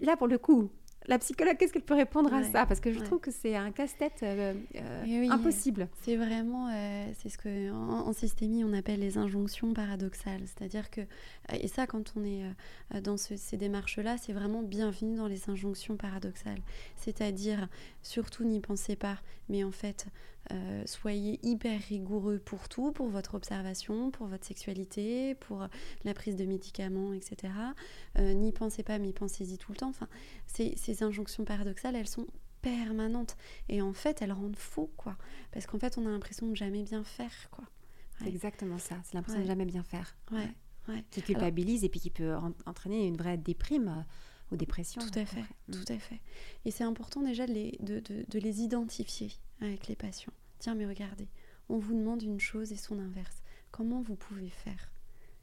Là, 0.00 0.16
pour 0.16 0.28
le 0.28 0.38
coup, 0.38 0.70
la 1.06 1.18
psychologue, 1.18 1.56
qu'est-ce 1.56 1.72
qu'elle 1.72 1.82
peut 1.82 1.94
répondre 1.94 2.32
à 2.32 2.44
ça? 2.44 2.66
Parce 2.66 2.78
que 2.78 2.92
je 2.92 3.00
trouve 3.00 3.20
que 3.20 3.30
c'est 3.30 3.56
un 3.56 3.72
casse-tête 3.72 4.22
euh, 4.22 4.54
euh, 4.76 5.30
impossible. 5.30 5.88
C'est 6.02 6.16
vraiment, 6.16 6.68
euh, 6.68 7.06
c'est 7.18 7.30
ce 7.30 7.38
que 7.38 7.72
en, 7.72 8.12
systémie 8.12 8.64
on 8.64 8.72
appelle 8.74 9.00
les 9.00 9.16
injonctions 9.16 9.72
paradoxales. 9.72 10.42
C'est-à-dire 10.44 10.90
que, 10.90 11.00
et 11.52 11.68
ça, 11.68 11.86
quand 11.86 12.12
on 12.16 12.24
est 12.24 12.44
dans 13.00 13.16
ces 13.16 13.56
démarches-là, 13.56 14.18
c'est 14.18 14.32
vraiment 14.32 14.62
bienvenu 14.62 15.16
dans 15.16 15.26
les 15.26 15.48
injonctions 15.48 15.96
paradoxales. 15.96 16.60
C'est-à-dire, 16.96 17.68
surtout 18.02 18.44
n'y 18.44 18.60
pensez 18.60 18.94
pas, 18.94 19.18
mais 19.48 19.64
en 19.64 19.72
fait, 19.72 20.06
euh, 20.52 20.82
soyez 20.86 21.38
hyper 21.42 21.80
rigoureux 21.80 22.38
pour 22.38 22.68
tout, 22.68 22.92
pour 22.92 23.08
votre 23.08 23.34
observation, 23.34 24.10
pour 24.10 24.26
votre 24.26 24.46
sexualité, 24.46 25.34
pour 25.36 25.66
la 26.04 26.14
prise 26.14 26.36
de 26.36 26.44
médicaments, 26.44 27.12
etc. 27.12 27.52
Euh, 28.18 28.32
n'y 28.34 28.52
pensez 28.52 28.82
pas, 28.82 28.98
mais 28.98 29.12
pensez-y 29.12 29.58
tout 29.58 29.72
le 29.72 29.76
temps. 29.76 29.88
Enfin, 29.88 30.08
ces, 30.46 31.02
injonctions 31.02 31.44
paradoxales, 31.44 31.96
elles 31.96 32.08
sont 32.08 32.26
permanentes. 32.62 33.36
Et 33.68 33.80
en 33.80 33.92
fait, 33.92 34.22
elles 34.22 34.32
rendent 34.32 34.56
fou, 34.56 34.90
quoi. 34.96 35.16
Parce 35.52 35.66
qu'en 35.66 35.78
fait, 35.78 35.98
on 35.98 36.06
a 36.06 36.10
l'impression 36.10 36.48
de 36.48 36.54
jamais 36.54 36.82
bien 36.82 37.04
faire, 37.04 37.50
quoi. 37.50 37.64
Exactement 38.26 38.78
ça. 38.78 38.96
C'est 39.04 39.14
l'impression 39.14 39.40
de 39.40 39.46
jamais 39.46 39.64
bien 39.64 39.82
faire. 39.82 40.14
Ouais. 40.30 40.48
ouais. 40.88 41.04
Qui 41.10 41.22
culpabilise 41.22 41.84
et 41.84 41.88
puis 41.88 42.00
qui 42.00 42.10
peut 42.10 42.34
entraîner 42.66 43.06
une 43.06 43.16
vraie 43.16 43.38
déprime 43.38 43.88
euh, 43.88 44.52
ou 44.52 44.56
dépression. 44.56 45.00
Tout 45.00 45.18
à 45.18 45.24
fait, 45.24 45.44
mm. 45.68 45.72
tout 45.72 45.92
à 45.92 45.98
fait. 45.98 46.20
Et 46.66 46.70
c'est 46.70 46.84
important 46.84 47.22
déjà 47.22 47.46
de 47.46 47.52
les, 47.52 47.78
de, 47.80 48.00
de 48.00 48.38
les 48.38 48.60
identifier 48.60 49.32
avec 49.62 49.88
les 49.88 49.96
patients. 49.96 50.32
Tiens, 50.60 50.74
mais 50.74 50.86
regardez, 50.86 51.26
on 51.70 51.78
vous 51.78 51.94
demande 51.94 52.22
une 52.22 52.38
chose 52.38 52.70
et 52.70 52.76
son 52.76 52.98
inverse. 52.98 53.42
Comment 53.70 54.02
vous 54.02 54.14
pouvez 54.14 54.50
faire? 54.50 54.92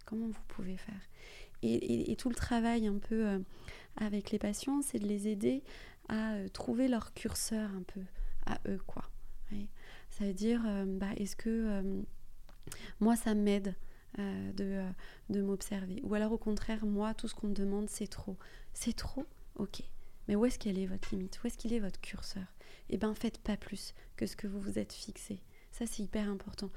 Comment 0.05 0.27
vous 0.27 0.43
pouvez 0.47 0.77
faire? 0.77 1.01
Et, 1.63 2.15
tout 2.17 2.29
le 2.29 2.35
travail 2.35 2.85
un 2.85 2.99
peu 2.99 3.27
euh, 3.27 3.39
avec 3.95 4.29
les 4.29 4.37
patients, 4.37 4.83
c'est 4.83 4.99
de 4.99 5.07
les 5.07 5.27
aider 5.27 5.63
à 6.07 6.33
euh, 6.33 6.49
trouver 6.49 6.87
leur 6.87 7.15
curseur 7.15 7.71
un 7.71 7.81
peu 7.81 8.01
à 8.45 8.59
eux, 8.67 8.79
quoi. 8.85 9.03
Ça 10.11 10.23
veut 10.23 10.33
dire, 10.33 10.61
euh, 10.67 10.85
bah, 10.85 11.13
est-ce 11.17 11.35
que 11.35 11.81
moi, 12.99 13.15
ça 13.15 13.33
m'aide 13.33 13.75
de, 14.17 14.83
de 15.29 15.41
m'observer? 15.41 15.99
Ou 16.03 16.13
alors 16.13 16.31
au 16.31 16.37
contraire, 16.37 16.85
moi, 16.85 17.15
tout 17.15 17.27
ce 17.27 17.33
qu'on 17.33 17.47
me 17.47 17.53
demande, 17.53 17.89
c'est 17.89 18.07
trop. 18.07 18.37
C'est 18.73 18.95
trop? 18.95 19.25
Ok. 19.55 19.81
Mais 20.27 20.35
où 20.35 20.45
est-ce 20.45 20.59
qu'elle 20.59 20.77
est 20.77 20.85
votre 20.85 21.09
limite? 21.11 21.39
Où 21.43 21.47
est-ce 21.47 21.57
qu'il 21.57 21.73
est 21.73 21.79
votre 21.79 21.99
curseur? 22.01 22.45
Eh 22.89 22.97
bien 22.97 23.13
faites 23.13 23.39
pas 23.39 23.57
plus 23.57 23.93
que 24.15 24.25
ce 24.25 24.35
que 24.35 24.47
vous 24.47 24.59
vous 24.59 24.79
êtes 24.79 24.93
fixé. 24.93 25.41
Ça, 25.77 25.85
c'est 25.85 26.01
hyper 26.01 26.27
important. 26.27 26.71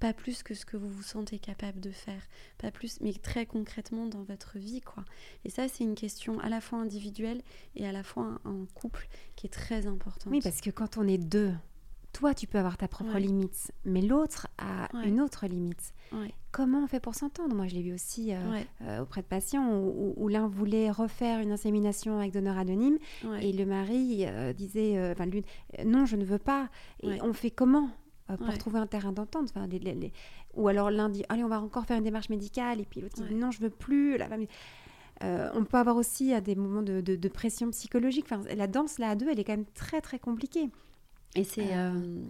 Pas 0.00 0.14
plus 0.14 0.42
que 0.42 0.54
ce 0.54 0.64
que 0.64 0.78
vous 0.78 0.88
vous 0.88 1.02
sentez 1.02 1.38
capable 1.38 1.80
de 1.80 1.90
faire. 1.90 2.22
Pas 2.56 2.70
plus, 2.70 2.98
mais 3.02 3.12
très 3.12 3.44
concrètement 3.44 4.06
dans 4.06 4.22
votre 4.22 4.58
vie, 4.58 4.80
quoi. 4.80 5.04
Et 5.44 5.50
ça, 5.50 5.68
c'est 5.68 5.84
une 5.84 5.94
question 5.94 6.40
à 6.40 6.48
la 6.48 6.62
fois 6.62 6.78
individuelle 6.78 7.42
et 7.74 7.86
à 7.86 7.92
la 7.92 8.02
fois 8.02 8.40
en 8.44 8.64
couple 8.74 9.06
qui 9.36 9.46
est 9.46 9.50
très 9.50 9.86
importante. 9.86 10.32
Oui, 10.32 10.40
parce 10.42 10.62
que 10.62 10.70
quand 10.70 10.96
on 10.96 11.06
est 11.06 11.18
deux, 11.18 11.52
toi, 12.18 12.34
tu 12.34 12.48
peux 12.48 12.58
avoir 12.58 12.76
ta 12.76 12.88
propre 12.88 13.16
limite, 13.18 13.70
mais 13.84 14.02
l'autre 14.02 14.48
a 14.58 14.88
une 15.04 15.20
autre 15.20 15.46
limite. 15.46 15.94
Comment 16.50 16.82
on 16.82 16.88
fait 16.88 16.98
pour 16.98 17.14
s'entendre? 17.14 17.54
Moi, 17.54 17.68
je 17.68 17.76
l'ai 17.76 17.82
vu 17.82 17.94
aussi 17.94 18.34
euh, 18.34 18.38
euh, 18.82 19.02
auprès 19.02 19.22
de 19.22 19.26
patients 19.26 19.70
où, 19.72 20.26
l'un 20.26 20.48
voulait 20.48 20.90
refaire 20.90 21.38
une 21.38 21.52
insémination 21.52 22.18
avec 22.18 22.32
donneur 22.32 22.58
anonyme 22.58 22.98
et 23.40 23.52
le 23.52 23.64
mari 23.64 24.24
euh, 24.26 24.52
disait, 24.52 25.12
enfin, 25.12 25.26
lui, 25.26 25.44
non, 25.84 26.06
je 26.06 26.16
ne 26.16 26.24
veux 26.24 26.40
pas. 26.40 26.70
Et 27.04 27.22
on 27.22 27.32
fait 27.32 27.52
comment 27.52 27.88
pour 28.26 28.58
trouver 28.58 28.80
un 28.80 28.88
terrain 28.88 29.12
d'entente? 29.12 29.52
Enfin, 29.54 29.68
Ou 30.54 30.66
alors 30.66 30.90
l'un 30.90 31.08
dit, 31.08 31.24
allez, 31.28 31.44
on 31.44 31.48
va 31.48 31.60
encore 31.60 31.84
faire 31.84 31.98
une 31.98 32.04
démarche 32.04 32.30
médicale, 32.30 32.80
et 32.80 32.84
puis 32.84 33.00
l'autre 33.00 33.22
dit, 33.22 33.34
non, 33.36 33.52
je 33.52 33.60
veux 33.60 33.70
plus. 33.70 34.18
La 34.18 34.28
on 35.54 35.64
peut 35.64 35.76
avoir 35.76 35.94
aussi 35.94 36.32
des 36.40 36.56
moments 36.56 36.82
de, 36.82 37.00
de 37.00 37.28
pression 37.28 37.70
psychologique. 37.70 38.26
Enfin, 38.28 38.42
la 38.56 38.66
danse 38.66 38.98
là 38.98 39.10
à 39.10 39.14
deux, 39.14 39.28
elle 39.28 39.38
est 39.38 39.44
quand 39.44 39.56
même 39.56 39.70
très 39.72 40.00
très 40.00 40.18
compliquée. 40.18 40.68
Et 41.34 41.44
c'est, 41.44 41.76
euh, 41.76 42.22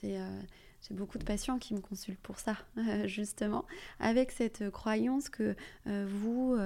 c'est, 0.00 0.18
euh, 0.18 0.40
j'ai 0.86 0.94
beaucoup 0.94 1.18
de 1.18 1.24
patients 1.24 1.58
qui 1.58 1.74
me 1.74 1.80
consultent 1.80 2.20
pour 2.20 2.38
ça, 2.38 2.56
justement, 3.06 3.64
avec 4.00 4.30
cette 4.30 4.70
croyance 4.70 5.28
que 5.28 5.54
euh, 5.86 6.06
vous, 6.08 6.56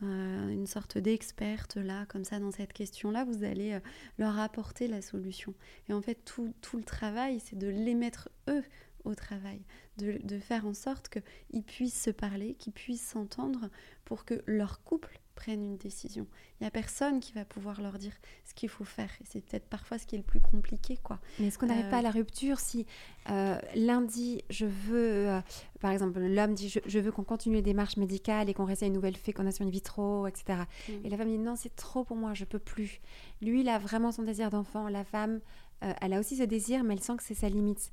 une 0.00 0.66
sorte 0.66 0.98
d'experte 0.98 1.76
là, 1.76 2.06
comme 2.06 2.24
ça, 2.24 2.38
dans 2.38 2.50
cette 2.50 2.72
question-là, 2.72 3.24
vous 3.24 3.44
allez 3.44 3.78
leur 4.18 4.38
apporter 4.38 4.88
la 4.88 5.02
solution. 5.02 5.54
Et 5.88 5.92
en 5.92 6.02
fait, 6.02 6.18
tout, 6.24 6.52
tout 6.60 6.76
le 6.76 6.84
travail, 6.84 7.40
c'est 7.40 7.58
de 7.58 7.68
les 7.68 7.94
mettre 7.94 8.30
eux 8.48 8.64
au 9.04 9.14
travail, 9.14 9.60
de, 9.98 10.18
de 10.24 10.38
faire 10.38 10.66
en 10.66 10.72
sorte 10.72 11.10
qu'ils 11.10 11.62
puissent 11.62 12.02
se 12.02 12.10
parler, 12.10 12.54
qu'ils 12.54 12.72
puissent 12.72 13.06
s'entendre 13.06 13.68
pour 14.06 14.24
que 14.24 14.42
leur 14.46 14.82
couple 14.82 15.20
prenne 15.34 15.64
une 15.64 15.76
décision. 15.76 16.26
Il 16.60 16.64
n'y 16.64 16.66
a 16.66 16.70
personne 16.70 17.20
qui 17.20 17.32
va 17.32 17.44
pouvoir 17.44 17.80
leur 17.80 17.98
dire 17.98 18.12
ce 18.44 18.54
qu'il 18.54 18.68
faut 18.68 18.84
faire. 18.84 19.10
Et 19.20 19.24
c'est 19.24 19.40
peut-être 19.40 19.66
parfois 19.66 19.98
ce 19.98 20.06
qui 20.06 20.14
est 20.14 20.18
le 20.18 20.24
plus 20.24 20.40
compliqué. 20.40 20.98
quoi. 21.02 21.18
Mais 21.38 21.48
est-ce 21.48 21.58
qu'on 21.58 21.66
n'arrive 21.66 21.90
pas 21.90 21.98
à 21.98 22.02
la 22.02 22.10
rupture 22.10 22.60
si 22.60 22.86
euh, 23.30 23.58
lundi, 23.74 24.42
je 24.50 24.66
veux, 24.66 25.28
euh, 25.28 25.40
par 25.80 25.90
exemple, 25.90 26.20
l'homme 26.20 26.54
dit 26.54 26.68
je, 26.68 26.98
veux 26.98 27.12
qu'on 27.12 27.24
continue 27.24 27.56
les 27.56 27.62
démarches 27.62 27.96
médicales 27.96 28.48
et 28.48 28.54
qu'on 28.54 28.64
réessaye 28.64 28.88
une 28.88 28.94
nouvelle 28.94 29.16
fécondation 29.16 29.64
in 29.64 29.70
vitro, 29.70 30.26
etc. 30.26 30.62
Et 31.04 31.08
la 31.08 31.16
femme 31.16 31.28
dit 31.28 31.38
non, 31.38 31.56
c'est 31.56 31.74
trop 31.74 32.04
pour 32.04 32.16
moi, 32.16 32.34
je 32.34 32.44
peux 32.44 32.58
plus. 32.58 33.00
Lui, 33.42 33.60
il 33.60 33.68
a 33.68 33.78
vraiment 33.78 34.12
son 34.12 34.22
désir 34.22 34.50
d'enfant. 34.50 34.88
La 34.88 35.04
femme, 35.04 35.40
euh, 35.82 35.92
elle 36.00 36.12
a 36.12 36.20
aussi 36.20 36.36
ce 36.36 36.44
désir, 36.44 36.84
mais 36.84 36.94
elle 36.94 37.02
sent 37.02 37.16
que 37.16 37.22
c'est 37.22 37.34
sa 37.34 37.48
limite. 37.48 37.90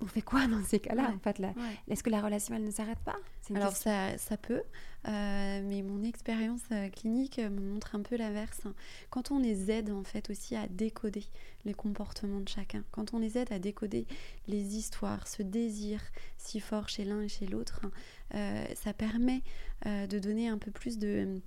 On 0.00 0.06
fait 0.06 0.22
quoi 0.22 0.46
dans 0.46 0.62
ces 0.62 0.78
cas-là 0.78 1.10
en 1.14 1.18
fait 1.18 1.40
Est-ce 1.88 2.02
que 2.02 2.10
la 2.10 2.20
relation 2.20 2.54
elle 2.54 2.64
ne 2.64 2.70
s'arrête 2.70 2.98
pas? 2.98 3.16
Alors 3.54 3.76
ça, 3.76 4.18
ça, 4.18 4.36
peut, 4.36 4.62
euh, 5.08 5.60
mais 5.64 5.82
mon 5.82 6.02
expérience 6.02 6.62
euh, 6.72 6.88
clinique 6.90 7.38
me 7.38 7.60
montre 7.60 7.94
un 7.94 8.02
peu 8.02 8.16
l'inverse. 8.16 8.62
Quand 9.08 9.30
on 9.30 9.38
les 9.38 9.70
aide 9.70 9.90
en 9.90 10.02
fait 10.02 10.28
aussi 10.28 10.56
à 10.56 10.66
décoder 10.66 11.24
les 11.64 11.72
comportements 11.72 12.40
de 12.40 12.48
chacun, 12.48 12.84
quand 12.90 13.14
on 13.14 13.18
les 13.18 13.38
aide 13.38 13.52
à 13.52 13.58
décoder 13.58 14.06
les 14.48 14.76
histoires, 14.76 15.28
ce 15.28 15.42
désir 15.42 16.00
si 16.36 16.60
fort 16.60 16.88
chez 16.88 17.04
l'un 17.04 17.22
et 17.22 17.28
chez 17.28 17.46
l'autre, 17.46 17.80
ça 18.32 18.92
permet 18.92 19.42
de 19.84 20.18
donner 20.18 20.48
un 20.48 20.58
peu 20.58 20.70
plus 20.70 20.98
de 20.98 21.40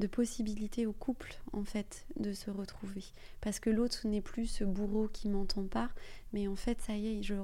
de 0.00 0.06
possibilité 0.08 0.86
au 0.86 0.92
couple 0.92 1.38
en 1.52 1.64
fait 1.64 2.06
de 2.16 2.32
se 2.32 2.50
retrouver. 2.50 3.04
Parce 3.40 3.60
que 3.60 3.70
l'autre 3.70 4.08
n'est 4.08 4.20
plus 4.20 4.46
ce 4.46 4.64
bourreau 4.64 5.08
qui 5.08 5.28
m'entend 5.28 5.66
pas 5.66 5.90
mais 6.32 6.48
en 6.48 6.56
fait 6.56 6.80
ça 6.80 6.96
y 6.96 7.18
est 7.18 7.22
je 7.22 7.34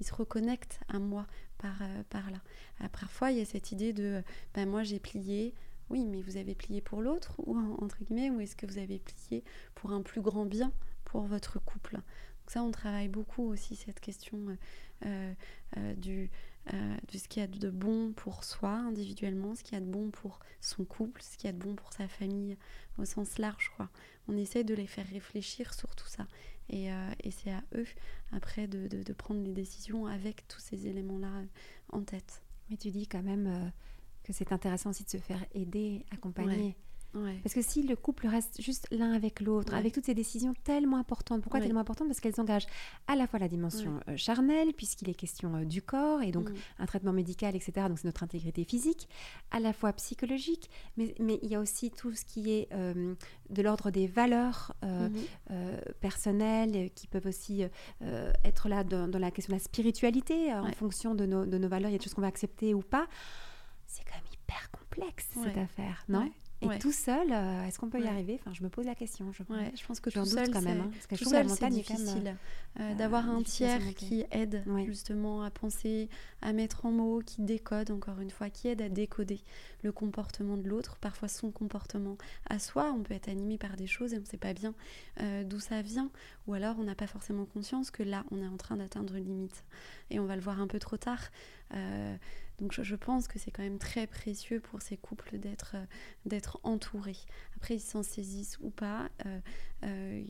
il 0.00 0.06
se 0.06 0.14
reconnecte 0.14 0.80
à 0.88 0.98
moi 0.98 1.26
par, 1.58 1.82
euh, 1.82 2.02
par 2.10 2.30
là. 2.30 2.38
Parfois 2.92 3.32
il 3.32 3.38
y 3.38 3.40
a 3.40 3.44
cette 3.44 3.72
idée 3.72 3.92
de 3.92 4.22
ben 4.54 4.68
moi 4.68 4.84
j'ai 4.84 5.00
plié. 5.00 5.54
Oui 5.90 6.04
mais 6.06 6.22
vous 6.22 6.36
avez 6.36 6.54
plié 6.54 6.80
pour 6.80 7.02
l'autre 7.02 7.34
ou 7.38 7.58
entre 7.82 7.98
guillemets 8.04 8.30
ou 8.30 8.40
est-ce 8.40 8.56
que 8.56 8.66
vous 8.66 8.78
avez 8.78 8.98
plié 8.98 9.44
pour 9.74 9.90
un 9.90 10.02
plus 10.02 10.20
grand 10.20 10.46
bien 10.46 10.72
pour 11.04 11.22
votre 11.22 11.58
couple? 11.58 11.96
Donc 11.96 12.50
ça 12.50 12.62
on 12.62 12.70
travaille 12.70 13.08
beaucoup 13.08 13.42
aussi 13.42 13.76
cette 13.76 14.00
question 14.00 14.56
euh, 15.06 15.34
euh, 15.76 15.94
du 15.94 16.30
euh, 16.72 16.96
de 17.12 17.18
ce 17.18 17.28
qu'il 17.28 17.42
y 17.42 17.44
a 17.44 17.46
de 17.46 17.68
bon 17.68 18.12
pour 18.12 18.42
soi 18.42 18.70
individuellement, 18.70 19.54
ce 19.54 19.62
qu'il 19.62 19.74
y 19.74 19.76
a 19.76 19.80
de 19.80 19.90
bon 19.90 20.10
pour 20.10 20.40
son 20.62 20.84
couple, 20.84 21.20
ce 21.22 21.36
qu'il 21.36 21.46
y 21.46 21.50
a 21.50 21.52
de 21.52 21.58
bon 21.58 21.74
pour 21.74 21.92
sa 21.92 22.08
famille 22.08 22.56
au 22.96 23.04
sens 23.04 23.36
large. 23.38 23.70
Quoi. 23.76 23.90
On 24.28 24.36
essaie 24.36 24.64
de 24.64 24.74
les 24.74 24.86
faire 24.86 25.06
réfléchir 25.06 25.74
sur 25.74 25.94
tout 25.94 26.06
ça. 26.06 26.26
Et, 26.70 26.90
euh, 26.90 27.10
c'est 27.30 27.50
à 27.50 27.62
eux 27.74 27.86
après 28.32 28.66
de, 28.66 29.12
prendre 29.12 29.42
les 29.42 29.52
décisions 29.52 30.06
avec 30.06 30.48
tous 30.48 30.60
ces 30.60 30.86
éléments-là 30.86 31.42
en 31.90 32.02
tête. 32.02 32.42
Mais 32.70 32.78
tu 32.78 32.90
dis 32.90 33.06
quand 33.06 33.22
même 33.22 33.46
euh, 33.46 33.68
que 34.22 34.32
c'est 34.32 34.50
intéressant 34.50 34.90
aussi 34.90 35.04
de 35.04 35.10
se 35.10 35.18
faire 35.18 35.44
aider, 35.52 36.06
accompagner. 36.10 36.76
Parce 37.42 37.54
que 37.54 37.62
si 37.62 37.82
le 37.82 37.96
couple 37.96 38.26
reste 38.26 38.60
juste 38.60 38.88
l'un 38.90 39.12
avec 39.12 39.40
l'autre, 39.40 39.74
avec 39.74 39.92
toutes 39.92 40.06
ces 40.06 40.14
décisions 40.14 40.54
tellement 40.64 40.98
importantes, 40.98 41.42
pourquoi 41.42 41.60
tellement 41.60 41.80
importantes? 41.80 42.08
Parce 42.08 42.20
qu'elles 42.20 42.40
engagent 42.40 42.66
à 43.06 43.16
la 43.16 43.26
fois 43.26 43.38
la 43.38 43.48
dimension 43.48 44.00
euh, 44.08 44.16
charnelle, 44.16 44.72
puisqu'il 44.72 45.08
est 45.08 45.14
question 45.14 45.54
euh, 45.54 45.64
du 45.64 45.82
corps, 45.82 46.22
et 46.22 46.32
donc 46.32 46.50
mm. 46.50 46.54
un 46.80 46.86
traitement 46.86 47.12
médical, 47.12 47.54
etc. 47.54 47.86
Donc 47.88 47.98
c'est 47.98 48.06
notre 48.06 48.22
intégrité 48.22 48.64
physique, 48.64 49.08
à 49.50 49.60
la 49.60 49.72
fois 49.72 49.92
psychologique, 49.92 50.68
mais, 50.96 51.14
mais 51.20 51.38
il 51.42 51.50
y 51.50 51.54
a 51.54 51.60
aussi 51.60 51.90
tout 51.90 52.14
ce 52.14 52.24
qui 52.24 52.50
est 52.50 52.68
euh, 52.72 53.14
de 53.50 53.62
l'ordre 53.62 53.90
des 53.90 54.06
valeurs 54.06 54.74
mm-hmm. 54.82 55.92
personnelles, 56.00 56.90
qui 56.94 57.06
peuvent 57.06 57.26
aussi 57.26 57.62
être 58.44 58.68
là 58.68 58.84
dans, 58.84 59.06
la 59.18 59.30
question 59.30 59.52
de 59.52 59.58
la 59.58 59.64
spiritualité, 59.64 60.52
en 60.52 60.72
fonction 60.72 61.14
de 61.14 61.26
nos, 61.26 61.44
de 61.44 61.58
nos 61.58 61.68
valeurs, 61.68 61.90
il 61.90 61.92
y 61.92 61.96
a 61.96 61.98
des 61.98 62.04
choses 62.04 62.14
qu'on 62.14 62.22
va 62.22 62.28
accepter 62.28 62.74
ou 62.74 62.80
pas. 62.80 63.06
C'est 63.86 64.04
quand 64.04 64.14
même 64.14 64.32
hyper 64.32 64.70
complexe 64.70 65.28
cette 65.34 65.58
affaire, 65.58 66.04
non? 66.08 66.30
Et 66.62 66.78
tout 66.78 66.92
seul, 66.92 67.30
euh, 67.30 67.64
est-ce 67.66 67.78
qu'on 67.78 67.90
peut 67.90 68.00
y 68.00 68.06
arriver? 68.06 68.38
Enfin, 68.40 68.52
je 68.52 68.62
me 68.62 68.68
pose 68.68 68.86
la 68.86 68.94
question. 68.94 69.32
Je, 69.32 69.42
je 69.42 69.86
pense 69.86 70.00
que 70.00 70.10
tout 70.10 70.24
seul, 70.24 70.50
quand 70.50 70.62
même. 70.62 70.80
Hein, 70.80 70.90
parce 70.92 71.06
que 71.06 71.28
seul, 71.28 71.48
c'est 71.50 71.68
difficile 71.68 72.36
euh, 72.80 72.80
euh, 72.80 72.94
d'avoir 72.94 73.28
un 73.28 73.42
tiers 73.42 73.94
qui 73.94 74.24
aide 74.30 74.64
justement 74.86 75.42
à 75.42 75.50
penser, 75.50 76.08
à 76.42 76.52
mettre 76.52 76.86
en 76.86 76.90
mots, 76.90 77.20
qui 77.24 77.42
décode, 77.42 77.90
encore 77.90 78.20
une 78.20 78.30
fois, 78.30 78.50
qui 78.50 78.68
aide 78.68 78.82
à 78.82 78.88
décoder 78.88 79.40
le 79.82 79.92
comportement 79.92 80.56
de 80.56 80.68
l'autre, 80.68 80.96
parfois 80.96 81.28
son 81.28 81.50
comportement 81.50 82.16
à 82.48 82.58
soi. 82.58 82.92
On 82.96 83.02
peut 83.02 83.14
être 83.14 83.28
animé 83.28 83.58
par 83.58 83.76
des 83.76 83.86
choses 83.86 84.14
et 84.14 84.16
on 84.16 84.20
ne 84.20 84.26
sait 84.26 84.36
pas 84.36 84.54
bien 84.54 84.74
d'où 85.44 85.60
ça 85.60 85.82
vient. 85.82 86.10
Ou 86.46 86.54
alors, 86.54 86.76
on 86.78 86.84
n'a 86.84 86.94
pas 86.94 87.06
forcément 87.06 87.44
conscience 87.44 87.90
que 87.90 88.02
là, 88.02 88.24
on 88.30 88.42
est 88.42 88.48
en 88.48 88.56
train 88.56 88.76
d'atteindre 88.76 89.14
une 89.16 89.26
limite. 89.26 89.64
Et 90.10 90.18
on 90.20 90.26
va 90.26 90.36
le 90.36 90.42
voir 90.42 90.60
un 90.60 90.66
peu 90.66 90.78
trop 90.78 90.96
tard. 90.96 91.30
Donc 92.60 92.72
je, 92.80 92.94
pense 92.94 93.26
que 93.26 93.38
c'est 93.38 93.50
quand 93.50 93.62
même 93.62 93.78
très 93.78 94.06
précieux 94.06 94.60
pour 94.60 94.80
ces 94.80 94.96
couples 94.96 95.38
d'être 95.38 95.74
euh, 95.74 96.58
entourés. 96.62 97.16
Après, 97.56 97.74
ils 97.74 97.80
s'en 97.80 98.02
saisissent 98.02 98.58
ou 98.60 98.70
pas. 98.70 99.08
Euh, 99.26 99.40
euh, 99.84 100.22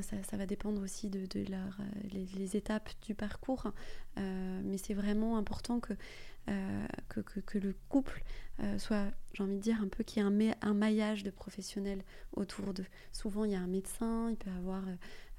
ça, 0.00 0.36
va 0.36 0.46
dépendre 0.46 0.80
aussi 0.80 1.10
de, 1.10 1.26
leur, 1.50 1.78
les, 2.12 2.56
étapes 2.56 2.88
du 3.02 3.14
parcours, 3.14 3.70
mais 4.16 4.78
c'est 4.78 4.94
vraiment 4.94 5.36
important 5.36 5.80
que, 5.80 5.92
que, 7.10 7.20
que, 7.20 7.58
le 7.58 7.74
couple 7.90 8.22
soit, 8.78 9.08
j'ai 9.34 9.42
envie 9.42 9.56
de 9.56 9.60
dire, 9.60 9.82
un 9.82 9.88
peu 9.88 10.02
qu'il 10.02 10.22
y 10.22 10.26
ait 10.26 10.54
un, 10.54 10.56
un, 10.62 10.72
maillage 10.72 11.24
de 11.24 11.30
professionnels 11.30 12.02
autour 12.32 12.72
d'eux. 12.72 12.86
Souvent, 13.12 13.44
il 13.44 13.50
y 13.50 13.54
a 13.54 13.60
un 13.60 13.66
médecin, 13.66 14.30
il 14.30 14.36
peut 14.36 14.50
avoir 14.56 14.82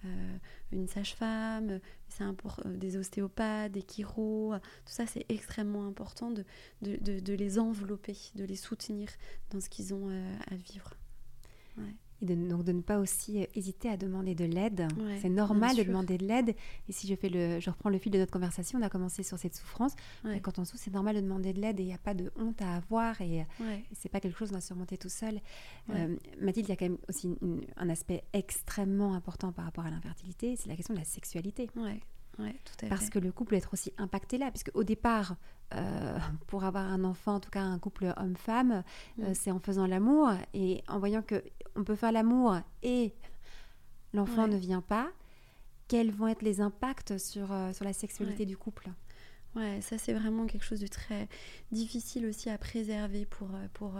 euh, 0.05 0.37
une 0.71 0.87
sage-femme, 0.87 1.79
euh, 2.21 2.33
des 2.65 2.97
ostéopathes, 2.97 3.71
des 3.71 3.85
chiro, 3.87 4.53
tout 4.85 4.91
ça 4.91 5.05
c'est 5.05 5.25
extrêmement 5.29 5.87
important 5.87 6.31
de, 6.31 6.45
de, 6.81 7.33
les 7.33 7.59
envelopper, 7.59 8.15
de 8.35 8.43
les 8.43 8.55
soutenir 8.55 9.09
dans 9.51 9.59
ce 9.59 9.69
qu'ils 9.69 9.93
ont 9.93 10.09
euh, 10.09 10.35
à 10.51 10.55
vivre. 10.55 10.95
Et 12.23 12.25
de, 12.25 12.35
donc 12.35 12.63
de 12.63 12.71
ne 12.71 12.81
pas 12.81 12.99
aussi 12.99 13.41
euh, 13.43 13.45
hésiter 13.53 13.89
à 13.89 13.97
demander 13.97 14.33
de 14.33 14.45
l'aide. 14.45 14.87
c'est 15.21 15.29
normal 15.29 15.75
de 15.75 15.83
demander 15.83 16.17
de 16.17 16.25
l'aide. 16.25 16.55
Et 16.87 16.91
si 16.93 17.07
je, 17.07 17.15
fais 17.15 17.29
le, 17.29 17.59
je 17.59 17.69
reprends 17.69 17.89
le 17.89 17.97
fil 17.97 18.11
de 18.11 18.17
notre 18.17 18.31
conversation, 18.31 18.79
on 18.79 18.81
a 18.81 18.89
commencé 18.89 19.23
sur 19.23 19.37
cette 19.37 19.55
souffrance. 19.55 19.93
Quand 20.41 20.57
on 20.57 20.65
souffre, 20.65 20.81
c'est 20.81 20.93
normal 20.93 21.15
de 21.15 21.21
demander 21.21 21.53
de 21.53 21.59
l'aide 21.59 21.79
et 21.79 21.83
il 21.83 21.87
n'y 21.87 21.93
a 21.93 21.97
pas 21.97 22.13
de 22.13 22.31
honte 22.37 22.61
à 22.61 22.75
avoir. 22.75 23.19
Et, 23.21 23.39
et 23.39 23.45
c'est 23.93 24.09
pas 24.09 24.19
quelque 24.19 24.37
chose 24.37 24.49
qu'on 24.49 24.55
va 24.55 24.61
surmonter 24.61 24.97
tout 24.97 25.09
seul. 25.09 25.41
Euh, 25.89 26.15
Mathilde, 26.41 26.67
il 26.67 26.69
y 26.69 26.73
a 26.73 26.75
quand 26.75 26.85
même 26.85 26.97
aussi 27.09 27.29
un 27.77 27.89
aspect 27.89 28.23
extrêmement 28.33 29.13
important 29.13 29.51
par 29.51 29.65
rapport 29.65 29.85
à 29.85 29.89
l'infertilité, 29.89 30.55
c'est 30.55 30.69
la 30.69 30.75
question 30.75 30.93
de 30.93 30.99
la 30.99 31.05
sexualité. 31.05 31.69
Parce 32.89 33.09
que 33.09 33.19
le 33.19 33.31
couple 33.31 33.55
être 33.55 33.73
aussi 33.73 33.93
impacté 33.97 34.37
là, 34.37 34.49
puisque 34.51 34.71
au 34.73 34.83
départ, 34.83 35.35
euh, 35.73 36.17
pour 36.47 36.63
avoir 36.63 36.85
un 36.85 37.03
enfant, 37.03 37.35
en 37.35 37.39
tout 37.39 37.49
cas 37.49 37.61
un 37.61 37.79
couple 37.79 38.13
homme-femme, 38.17 38.83
euh, 39.19 39.29
mm. 39.29 39.33
c'est 39.33 39.51
en 39.51 39.59
faisant 39.59 39.87
l'amour 39.87 40.31
et 40.53 40.83
en 40.87 40.99
voyant 40.99 41.21
que 41.21 41.43
on 41.75 41.83
peut 41.83 41.95
faire 41.95 42.11
l'amour 42.11 42.57
et 42.81 43.13
l'enfant 44.13 44.47
ne 44.47 44.57
vient 44.57 44.81
pas. 44.81 45.09
Quels 45.87 46.11
vont 46.11 46.27
être 46.27 46.41
les 46.41 46.61
impacts 46.61 47.17
sur, 47.17 47.51
euh, 47.51 47.73
sur 47.73 47.85
la 47.85 47.93
sexualité 47.93 48.45
du 48.45 48.57
couple? 48.57 48.89
Ouais, 49.55 49.81
ça 49.81 49.99
c'est 49.99 50.13
vraiment 50.13 50.47
quelque 50.47 50.65
chose 50.65 50.79
de 50.79 50.87
très 50.87 51.27
difficile 51.71 52.25
aussi 52.25 52.49
à 52.49 52.57
préserver 52.57 53.25
pour, 53.25 53.49
pour, 53.73 53.93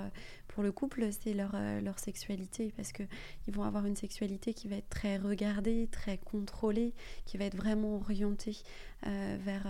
pour 0.48 0.64
le 0.64 0.72
couple, 0.72 1.08
c'est 1.12 1.34
leur, 1.34 1.56
leur 1.84 2.00
sexualité 2.00 2.74
parce 2.76 2.92
qu'ils 2.92 3.08
vont 3.50 3.64
avoir 3.64 3.86
une 3.86 3.96
sexualité 3.96 4.56
qui 4.56 4.68
va 4.68 4.78
être 4.78 4.90
très 4.90 5.18
regardée, 5.18 5.88
très 5.92 6.18
contrôlée, 6.18 6.94
qui 7.26 7.38
va 7.38 7.46
être 7.46 7.56
vraiment 7.56 7.98
orientée 7.98 8.58
vers 9.04 9.68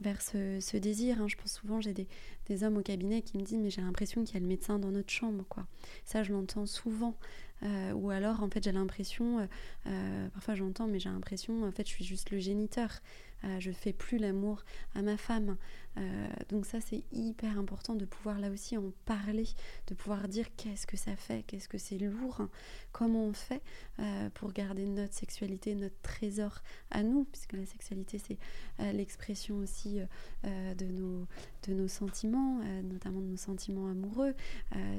vers 0.00 0.22
ce, 0.22 0.76
désir. 0.76 1.20
Hein. 1.20 1.28
Je 1.28 1.36
pense 1.36 1.52
souvent, 1.52 1.80
j'ai 1.80 1.94
des, 1.94 2.64
hommes 2.64 2.76
au 2.76 2.82
cabinet 2.82 3.22
qui 3.22 3.38
me 3.38 3.42
disent 3.42 3.58
mais 3.58 3.70
j'ai 3.70 3.80
l'impression 3.80 4.24
qu'il 4.24 4.34
y 4.34 4.36
a 4.36 4.40
le 4.40 4.46
médecin 4.46 4.78
dans 4.78 4.90
notre 4.90 5.10
chambre. 5.10 5.44
quoi. 5.48 5.66
Ça, 6.04 6.22
je 6.22 6.32
l'entends 6.32 6.66
souvent. 6.66 7.16
Euh, 7.62 7.92
ou 7.92 8.10
alors, 8.10 8.42
en 8.42 8.50
fait, 8.50 8.64
j'ai 8.64 8.72
l'impression, 8.72 9.38
euh, 9.38 9.46
euh, 9.86 10.28
parfois 10.30 10.54
j'entends, 10.54 10.88
mais 10.88 10.98
j'ai 10.98 11.08
l'impression, 11.08 11.64
en 11.64 11.70
fait, 11.70 11.86
je 11.86 11.92
suis 11.92 12.04
juste 12.04 12.30
le 12.30 12.38
géniteur. 12.38 13.00
Je 13.58 13.70
fais 13.70 13.92
plus 13.92 14.18
l'amour 14.18 14.64
à 14.94 15.02
ma 15.02 15.16
femme. 15.16 15.56
Euh, 15.98 16.28
donc 16.48 16.64
ça, 16.64 16.80
c'est 16.80 17.04
hyper 17.12 17.58
important 17.58 17.94
de 17.94 18.04
pouvoir 18.04 18.38
là 18.38 18.50
aussi 18.50 18.76
en 18.76 18.92
parler, 19.04 19.46
de 19.88 19.94
pouvoir 19.94 20.28
dire 20.28 20.46
qu'est-ce 20.56 20.86
que 20.86 20.96
ça 20.96 21.16
fait, 21.16 21.42
qu'est-ce 21.46 21.68
que 21.68 21.78
c'est 21.78 21.98
lourd, 21.98 22.48
comment 22.92 23.26
on 23.26 23.32
fait 23.32 23.62
euh, 23.98 24.30
pour 24.30 24.52
garder 24.52 24.86
notre 24.86 25.14
sexualité, 25.14 25.74
notre 25.74 26.00
trésor 26.02 26.62
à 26.90 27.02
nous, 27.02 27.24
puisque 27.24 27.52
la 27.52 27.66
sexualité, 27.66 28.18
c'est 28.18 28.38
euh, 28.80 28.92
l'expression 28.92 29.58
aussi 29.58 30.00
de, 30.42 30.84
nos, 30.86 31.26
de 31.68 31.74
nos 31.74 31.88
sentiments, 31.88 32.60
notamment 32.84 33.20
de 33.20 33.26
nos 33.26 33.36
sentiments 33.36 33.88
amoureux, 33.88 34.34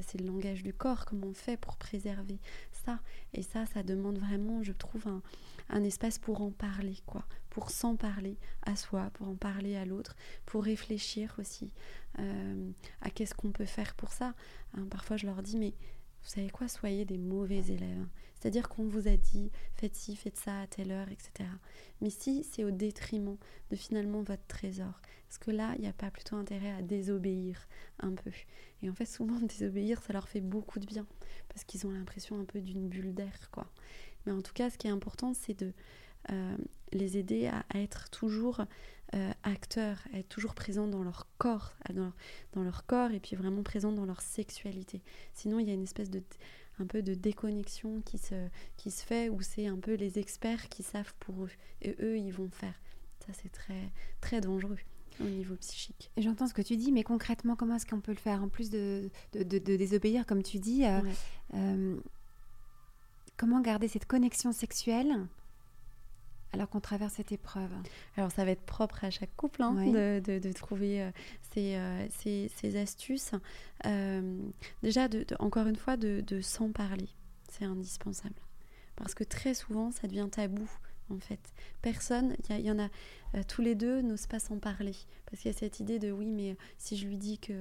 c'est 0.01 0.19
le 0.19 0.27
langage 0.27 0.63
du 0.63 0.73
corps, 0.73 1.05
comment 1.05 1.27
on 1.27 1.33
fait 1.33 1.57
pour 1.57 1.77
préserver 1.77 2.39
ça. 2.71 2.99
Et 3.33 3.41
ça, 3.41 3.65
ça 3.65 3.83
demande 3.83 4.17
vraiment, 4.19 4.63
je 4.63 4.71
trouve, 4.71 5.07
un, 5.07 5.21
un 5.69 5.83
espace 5.83 6.19
pour 6.19 6.41
en 6.41 6.51
parler, 6.51 6.97
quoi, 7.05 7.25
pour 7.54 7.70
s'en 7.70 7.95
parler 7.95 8.38
à 8.64 8.76
soi, 8.76 9.12
pour 9.14 9.30
en 9.30 9.36
parler 9.36 9.76
à 9.76 9.86
l'autre, 9.86 10.16
pour 10.45 10.64
réfléchir 10.64 11.36
aussi 11.38 11.72
euh, 12.20 12.72
à 13.01 13.12
qu'est-ce 13.12 13.36
qu'on 13.36 13.51
peut 13.51 13.66
faire 13.66 13.93
pour 13.93 14.12
ça. 14.12 14.34
Hein, 14.74 14.88
parfois, 14.89 15.18
je 15.18 15.28
leur 15.28 15.43
dis, 15.43 15.58
mais 15.58 15.70
vous 16.24 16.30
savez 16.30 16.49
quoi, 16.49 16.68
soyez 16.68 17.06
des 17.06 17.20
mauvais 17.20 17.60
élèves. 17.60 18.08
C'est-à-dire 18.39 18.70
qu'on 18.70 18.88
vous 18.88 19.08
a 19.08 19.18
dit 19.18 19.51
faites 19.76 19.95
ci, 19.95 20.16
faites 20.16 20.38
ça 20.38 20.62
à 20.62 20.68
telle 20.68 20.91
heure, 20.91 21.10
etc. 21.10 21.47
Mais 22.01 22.10
si 22.10 22.43
c'est 22.43 22.64
au 22.64 22.72
détriment 22.72 23.38
de 23.70 23.76
finalement 23.76 24.24
votre 24.24 24.45
trésor, 24.47 24.99
parce 25.28 25.38
que 25.38 25.51
là, 25.51 25.74
il 25.76 25.82
n'y 25.82 25.88
a 25.88 25.93
pas 25.93 26.10
plutôt 26.10 26.36
intérêt 26.36 26.72
à 26.72 26.82
désobéir 26.82 27.68
un 27.99 28.14
peu. 28.14 28.32
Et 28.82 28.89
en 28.89 28.93
fait, 28.93 29.06
souvent, 29.06 29.39
désobéir, 29.41 30.01
ça 30.01 30.12
leur 30.14 30.28
fait 30.28 30.41
beaucoup 30.41 30.80
de 30.80 30.88
bien, 30.88 31.06
parce 31.49 31.64
qu'ils 31.66 31.86
ont 31.86 31.91
l'impression 31.91 32.39
un 32.39 32.45
peu 32.45 32.62
d'une 32.62 32.89
bulle 32.89 33.14
d'air, 33.14 33.51
quoi. 33.51 33.70
Mais 34.26 34.32
en 34.32 34.41
tout 34.41 34.54
cas, 34.54 34.70
ce 34.70 34.78
qui 34.78 34.88
est 34.88 34.91
important, 34.91 35.34
c'est 35.34 35.60
de 35.60 35.74
les 36.91 37.17
aider 37.17 37.47
à, 37.47 37.63
être 37.76 38.09
toujours 38.09 38.61
euh, 39.13 39.32
acteurs, 39.43 39.99
à 40.13 40.19
être 40.19 40.30
toujours 40.30 40.55
présents 40.55 40.88
dans 40.88 41.03
leur 41.03 41.28
corps, 41.38 41.74
dans 41.93 42.11
dans 42.53 42.63
leur 42.63 42.86
corps, 42.86 43.11
et 43.11 43.19
puis 43.19 43.36
vraiment 43.36 43.63
présents 43.63 43.91
dans 43.91 44.05
leur 44.05 44.21
sexualité. 44.21 45.01
Sinon, 45.34 45.59
il 45.59 45.67
y 45.67 45.71
a 45.71 45.74
une 45.74 45.84
espèce 45.84 46.09
de 46.09 46.21
un 46.80 46.86
peu 46.86 47.03
de 47.03 47.13
déconnexion 47.13 48.01
qui 48.01 48.17
se, 48.17 48.36
qui 48.78 48.89
se 48.89 49.05
fait, 49.05 49.30
où 49.30 49.41
c'est 49.41 49.67
un 49.67 49.78
peu 49.78 49.93
les 49.93 50.17
experts 50.17 50.69
qui 50.69 50.82
savent 50.82 51.13
pour 51.19 51.45
eux, 51.45 51.51
et 51.82 51.95
eux, 52.01 52.17
ils 52.17 52.34
vont 52.34 52.49
faire. 52.49 52.74
Ça, 53.26 53.34
c'est 53.34 53.51
très, 53.51 53.91
très 54.21 54.41
dangereux 54.41 54.80
au 55.21 55.26
niveau 55.26 55.55
psychique. 55.55 56.09
J'entends 56.17 56.47
ce 56.47 56.53
que 56.53 56.61
tu 56.61 56.76
dis, 56.76 56.91
mais 56.91 57.03
concrètement, 57.03 57.55
comment 57.55 57.76
est-ce 57.76 57.86
qu'on 57.86 58.01
peut 58.01 58.11
le 58.11 58.17
faire? 58.17 58.41
En 58.41 58.49
plus 58.49 58.69
de, 58.69 59.09
de, 59.34 59.43
de, 59.43 59.76
désobéir, 59.76 60.26
comme 60.26 60.41
tu 60.41 60.57
dis, 60.57 60.86
euh, 60.86 60.99
euh, 61.53 61.95
comment 63.38 63.61
garder 63.61 63.88
cette 63.88 64.07
connexion 64.07 64.51
sexuelle 64.51 65.28
alors 66.54 66.70
qu'on 66.70 66.80
traverse 66.80 67.14
cette 67.14 67.32
épreuve 67.32 67.72
Alors 68.16 68.32
ça 68.32 68.45
va 68.45 68.51
être 68.51 68.66
propre 68.66 69.04
à 69.04 69.10
chaque 69.10 69.36
couple 69.36 69.62
hein, 69.62 69.74
de, 69.74 70.22
de, 70.39 70.51
trouver 70.54 71.01
euh, 71.01 71.12
ces, 71.54 71.80
ces, 72.10 72.49
ces, 72.56 72.78
astuces. 72.78 73.32
déjà, 74.84 75.08
encore 75.39 75.68
une 75.68 75.76
fois, 75.76 75.97
de, 75.97 76.41
s'en 76.41 76.72
parler, 76.72 77.10
c'est 77.51 77.66
indispensable. 77.66 78.36
Parce 78.95 79.16
que 79.16 79.24
très 79.24 79.54
souvent, 79.54 79.91
ça 79.91 80.08
devient 80.08 80.28
tabou 80.32 80.70
en 81.10 81.20
fait. 81.20 81.39
Personne, 81.82 82.36
il 82.49 82.62
y, 82.62 82.72
en 82.72 82.80
a 82.80 82.89
euh, 83.36 83.43
tous 83.47 83.62
les 83.62 83.76
deux, 83.76 84.01
n'osent 84.01 84.28
pas 84.28 84.39
s'en 84.39 84.60
parler. 84.60 84.95
Parce 85.26 85.41
qu'il 85.41 85.51
y 85.51 85.56
a 85.56 85.58
cette 85.58 85.80
idée 85.80 85.99
de 85.99 86.12
oui, 86.12 86.32
mais 86.32 86.56
si 86.78 86.97
je 86.97 87.08
lui 87.08 87.18
dis 87.18 87.38
que 87.39 87.54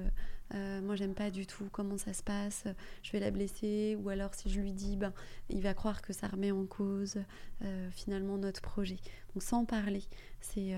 euh, 0.53 0.81
moi 0.81 0.95
j'aime 0.95 1.15
pas 1.15 1.31
du 1.31 1.47
tout 1.47 1.67
comment 1.71 1.97
ça 1.97 2.13
se 2.13 2.21
passe, 2.21 2.65
je 3.01 3.11
vais 3.11 3.19
la 3.19 3.31
blesser, 3.31 3.97
ou 3.99 4.09
alors 4.09 4.35
si 4.35 4.49
je 4.49 4.59
lui 4.59 4.71
dis, 4.71 4.97
ben, 4.97 5.13
il 5.49 5.61
va 5.61 5.73
croire 5.73 6.01
que 6.01 6.13
ça 6.13 6.27
remet 6.27 6.51
en 6.51 6.65
cause 6.65 7.17
euh, 7.63 7.89
finalement 7.91 8.37
notre 8.37 8.61
projet. 8.61 8.97
Donc 9.33 9.43
sans 9.43 9.65
parler, 9.65 10.03
c'est 10.41 10.75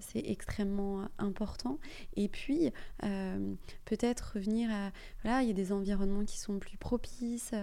c'est 0.00 0.22
extrêmement 0.24 1.08
important. 1.18 1.78
Et 2.16 2.28
puis 2.28 2.70
peut-être 3.84 4.32
revenir 4.34 4.70
à, 4.70 4.92
voilà, 5.22 5.42
il 5.42 5.48
y 5.48 5.50
a 5.50 5.54
des 5.54 5.72
environnements 5.72 6.24
qui 6.24 6.38
sont 6.38 6.58
plus 6.58 6.76
propices, 6.76 7.54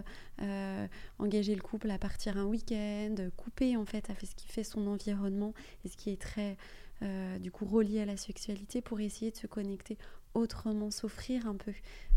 engager 1.19 1.55
le 1.55 1.61
couple 1.61 1.89
à 1.91 1.97
partir 1.97 2.37
un 2.37 2.45
week-end, 2.45 3.15
couper 3.37 3.77
en 3.77 3.85
fait 3.85 4.09
à 4.09 4.13
ce 4.15 4.35
qui 4.35 4.47
fait 4.47 4.65
son 4.65 4.87
environnement 4.87 5.53
et 5.85 5.87
ce 5.87 5.95
qui 5.95 6.09
est 6.09 6.21
très 6.21 6.57
euh, 7.01 7.37
du 7.39 7.51
coup 7.51 7.65
relié 7.65 7.99
à 7.99 8.05
la 8.05 8.15
sexualité 8.15 8.81
pour 8.81 9.01
essayer 9.01 9.29
de 9.29 9.35
se 9.35 9.47
connecter 9.47 9.97
autrement, 10.33 10.91
s'offrir 10.91 11.45
un 11.45 11.55
peu 11.55 11.73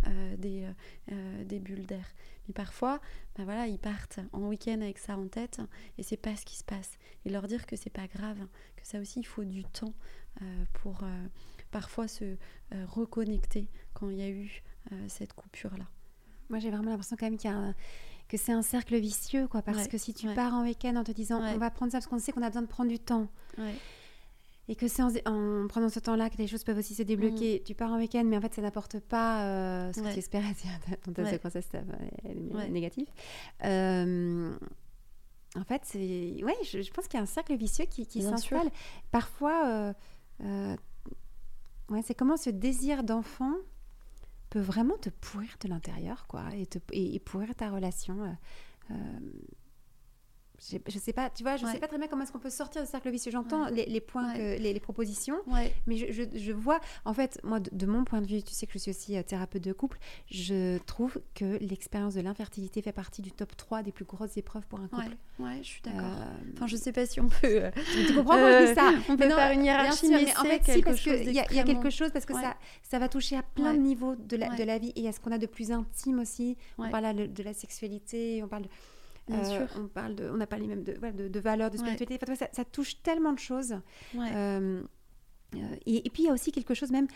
euh, 0.07 0.37
des, 0.37 0.69
euh, 1.11 1.45
des, 1.45 1.59
bulles 1.59 1.87
d'air. 1.87 2.07
Mais 2.49 2.55
parfois, 2.55 3.01
ben 3.37 3.45
voilà, 3.45 3.67
ils 3.67 3.79
partent 3.79 4.19
en 4.33 4.49
week-end 4.49 4.81
avec 4.81 4.99
ça 4.99 5.17
en 5.17 5.29
tête 5.29 5.61
et 5.99 6.03
c'est 6.03 6.17
pas 6.17 6.35
ce 6.35 6.45
qui 6.45 6.57
se 6.57 6.65
passe. 6.65 6.99
Et 7.25 7.31
leur 7.31 7.47
dire 7.47 7.67
que 7.67 7.77
c'est 7.77 7.91
pas 7.91 8.07
grave, 8.07 8.39
que 8.77 8.87
ça 8.87 8.99
aussi 8.99 9.21
il 9.21 9.27
faut 9.27 9.45
du 9.45 9.65
temps 9.65 9.93
pour 10.73 11.05
parfois 11.71 12.09
se 12.09 12.37
reconnecter 12.87 13.69
quand 13.93 14.11
il 14.11 14.17
y 14.17 14.23
a 14.23 14.29
eu 14.29 14.63
cette 15.09 15.35
coupure 15.35 15.77
là. 15.77 15.87
Moi 16.49 16.59
j'ai 16.59 16.71
vraiment 16.71 16.91
l'impression 16.91 17.17
quand 17.19 17.27
même 17.27 17.37
qu'il 17.37 17.51
y 17.51 17.53
a 17.53 17.75
que 18.29 18.37
c'est 18.37 18.53
un 18.53 18.63
cercle 18.63 18.97
vicieux, 18.99 19.49
quoi. 19.49 19.63
Parce 19.63 19.89
que 19.89 19.97
si 19.97 20.13
tu 20.15 20.27
pars 20.35 20.53
en 20.55 20.63
week-end 20.63 20.97
en 20.97 21.05
te 21.05 21.13
disant 21.13 21.43
on 21.43 21.59
va 21.59 21.71
prendre 21.71 21.93
ça 21.93 21.99
parce 21.99 22.07
qu'on 22.07 22.19
sait 22.19 22.33
qu'on 22.33 22.43
a 22.43 22.49
besoin 22.49 22.63
de 22.63 22.67
prendre 22.67 22.91
du 22.91 22.99
temps. 22.99 23.29
Et 24.69 24.77
que 24.77 24.87
c'est 24.87 25.03
en, 25.03 25.67
prenant 25.67 25.89
ce 25.89 25.99
temps-là 25.99 26.29
que 26.29 26.37
les 26.37 26.47
choses 26.47 26.63
peuvent 26.63 26.79
aussi 26.79 26.95
se 26.95 27.03
débloquer. 27.03 27.61
Mm. 27.61 27.65
Tu 27.65 27.75
pars 27.75 27.91
en 27.91 27.99
week-end, 27.99 28.25
mais 28.25 28.37
en 28.37 28.41
fait, 28.41 28.55
ça 28.55 28.61
n'apporte 28.61 29.01
pas 29.01 29.45
euh, 29.45 29.93
ce 29.93 30.01
que 30.01 30.13
tu 30.13 30.19
espérais 30.19 30.55
dans 31.07 31.13
ta 31.13 31.25
séquence 31.25 31.55
négatif. 32.71 33.09
Euh, 33.65 34.55
en 35.57 35.65
fait, 35.65 35.83
c'est 35.85 36.45
ouais, 36.45 36.57
je, 36.65 36.91
pense 36.91 37.09
qu'il 37.09 37.17
y 37.17 37.21
a 37.21 37.23
un 37.23 37.27
cercle 37.27 37.57
vicieux 37.57 37.87
qui, 37.87 38.07
qui 38.07 38.23
s'installe. 38.23 38.71
Parfois, 39.11 39.95
euh, 40.45 40.77
ouais, 41.89 42.03
c'est 42.05 42.15
comment 42.15 42.37
ce 42.37 42.51
désir 42.51 43.05
d'enfant 43.05 43.55
peut 44.51 44.61
vraiment 44.61 44.99
te 44.99 45.09
pourrir 45.09 45.57
de 45.61 45.69
l'intérieur, 45.69 46.27
quoi, 46.27 46.45
et, 46.55 46.67
te, 46.67 46.79
et, 46.93 47.19
pourrir 47.21 47.55
ta 47.55 47.71
relation. 47.71 48.37
Euh, 50.59 50.77
euh, 50.77 50.79
je 50.89 50.99
sais 50.99 51.13
pas, 51.13 51.31
tu 51.31 51.43
vois, 51.43 51.57
je 51.57 51.67
sais 51.67 51.79
pas 51.79 51.87
très 51.87 51.99
bien 51.99 52.09
comment 52.09 52.23
est-ce 52.23 52.33
qu'on 52.33 52.39
peut 52.39 52.51
sortir 52.51 52.83
du 52.83 52.89
cercle 52.89 53.11
vicieux. 53.11 53.31
J'entends 53.31 53.67
les, 53.69 54.01
points, 54.01 54.35
les, 54.35 54.81
propositions, 54.81 55.37
mais 55.87 55.97
je, 55.97 56.23
je, 56.35 56.53
vois, 56.53 56.81
en 57.05 57.15
fait, 57.15 57.41
moi, 57.45 57.61
de, 57.61 57.87
mon 57.87 58.05
point 58.05 58.21
de 58.21 58.27
vue, 58.27 58.43
tu 58.43 58.55
sais 58.55 58.67
que 58.67 58.73
je 58.73 58.79
suis 58.79 58.91
aussi 58.91 59.17
euh, 59.17 59.23
thérapeute 59.23 59.63
de 59.63 59.73
couple, 59.73 59.99
je 60.31 60.79
trouve 60.79 61.21
que 61.35 61.59
l'expérience 61.61 62.15
de 62.15 62.21
l'infertilité 62.21 62.83
fait 62.83 62.93
partie 62.93 63.23
du 63.23 63.33
top 63.33 63.57
3 63.57 63.83
des 63.83 63.93
plus 63.93 64.05
grosses 64.05 64.37
épreuves 64.37 64.67
pour 64.67 64.81
un 64.81 64.89
couple. 64.89 65.17
Ouais, 65.39 65.59
je 65.63 65.69
suis 65.69 65.83
d'accord. 65.83 66.05
Enfin, 66.55 66.67
je 66.67 66.77
sais 66.77 66.93
pas 66.93 67.07
si 67.07 67.21
on 67.21 67.29
peut. 67.29 67.63
tu 68.07 68.15
comprends 68.15 68.35
quand 68.35 68.61
je 68.61 68.69
dis 68.69 68.75
ça? 68.75 68.93
On 69.09 69.17
peut 69.17 69.29
faire 69.29 69.53
une 69.53 69.65
hiérarchie, 69.65 70.09
mais, 70.09 70.37
en 70.37 70.45
fait, 70.45 70.63
si, 70.65 70.83
parce 70.83 71.01
qu'il 71.01 71.33
y, 71.33 71.39
a 71.41 71.65
quelque 71.65 71.91
chose, 71.91 72.11
parce 72.13 72.25
que 72.25 72.35
ça, 72.35 72.57
ça 72.83 72.99
va 72.99 73.09
toucher 73.09 73.37
à 73.37 73.43
plein 73.43 73.75
de 73.75 73.79
niveaux 73.79 74.17
de 74.17 74.37
la, 74.37 74.55
de 74.55 74.65
la 74.65 74.79
vie 74.79 74.93
et 74.97 75.09
à 75.09 75.13
ce 75.13 75.21
qu'on 75.21 75.33
a 75.33 75.39
de 75.39 75.47
plus 75.47 75.73
intime 75.73 76.19
aussi. 76.19 76.57
On 76.79 76.91
parle 76.91 77.33
de 77.33 77.43
la 77.43 77.55
sexualité, 77.55 78.43
on 78.43 78.49
parle 78.49 78.65
de 78.65 78.69
Bien 79.29 79.41
euh, 79.41 79.67
sûr. 79.67 79.81
On 79.81 79.89
parle 79.89 80.15
de, 80.15 80.29
on 80.31 80.37
n'a 80.37 80.47
pas 80.47 80.59
les 80.59 80.67
mêmes 80.67 80.83
de, 80.83 80.95
de, 80.95 81.29
de 81.29 81.41
valeurs, 81.41 81.71
de 81.71 81.77
spiritualité. 81.77 82.19
ça, 82.53 82.65
touche 82.65 83.03
tellement 83.03 83.33
de 83.33 83.39
choses. 83.39 83.75
Euh, 84.17 84.83
euh, 85.55 85.59
et, 85.87 86.11
puis 86.11 86.25
il 86.25 86.27
y 86.27 86.29
a 86.29 86.33
aussi 86.33 86.53
quelque 86.53 86.75
chose 86.75 86.91
même 86.91 87.07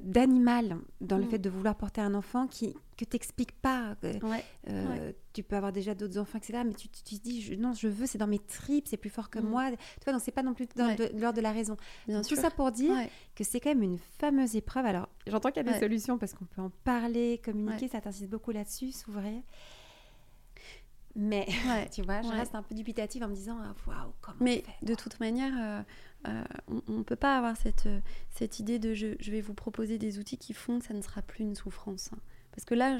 d'animal 0.00 0.78
dans 1.00 1.18
le 1.18 1.24
mm. 1.24 1.30
fait 1.30 1.38
de 1.38 1.50
vouloir 1.50 1.74
porter 1.74 2.00
un 2.00 2.14
enfant 2.14 2.46
qui 2.46 2.74
que 2.96 3.04
t'expliques 3.04 3.60
pas. 3.60 3.96
Tu 5.32 5.42
peux 5.42 5.56
avoir 5.56 5.72
déjà 5.72 5.96
d'autres 5.96 6.18
enfants, 6.18 6.38
etc. 6.38 6.60
Mais 6.64 6.74
tu, 6.74 6.88
te 6.88 7.14
dis 7.16 7.42
je, 7.42 7.54
non, 7.54 7.72
je 7.72 7.88
veux, 7.88 8.06
c'est 8.06 8.18
dans 8.18 8.28
mes 8.28 8.38
tripes, 8.38 8.86
c'est 8.86 8.96
plus 8.96 9.10
fort 9.10 9.30
que 9.30 9.40
mm. 9.40 9.48
moi. 9.48 9.70
Tu 9.70 10.04
vois, 10.04 10.12
donc 10.12 10.22
c'est 10.22 10.32
pas 10.32 10.42
non 10.42 10.54
plus 10.54 10.66
dans 10.76 10.96
l'ordre 11.14 11.36
de 11.36 11.42
la 11.42 11.52
raison. 11.52 11.76
tout 12.06 12.36
ça 12.36 12.50
pour 12.50 12.70
dire 12.72 12.94
que 13.34 13.44
c'est 13.44 13.60
quand 13.60 13.70
même 13.70 13.82
une 13.82 13.98
fameuse 14.18 14.56
épreuve. 14.56 14.86
Alors 14.86 15.08
j'entends 15.26 15.50
qu'il 15.50 15.64
y 15.64 15.68
a 15.68 15.72
des 15.72 15.78
solutions 15.78 16.18
parce 16.18 16.34
qu'on 16.34 16.44
peut 16.44 16.62
en 16.62 16.70
parler, 16.84 17.40
communiquer, 17.44 17.88
ça 17.88 18.00
t'insiste 18.00 18.30
beaucoup 18.30 18.50
là-dessus, 18.50 18.92
s'ouvrir. 18.92 19.42
Mais 21.16 21.46
tu 21.92 22.02
vois, 22.02 22.22
je 22.22 22.28
reste 22.28 22.54
un 22.54 22.62
peu 22.62 22.74
dubitative 22.74 23.22
en 23.22 23.28
me 23.28 23.34
disant 23.34 23.58
ah, 23.62 23.74
waouh, 23.86 24.12
comment 24.20 24.36
Mais 24.40 24.64
de 24.82 24.94
toute 24.94 25.20
manière, 25.20 25.52
euh, 25.56 25.82
euh, 26.28 26.44
on 26.88 26.98
ne 26.98 27.02
peut 27.02 27.16
pas 27.16 27.36
avoir 27.36 27.56
cette, 27.56 27.86
euh, 27.86 28.00
cette 28.30 28.58
idée 28.58 28.78
de 28.78 28.94
je, 28.94 29.14
je, 29.20 29.30
vais 29.30 29.40
vous 29.40 29.54
proposer 29.54 29.98
des 29.98 30.18
outils 30.18 30.38
qui 30.38 30.54
font 30.54 30.80
que 30.80 30.86
ça 30.86 30.94
ne 30.94 31.02
sera 31.02 31.22
plus 31.22 31.44
une 31.44 31.54
souffrance. 31.54 32.10
Hein. 32.12 32.18
Parce 32.50 32.64
que 32.64 32.74
là, 32.74 32.98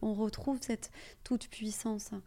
on 0.00 0.14
retrouve 0.14 0.58
cette 0.60 0.90
toute 1.24 1.48
puissance. 1.48 2.12
Hein. 2.12 2.22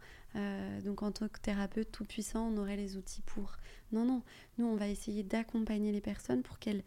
donc 0.84 1.02
en 1.02 1.10
tant 1.10 1.26
que 1.28 1.40
thérapeute 1.40 1.90
tout 1.90 2.04
puissant, 2.04 2.48
on 2.52 2.58
aurait 2.58 2.76
les 2.76 2.98
outils 2.98 3.22
pour. 3.22 3.56
Non, 3.92 4.04
non, 4.04 4.22
nous, 4.58 4.66
on 4.66 4.76
va 4.76 4.88
essayer 4.88 5.22
d'accompagner 5.22 5.90
les 5.90 6.02
personnes 6.02 6.42
pour 6.42 6.58
qu'elles 6.58 6.84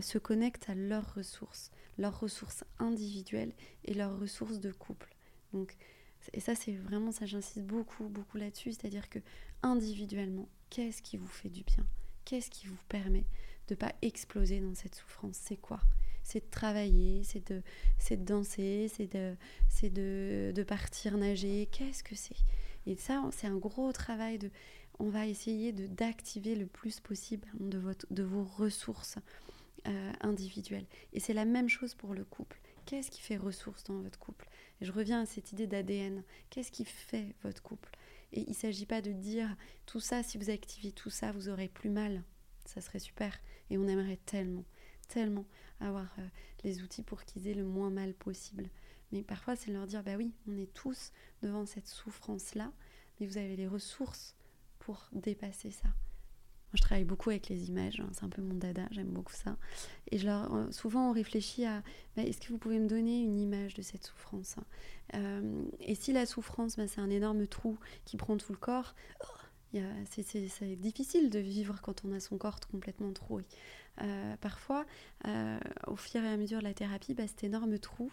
se 0.00 0.16
connectent 0.16 0.70
à 0.70 0.74
leurs 0.74 1.14
ressources, 1.14 1.70
leurs 1.98 2.18
ressources 2.18 2.64
individuelles 2.78 3.52
et 3.84 3.92
leurs 3.92 4.18
ressources 4.18 4.58
de 4.58 4.72
couple. 4.72 5.14
Donc 5.52 5.76
et 6.32 6.40
ça, 6.40 6.54
c'est 6.54 6.72
vraiment 6.76 7.12
ça, 7.12 7.26
j'insiste 7.26 7.62
beaucoup, 7.62 8.08
beaucoup 8.08 8.38
là-dessus. 8.38 8.72
C'est-à-dire 8.72 9.08
que 9.08 9.18
individuellement, 9.62 10.48
qu'est-ce 10.70 11.02
qui 11.02 11.16
vous 11.16 11.28
fait 11.28 11.50
du 11.50 11.62
bien? 11.62 11.86
Qu'est-ce 12.24 12.50
qui 12.50 12.66
vous 12.66 12.78
permet 12.88 13.26
de 13.68 13.74
ne 13.74 13.76
pas 13.76 13.92
exploser 14.02 14.60
dans 14.60 14.74
cette 14.74 14.94
souffrance? 14.94 15.36
C'est 15.36 15.56
quoi? 15.56 15.80
C'est 16.22 16.40
de 16.40 16.50
travailler, 16.50 17.22
c'est 17.22 17.46
de, 17.50 17.62
de 18.10 18.16
danser, 18.16 18.90
c'est 18.90 19.12
de, 19.12 19.36
de, 19.82 20.52
de 20.54 20.62
partir 20.62 21.18
nager. 21.18 21.68
Qu'est-ce 21.70 22.02
que 22.02 22.14
c'est? 22.14 22.36
Et 22.86 22.96
ça, 22.96 23.28
c'est 23.30 23.46
un 23.46 23.56
gros 23.56 23.92
travail 23.92 24.38
de. 24.38 24.50
On 24.98 25.08
va 25.08 25.26
essayer 25.26 25.72
d'activer 25.72 26.54
le 26.54 26.66
plus 26.66 27.00
possible 27.00 27.48
de, 27.58 27.78
votre, 27.78 28.06
de 28.10 28.22
vos 28.22 28.44
ressources 28.44 29.18
euh, 29.86 30.12
individuelles. 30.20 30.86
Et 31.12 31.20
c'est 31.20 31.34
la 31.34 31.44
même 31.44 31.68
chose 31.68 31.94
pour 31.94 32.14
le 32.14 32.24
couple. 32.24 32.60
Qu'est-ce 32.86 33.10
qui 33.10 33.20
fait 33.20 33.36
ressource 33.36 33.82
dans 33.84 33.98
votre 34.00 34.18
couple? 34.18 34.48
Je 34.80 34.92
reviens 34.92 35.22
à 35.22 35.26
cette 35.26 35.52
idée 35.52 35.66
d'ADN. 35.66 36.22
Qu'est-ce 36.50 36.72
qui 36.72 36.84
fait 36.84 37.34
votre 37.42 37.62
couple? 37.62 37.90
Et 38.32 38.42
il 38.42 38.50
ne 38.50 38.54
s'agit 38.54 38.86
pas 38.86 39.00
de 39.00 39.12
dire 39.12 39.56
tout 39.86 40.00
ça, 40.00 40.22
si 40.22 40.38
vous 40.38 40.50
activez 40.50 40.92
tout 40.92 41.10
ça, 41.10 41.32
vous 41.32 41.48
aurez 41.48 41.68
plus 41.68 41.90
mal. 41.90 42.22
Ça 42.64 42.80
serait 42.80 42.98
super. 42.98 43.38
Et 43.70 43.78
on 43.78 43.86
aimerait 43.86 44.18
tellement, 44.26 44.64
tellement 45.08 45.46
avoir 45.80 46.12
euh, 46.18 46.26
les 46.64 46.82
outils 46.82 47.02
pour 47.02 47.24
qu'ils 47.24 47.46
aient 47.48 47.54
le 47.54 47.64
moins 47.64 47.90
mal 47.90 48.14
possible. 48.14 48.68
Mais 49.12 49.22
parfois, 49.22 49.54
c'est 49.54 49.70
leur 49.70 49.86
dire, 49.86 50.02
bah 50.02 50.16
oui, 50.16 50.32
on 50.48 50.56
est 50.56 50.72
tous 50.72 51.12
devant 51.42 51.66
cette 51.66 51.86
souffrance-là, 51.86 52.72
mais 53.18 53.26
vous 53.26 53.38
avez 53.38 53.56
les 53.56 53.68
ressources 53.68 54.34
pour 54.80 55.08
dépasser 55.12 55.70
ça. 55.70 55.88
Je 56.74 56.82
travaille 56.82 57.04
beaucoup 57.04 57.30
avec 57.30 57.48
les 57.48 57.68
images, 57.68 58.00
hein, 58.00 58.08
c'est 58.12 58.24
un 58.24 58.28
peu 58.28 58.42
mon 58.42 58.54
dada, 58.54 58.86
j'aime 58.90 59.08
beaucoup 59.08 59.32
ça. 59.32 59.56
Et 60.10 60.18
euh, 60.28 60.70
souvent, 60.72 61.10
on 61.10 61.12
réfléchit 61.12 61.64
à 61.64 61.82
bah, 62.16 62.22
est-ce 62.22 62.40
que 62.40 62.48
vous 62.48 62.58
pouvez 62.58 62.78
me 62.78 62.88
donner 62.88 63.22
une 63.22 63.38
image 63.38 63.74
de 63.74 63.82
cette 63.82 64.04
souffrance? 64.04 64.56
Euh, 65.14 65.62
Et 65.80 65.94
si 65.94 66.12
la 66.12 66.26
souffrance, 66.26 66.76
bah, 66.76 66.86
c'est 66.86 67.00
un 67.00 67.10
énorme 67.10 67.46
trou 67.46 67.78
qui 68.04 68.16
prend 68.16 68.36
tout 68.36 68.52
le 68.52 68.58
corps, 68.58 68.94
oh, 69.22 69.78
c'est 70.04 70.76
difficile 70.76 71.30
de 71.30 71.38
vivre 71.38 71.80
quand 71.82 72.04
on 72.04 72.12
a 72.12 72.20
son 72.20 72.38
corps 72.38 72.60
complètement 72.70 73.12
troué. 73.12 73.44
Euh, 74.02 74.36
parfois, 74.40 74.84
au 75.86 75.96
fur 75.96 76.22
et 76.22 76.28
à 76.28 76.36
mesure 76.36 76.58
de 76.58 76.64
la 76.64 76.74
thérapie, 76.74 77.14
bah, 77.14 77.26
cet 77.26 77.44
énorme 77.44 77.78
trou 77.78 78.10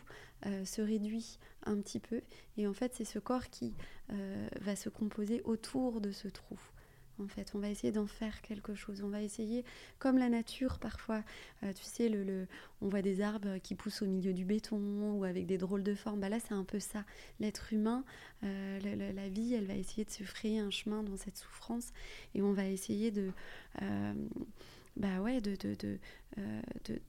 se 0.64 0.82
réduit 0.82 1.38
un 1.66 1.80
petit 1.80 2.00
peu. 2.00 2.22
Et 2.58 2.66
en 2.68 2.74
fait, 2.74 2.94
c'est 2.96 3.06
ce 3.06 3.20
corps 3.20 3.50
qui 3.50 3.76
va 4.60 4.76
se 4.76 4.90
composer 4.90 5.42
autour 5.44 6.02
de 6.02 6.12
ce 6.12 6.28
trou 6.28 6.60
en 7.24 7.28
fait. 7.28 7.52
On 7.56 7.60
va 7.60 7.70
essayer 7.70 7.92
d'en 7.92 8.08
faire 8.08 8.42
quelque 8.42 8.76
chose. 8.76 9.02
On 9.04 9.10
va 9.10 9.22
essayer, 9.22 9.64
comme 10.00 10.18
la 10.18 10.30
nature 10.30 10.80
parfois, 10.80 11.24
euh, 11.64 11.74
tu 11.74 11.84
sais, 11.84 12.10
le, 12.10 12.48
on 12.82 12.90
voit 12.90 13.02
des 13.02 13.22
arbres 13.22 13.58
qui 13.60 13.76
poussent 13.76 14.02
au 14.02 14.06
milieu 14.06 14.34
du 14.34 14.46
béton 14.46 15.14
ou 15.18 15.24
avec 15.24 15.46
des 15.46 15.58
drôles 15.58 15.84
de 15.84 15.96
formes. 15.96 16.20
Bah 16.20 16.30
là, 16.30 16.40
c'est 16.40 16.54
un 16.54 16.64
peu 16.64 16.80
ça. 16.80 17.06
L'être 17.40 17.74
humain, 17.74 18.04
euh, 18.44 19.14
la, 19.14 19.30
vie, 19.30 19.54
elle 19.54 19.66
va 19.66 19.76
essayer 19.76 20.06
de 20.06 20.12
se 20.12 20.24
frayer 20.24 20.60
un 20.60 20.72
chemin 20.72 21.04
dans 21.04 21.18
cette 21.18 21.38
souffrance 21.38 21.92
et 22.36 22.42
on 22.42 22.54
va 22.54 22.68
essayer 22.68 23.12
de... 23.12 23.32
Euh, 23.82 24.14
bah 24.98 25.22
ouais, 25.22 25.40
de, 25.40 25.56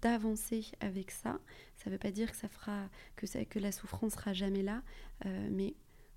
d'avancer 0.00 0.66
avec 0.78 1.10
ça. 1.10 1.40
Ça 1.76 1.90
ne 1.90 1.92
veut 1.92 1.98
pas 1.98 2.12
dire 2.12 2.30
que 2.30 2.36
ça 2.36 2.48
fera 2.48 2.88
que, 3.16 3.26
ça, 3.26 3.44
que 3.44 3.58
la 3.58 3.72
souffrance 3.72 4.12
sera 4.12 4.32
jamais 4.32 4.62
là, 4.62 4.82
mais 5.24 5.74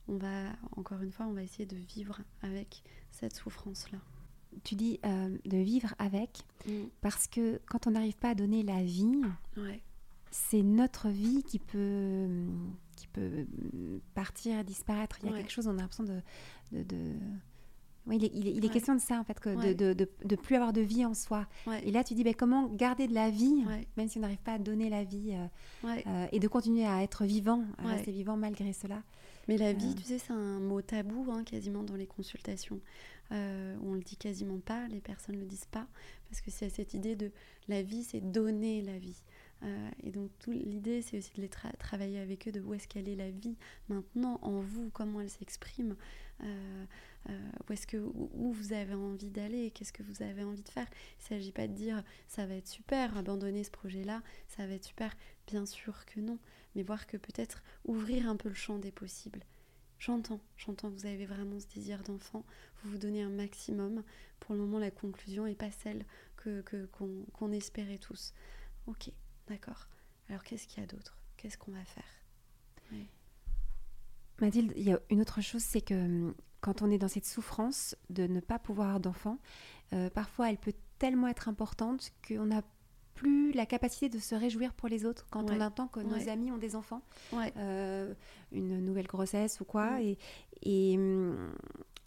on 0.08 0.18
va, 0.18 0.50
encore 0.76 1.02
une 1.02 1.12
fois, 1.12 1.26
on 1.26 1.34
va 1.34 1.44
essayer 1.44 1.66
de 1.66 1.76
vivre 1.76 2.20
avec 2.42 2.84
cette 3.12 3.36
souffrance-là. 3.36 4.00
Tu 4.64 4.76
dis 4.76 5.00
euh, 5.06 5.38
de 5.46 5.58
vivre 5.58 5.94
avec, 6.00 6.44
mm. 6.68 6.72
parce 7.02 7.28
que 7.28 7.60
quand 7.66 7.88
on 7.88 7.92
n'arrive 7.92 8.16
pas 8.16 8.30
à 8.30 8.36
donner 8.36 8.64
la 8.64 8.84
vie, 8.84 9.22
c'est 10.32 10.64
notre 10.64 11.10
vie 11.10 11.44
qui 11.44 11.60
peut, 11.60 12.28
qui 12.96 13.08
peut 13.08 13.48
partir, 14.14 14.64
disparaître. 14.64 15.18
Il 15.24 15.30
y 15.30 15.34
a 15.34 15.38
quelque 15.38 15.52
chose, 15.52 15.68
on 15.68 15.78
a 15.78 15.82
l'impression 15.82 16.04
de, 16.04 16.22
de, 16.72 17.14
Oui, 18.06 18.18
il 18.34 18.64
est, 18.64 18.70
question 18.70 18.96
de 18.96 19.02
ça, 19.02 19.20
en 19.20 19.24
fait, 19.24 19.40
que 19.40 19.74
de, 19.74 19.94
de, 19.94 20.10
de, 20.24 20.36
plus 20.36 20.56
avoir 20.56 20.74
de 20.74 20.82
vie 20.82 21.06
en 21.06 21.14
soi. 21.14 21.48
Et 21.84 21.92
là, 21.92 22.04
tu 22.04 22.14
dis, 22.14 22.24
ben, 22.24 22.34
comment 22.34 22.68
garder 22.68 23.08
de 23.08 23.14
la 23.14 23.30
vie, 23.30 23.66
même 23.98 24.08
si 24.08 24.18
on 24.18 24.22
n'arrive 24.22 24.42
pas 24.42 24.54
à 24.54 24.60
donner 24.60 24.90
la 24.90 25.04
vie, 25.04 25.34
euh, 25.34 25.96
euh, 26.06 26.28
et 26.32 26.40
de 26.40 26.48
continuer 26.48 26.86
à 26.86 27.02
être 27.04 27.26
vivant, 27.26 27.64
à 27.78 27.88
rester 27.88 28.12
vivant 28.12 28.38
malgré 28.38 28.74
cela? 28.74 29.02
Mais 29.48 29.58
la 29.58 29.74
vie, 29.74 29.94
tu 29.96 30.04
sais, 30.04 30.18
c'est 30.18 30.34
un 30.34 30.60
mot 30.60 30.82
tabou 30.82 31.32
hein, 31.32 31.44
quasiment 31.44 31.84
dans 31.84 31.96
les 31.96 32.08
consultations. 32.08 32.80
Euh, 33.32 33.76
on 33.84 33.94
le 33.94 34.02
dit 34.02 34.18
quasiment 34.18 34.60
pas, 34.60 34.88
les 34.88 35.02
personnes 35.02 35.38
le 35.38 35.46
disent 35.46 35.66
pas, 35.66 35.88
parce 36.30 36.42
que 36.42 36.52
c'est 36.52 36.70
cette 36.70 36.94
idée 36.94 37.16
de 37.16 37.32
la 37.68 37.82
vie, 37.82 38.04
c'est 38.04 38.22
donner 38.22 38.82
la 38.82 38.98
vie. 38.98 39.22
Euh, 39.64 39.90
et 40.04 40.12
donc 40.12 40.30
l'idée, 40.48 41.02
c'est 41.02 41.18
aussi 41.18 41.32
de 41.36 41.42
les 41.42 41.50
travailler 41.50 42.20
avec 42.20 42.48
eux, 42.48 42.52
de 42.52 42.62
où 42.62 42.74
est-ce 42.74 42.88
qu'elle 42.88 43.08
est 43.08 43.16
la 43.16 43.32
vie 43.32 43.56
maintenant 43.90 44.40
en 44.42 44.60
vous, 44.60 44.90
comment 44.92 45.22
elle 45.22 45.30
s'exprime, 45.30 45.96
euh, 46.44 46.86
où 47.68 47.74
est-ce 47.74 47.88
que 47.88 47.98
où 47.98 48.52
vous 48.52 48.74
avez 48.74 48.94
envie 48.94 49.32
d'aller, 49.32 49.72
qu'est-ce 49.72 49.94
que 49.94 50.04
vous 50.04 50.22
avez 50.22 50.44
envie 50.44 50.62
de 50.62 50.70
faire. 50.70 50.88
Il 51.20 51.24
ne 51.24 51.40
s'agit 51.40 51.52
pas 51.52 51.68
de 51.68 51.74
dire 51.74 52.04
ça 52.28 52.46
va 52.46 52.56
être 52.56 52.68
super, 52.68 53.18
abandonner 53.18 53.64
ce 53.64 53.72
projet-là, 53.72 54.22
ça 54.48 54.68
va 54.68 54.74
être 54.74 54.86
super. 54.86 55.16
Bien 55.48 55.66
sûr 55.66 56.06
que 56.06 56.20
non 56.20 56.38
mais 56.76 56.84
voir 56.84 57.08
que 57.08 57.18
peut-être 57.18 57.64
ouvrir 57.86 58.30
un 58.30 58.36
peu 58.36 58.50
le 58.50 58.56
champ 58.56 58.78
des 58.78 58.92
possibles. 58.92 59.42
J'entends, 59.98 60.42
j'entends 60.58 60.92
que 60.92 60.96
vous 61.00 61.06
avez 61.06 61.26
vraiment 61.26 61.60
ce 61.60 61.68
désir 61.68 62.04
d'enfant, 62.04 62.44
vous 62.84 62.92
vous 62.92 62.98
donnez 62.98 63.24
un 63.24 63.30
maximum. 63.30 64.04
Pour 64.40 64.54
le 64.54 64.62
moment, 64.62 64.78
la 64.78 64.92
conclusion 64.92 65.46
n'est 65.46 65.56
pas 65.56 65.72
celle 65.72 66.06
que, 66.36 66.62
qu'on, 66.92 67.52
espérait 67.52 67.98
tous. 67.98 68.34
Ok, 68.88 69.10
d'accord. 69.48 69.88
Alors 70.30 70.44
qu'est-ce 70.44 70.68
qu'il 70.68 70.82
y 70.82 70.84
a 70.84 70.88
d'autre? 70.88 71.18
Qu'est-ce 71.38 71.58
qu'on 71.58 71.72
va 71.72 71.84
faire? 71.86 72.04
Mathilde, 74.42 74.74
il 74.76 74.84
y 74.84 74.92
a 74.92 75.00
une 75.10 75.22
autre 75.22 75.42
chose, 75.42 75.64
c'est 75.64 75.82
que 75.82 75.94
hum, 75.94 76.36
quand 76.60 76.82
on 76.82 76.92
est 76.92 76.98
dans 76.98 77.08
cette 77.08 77.26
souffrance 77.26 77.96
de 78.10 78.28
ne 78.28 78.42
pas 78.42 78.60
pouvoir 78.60 79.00
d'enfant, 79.00 79.40
euh, 79.94 80.10
parfois 80.10 80.50
elle 80.50 80.58
peut 80.58 80.74
tellement 80.98 81.28
être 81.28 81.48
importante 81.48 82.12
qu'on 82.28 82.52
a 82.52 82.62
plus 83.16 83.52
la 83.54 83.66
capacité 83.66 84.10
de 84.10 84.20
se 84.20 84.36
réjouir 84.36 84.74
pour 84.74 84.88
les 84.90 85.06
autres 85.06 85.26
quand 85.32 85.50
on 85.50 85.62
entend 85.62 85.88
que 85.88 86.02
nos 86.02 86.30
amis 86.30 86.52
ont 86.52 86.58
des 86.58 86.76
enfants, 86.76 87.02
euh, 87.34 88.14
une 88.52 88.84
nouvelle 88.84 89.08
grossesse 89.08 89.60
ou 89.62 89.66
quoi. 89.66 90.02
Et, 90.02 90.18
et, 90.62 90.96
hum, 90.98 91.54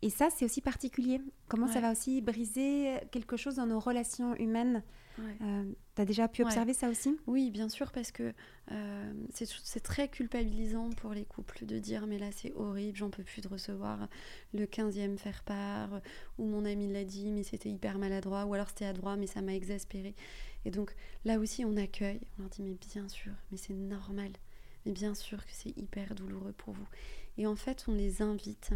et, 0.03 0.11
ça, 0.11 0.29
c'est 0.31 0.45
aussi 0.45 0.61
particulier. 0.61 1.21
Comment 1.49 1.67
ça 1.67 1.81
va 1.81 1.91
aussi 1.91 2.21
briser 2.21 2.95
quelque 3.11 3.37
chose 3.37 3.57
dans 3.57 3.67
nos 3.67 3.81
relations 3.81 4.37
humaines? 4.37 4.83
Euh, 5.43 5.73
tu 5.95 6.03
as 6.03 6.05
déjà 6.05 6.29
pu 6.29 6.43
observer 6.43 6.75
ça 6.75 6.89
aussi? 6.89 7.17
Oui, 7.27 7.51
bien 7.51 7.69
sûr, 7.69 7.91
parce 7.91 8.13
que 8.13 8.33
euh, 8.71 9.13
c'est 9.33 9.83
très 9.83 10.09
culpabilisant 10.09 10.91
pour 10.91 11.13
les 11.13 11.25
couples 11.25 11.65
de 11.67 11.79
dire 11.79 12.07
mais 12.07 12.19
là 12.19 12.29
c'est 12.31 12.53
horrible, 12.55 12.97
j'en 12.97 13.11
peux 13.11 13.23
plus 13.23 13.41
de 13.41 13.49
recevoir 13.49 14.09
le 14.53 14.67
15e 14.67 15.17
faire 15.17 15.43
part, 15.43 16.01
ou 16.39 16.45
mon 16.45 16.65
ami 16.65 16.93
l'a 16.93 17.05
dit 17.05 17.33
mais 17.33 17.43
c'était 17.43 17.71
hyper 17.71 17.99
maladroit, 17.99 18.45
ou 18.45 18.55
alors 18.55 18.69
c'était 18.69 18.85
adroit 18.85 19.17
mais 19.17 19.27
ça 19.27 19.43
m'a 19.43 19.55
exaspéré. 19.55 20.15
Et 20.69 20.71
donc 20.71 20.95
là 21.25 21.39
aussi 21.39 21.65
on 21.65 21.79
accueille, 21.79 22.21
on 22.37 22.43
leur 22.43 22.51
dit 22.51 22.61
mais 22.61 22.75
bien 22.75 23.09
sûr, 23.09 23.33
mais 23.51 23.57
c'est 23.57 23.73
normal, 23.73 24.31
mais 24.85 24.93
bien 24.93 25.15
sûr 25.15 25.39
que 25.39 25.51
c'est 25.51 25.75
hyper 25.79 26.15
douloureux 26.15 26.53
pour 26.53 26.75
vous. 26.75 26.87
Et 27.39 27.47
en 27.47 27.57
fait 27.57 27.87
on 27.89 27.95
les 27.95 28.21
invite 28.21 28.75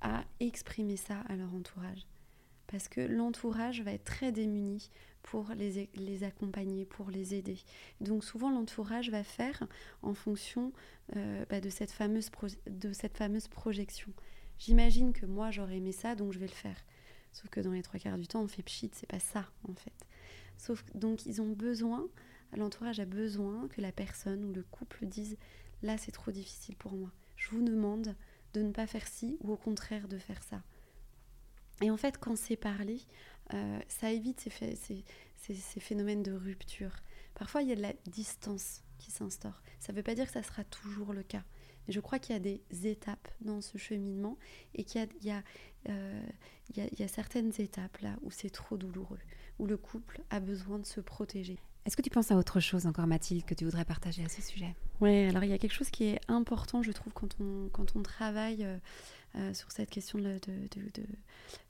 à 0.00 0.24
exprimer 0.40 0.96
ça 0.96 1.20
à 1.28 1.36
leur 1.36 1.52
entourage 1.54 2.06
parce 2.68 2.88
que 2.88 3.02
l'entourage 3.02 3.82
va 3.82 3.92
être 3.92 4.04
très 4.04 4.32
démuni 4.32 4.90
pour 5.22 5.50
les, 5.54 6.24
accompagner, 6.24 6.86
pour 6.86 7.10
les 7.10 7.34
aider. 7.34 7.58
Donc 8.00 8.24
souvent 8.24 8.50
l'entourage 8.50 9.10
va 9.10 9.24
faire 9.24 9.62
en 10.00 10.14
fonction 10.14 10.72
euh, 11.16 11.44
bah, 11.50 11.60
de, 11.60 11.68
cette 11.68 11.92
fameuse 11.92 12.30
de 12.66 12.94
cette 12.94 13.18
fameuse 13.18 13.48
projection. 13.48 14.10
J'imagine 14.58 15.12
que 15.12 15.26
moi 15.26 15.50
j'aurais 15.50 15.76
aimé 15.76 15.92
ça, 15.92 16.14
donc 16.14 16.32
je 16.32 16.38
vais 16.38 16.46
le 16.46 16.52
faire. 16.52 16.82
Sauf 17.34 17.50
que 17.50 17.60
dans 17.60 17.72
les 17.72 17.82
trois 17.82 18.00
quarts 18.00 18.16
du 18.16 18.26
temps, 18.26 18.40
on 18.40 18.48
fait 18.48 18.62
pchit, 18.62 18.90
c'est 18.94 19.06
pas 19.06 19.20
ça 19.20 19.46
en 19.68 19.74
fait. 19.74 19.92
Sauf 20.56 20.84
donc 20.94 21.26
ils 21.26 21.42
ont 21.42 21.50
besoin, 21.50 22.06
l'entourage 22.56 23.00
a 23.00 23.04
besoin 23.04 23.68
que 23.68 23.80
la 23.80 23.92
personne 23.92 24.44
ou 24.44 24.52
le 24.52 24.62
couple 24.62 25.06
dise 25.06 25.36
là 25.82 25.98
c'est 25.98 26.12
trop 26.12 26.30
difficile 26.30 26.76
pour 26.76 26.92
moi. 26.92 27.10
Je 27.36 27.50
vous 27.50 27.62
demande 27.62 28.14
de 28.54 28.62
ne 28.62 28.72
pas 28.72 28.86
faire 28.86 29.06
ci 29.06 29.36
ou 29.40 29.52
au 29.52 29.56
contraire 29.56 30.08
de 30.08 30.18
faire 30.18 30.42
ça. 30.42 30.62
Et 31.82 31.90
en 31.90 31.96
fait, 31.96 32.18
quand 32.18 32.36
c'est 32.36 32.56
parlé, 32.56 33.00
euh, 33.52 33.78
ça 33.88 34.10
évite 34.10 34.48
ces, 34.48 35.80
phénomènes 35.80 36.22
de 36.22 36.32
rupture. 36.32 36.96
Parfois, 37.34 37.62
il 37.62 37.68
y 37.68 37.72
a 37.72 37.76
de 37.76 37.82
la 37.82 37.92
distance 38.06 38.82
qui 38.98 39.10
s'instaure. 39.10 39.60
Ça 39.80 39.92
ne 39.92 39.96
veut 39.96 40.02
pas 40.02 40.14
dire 40.14 40.26
que 40.26 40.32
ça 40.32 40.42
sera 40.42 40.64
toujours 40.64 41.12
le 41.12 41.22
cas. 41.22 41.42
Mais 41.86 41.92
je 41.92 42.00
crois 42.00 42.18
qu'il 42.18 42.34
y 42.34 42.36
a 42.36 42.40
des 42.40 42.62
étapes 42.86 43.28
dans 43.40 43.60
ce 43.60 43.76
cheminement 43.76 44.38
et 44.74 44.84
qu'il 44.84 45.06
y, 45.22 45.32
euh, 45.90 46.22
a 46.78 47.08
certaines 47.08 47.52
étapes 47.58 47.98
là 47.98 48.16
où 48.22 48.30
c'est 48.30 48.50
trop 48.50 48.78
douloureux, 48.78 49.18
où 49.58 49.66
le 49.66 49.76
couple 49.76 50.20
a 50.30 50.40
besoin 50.40 50.78
de 50.78 50.86
se 50.86 51.00
protéger. 51.00 51.58
Est-ce 51.86 51.96
que 51.96 52.02
tu 52.02 52.10
penses 52.10 52.30
à 52.30 52.36
autre 52.36 52.60
chose 52.60 52.86
encore, 52.86 53.06
Mathilde, 53.06 53.44
que 53.44 53.54
tu 53.54 53.64
voudrais 53.64 53.84
partager 53.84 54.24
à 54.24 54.28
ce 54.28 54.40
sujet? 54.40 54.74
Oui, 55.02 55.24
alors 55.24 55.44
il 55.44 55.50
y 55.50 55.52
a 55.52 55.58
quelque 55.58 55.74
chose 55.74 55.90
qui 55.90 56.04
est 56.04 56.20
important, 56.28 56.82
je 56.82 56.92
trouve, 56.92 57.12
quand 57.12 57.36
on, 57.40 57.68
quand 57.72 57.94
on 57.94 58.02
travaille 58.02 58.64
euh, 58.64 58.78
euh, 59.36 59.52
sur 59.52 59.70
cette 59.70 59.90
question 59.90 60.18
de, 60.18 60.38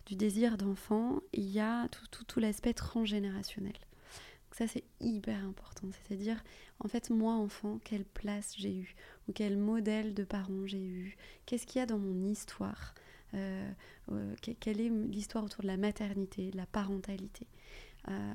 du 0.06 0.14
désir 0.14 0.56
d'enfant, 0.56 1.18
il 1.32 1.50
y 1.50 1.58
a 1.58 1.88
tout, 1.88 2.24
tout, 2.24 2.38
l'aspect 2.38 2.74
transgénérationnel. 2.74 3.72
Donc 3.72 4.54
ça, 4.56 4.68
c'est 4.68 4.84
hyper 5.00 5.44
important. 5.44 5.88
C'est-à-dire, 5.90 6.44
en 6.78 6.86
fait, 6.86 7.10
moi, 7.10 7.32
enfant, 7.32 7.80
quelle 7.82 8.04
place 8.04 8.54
j'ai 8.56 8.76
eu 8.76 8.94
Ou 9.28 9.32
quel 9.32 9.56
modèle 9.56 10.14
de 10.14 10.22
parents 10.22 10.66
j'ai 10.66 10.84
eu? 10.84 11.16
Qu'est-ce 11.44 11.66
qu'il 11.66 11.80
y 11.80 11.82
a 11.82 11.86
dans 11.86 11.98
mon 11.98 12.24
histoire? 12.24 12.94
Euh, 13.34 13.70
euh, 14.12 14.34
Quelle 14.60 14.80
est 14.80 14.88
l'histoire 14.88 15.44
autour 15.44 15.62
de 15.62 15.66
la 15.66 15.76
maternité, 15.76 16.50
de 16.50 16.56
la 16.56 16.66
parentalité 16.66 17.46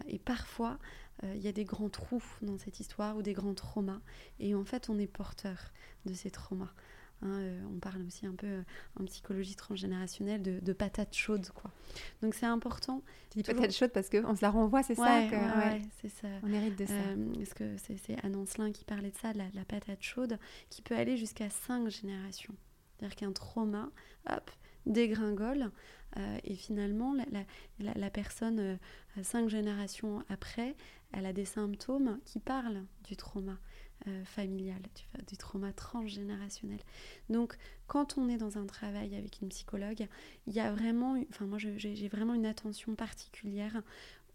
Et 0.08 0.20
parfois, 0.20 0.80
il 1.24 1.42
y 1.42 1.48
a 1.48 1.52
des 1.52 1.66
grands 1.66 1.90
trous 1.90 2.24
dans 2.42 2.58
cette 2.58 2.80
histoire 2.80 3.18
ou 3.18 3.22
des 3.22 3.34
grands 3.34 3.54
traumas. 3.54 4.02
Et 4.40 4.56
en 4.56 4.64
fait, 4.64 4.90
on 4.90 4.98
est 4.98 5.08
porteur 5.08 5.72
de 6.06 6.14
ces 6.14 6.32
traumas. 6.32 6.74
Hein, 7.22 7.40
euh, 7.40 7.62
on 7.76 7.80
parle 7.80 8.02
aussi 8.04 8.26
un 8.26 8.34
peu 8.34 8.48
euh, 8.48 8.62
en 8.98 9.04
psychologie 9.04 9.56
transgénérationnelle 9.56 10.42
de, 10.42 10.74
patates 10.74 11.14
chaudes. 11.14 11.50
Quoi. 11.50 11.72
Donc 12.22 12.34
c'est 12.34 12.46
important. 12.46 13.04
Tu 13.30 13.40
dis 13.40 13.44
patates 13.44 13.74
chaudes 13.74 13.92
parce 13.92 14.10
qu'on 14.10 14.36
se 14.36 14.42
la 14.42 14.50
renvoie, 14.50 14.84
c'est 14.84 14.96
ça, 14.96 15.24
c'est 16.02 16.10
ça 16.10 16.28
On 16.44 16.54
hérite 16.54 16.78
de 16.78 16.86
ça. 16.86 16.94
Euh, 16.94 17.46
que 17.56 17.76
c'est 17.78 18.24
Anne 18.24 18.36
Ancelin 18.36 18.72
qui 18.72 18.86
parlait 18.86 19.12
de 19.12 19.18
ça, 19.18 19.34
la, 19.34 19.46
la 19.54 19.66
patate 19.66 20.02
chaude, 20.02 20.40
qui 20.70 20.82
peut 20.82 20.96
aller 20.96 21.18
jusqu'à 21.18 21.50
cinq 21.50 21.90
générations. 21.90 22.56
C'est-à-dire 22.98 23.16
qu'un 23.18 23.32
trauma, 23.34 23.90
hop, 24.30 24.52
dégringole. 24.86 25.72
et 26.44 26.56
finalement, 26.56 27.14
la, 27.14 27.94
la 27.94 28.10
personne, 28.10 28.80
cinq 29.22 29.50
générations 29.50 30.24
après, 30.30 30.76
elle 31.12 31.26
a 31.26 31.34
des 31.34 31.46
symptômes 31.46 32.20
qui 32.26 32.40
parlent 32.40 32.84
du 33.04 33.16
trauma. 33.16 33.60
euh, 34.08 34.24
familial, 34.24 34.82
du 35.28 35.36
trauma 35.36 35.74
transgénérationnel. 35.74 36.80
Donc, 37.30 37.58
quand 37.88 38.18
on 38.18 38.30
est 38.30 38.38
dans 38.38 38.58
un 38.58 38.66
travail 38.66 39.14
avec 39.16 39.42
une 39.42 39.50
psychologue, 39.50 40.08
il 40.48 40.54
y 40.54 40.62
a 40.62 40.72
vraiment, 40.72 41.22
enfin 41.30 41.46
moi 41.46 41.58
j'ai 41.58 42.08
vraiment 42.08 42.34
une 42.34 42.46
attention 42.46 42.96
particulière 42.96 43.82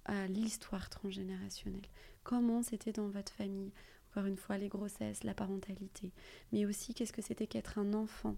à 0.05 0.27
l'histoire 0.27 0.91
transgénérationnelle. 0.91 1.87
Comment 2.25 2.63
c'était 2.63 2.93
dans 2.93 3.09
votre 3.09 3.33
famille? 3.33 3.73
Encore 4.11 4.27
une 4.27 4.37
fois, 4.37 4.59
les 4.59 4.69
grossesses, 4.69 5.25
la 5.25 5.35
parentalité, 5.35 6.13
mais 6.53 6.67
aussi 6.67 6.93
qu'est-ce 6.93 7.13
que 7.13 7.23
c'était 7.23 7.47
qu'être 7.47 7.79
un 7.79 7.95
enfant 7.95 8.37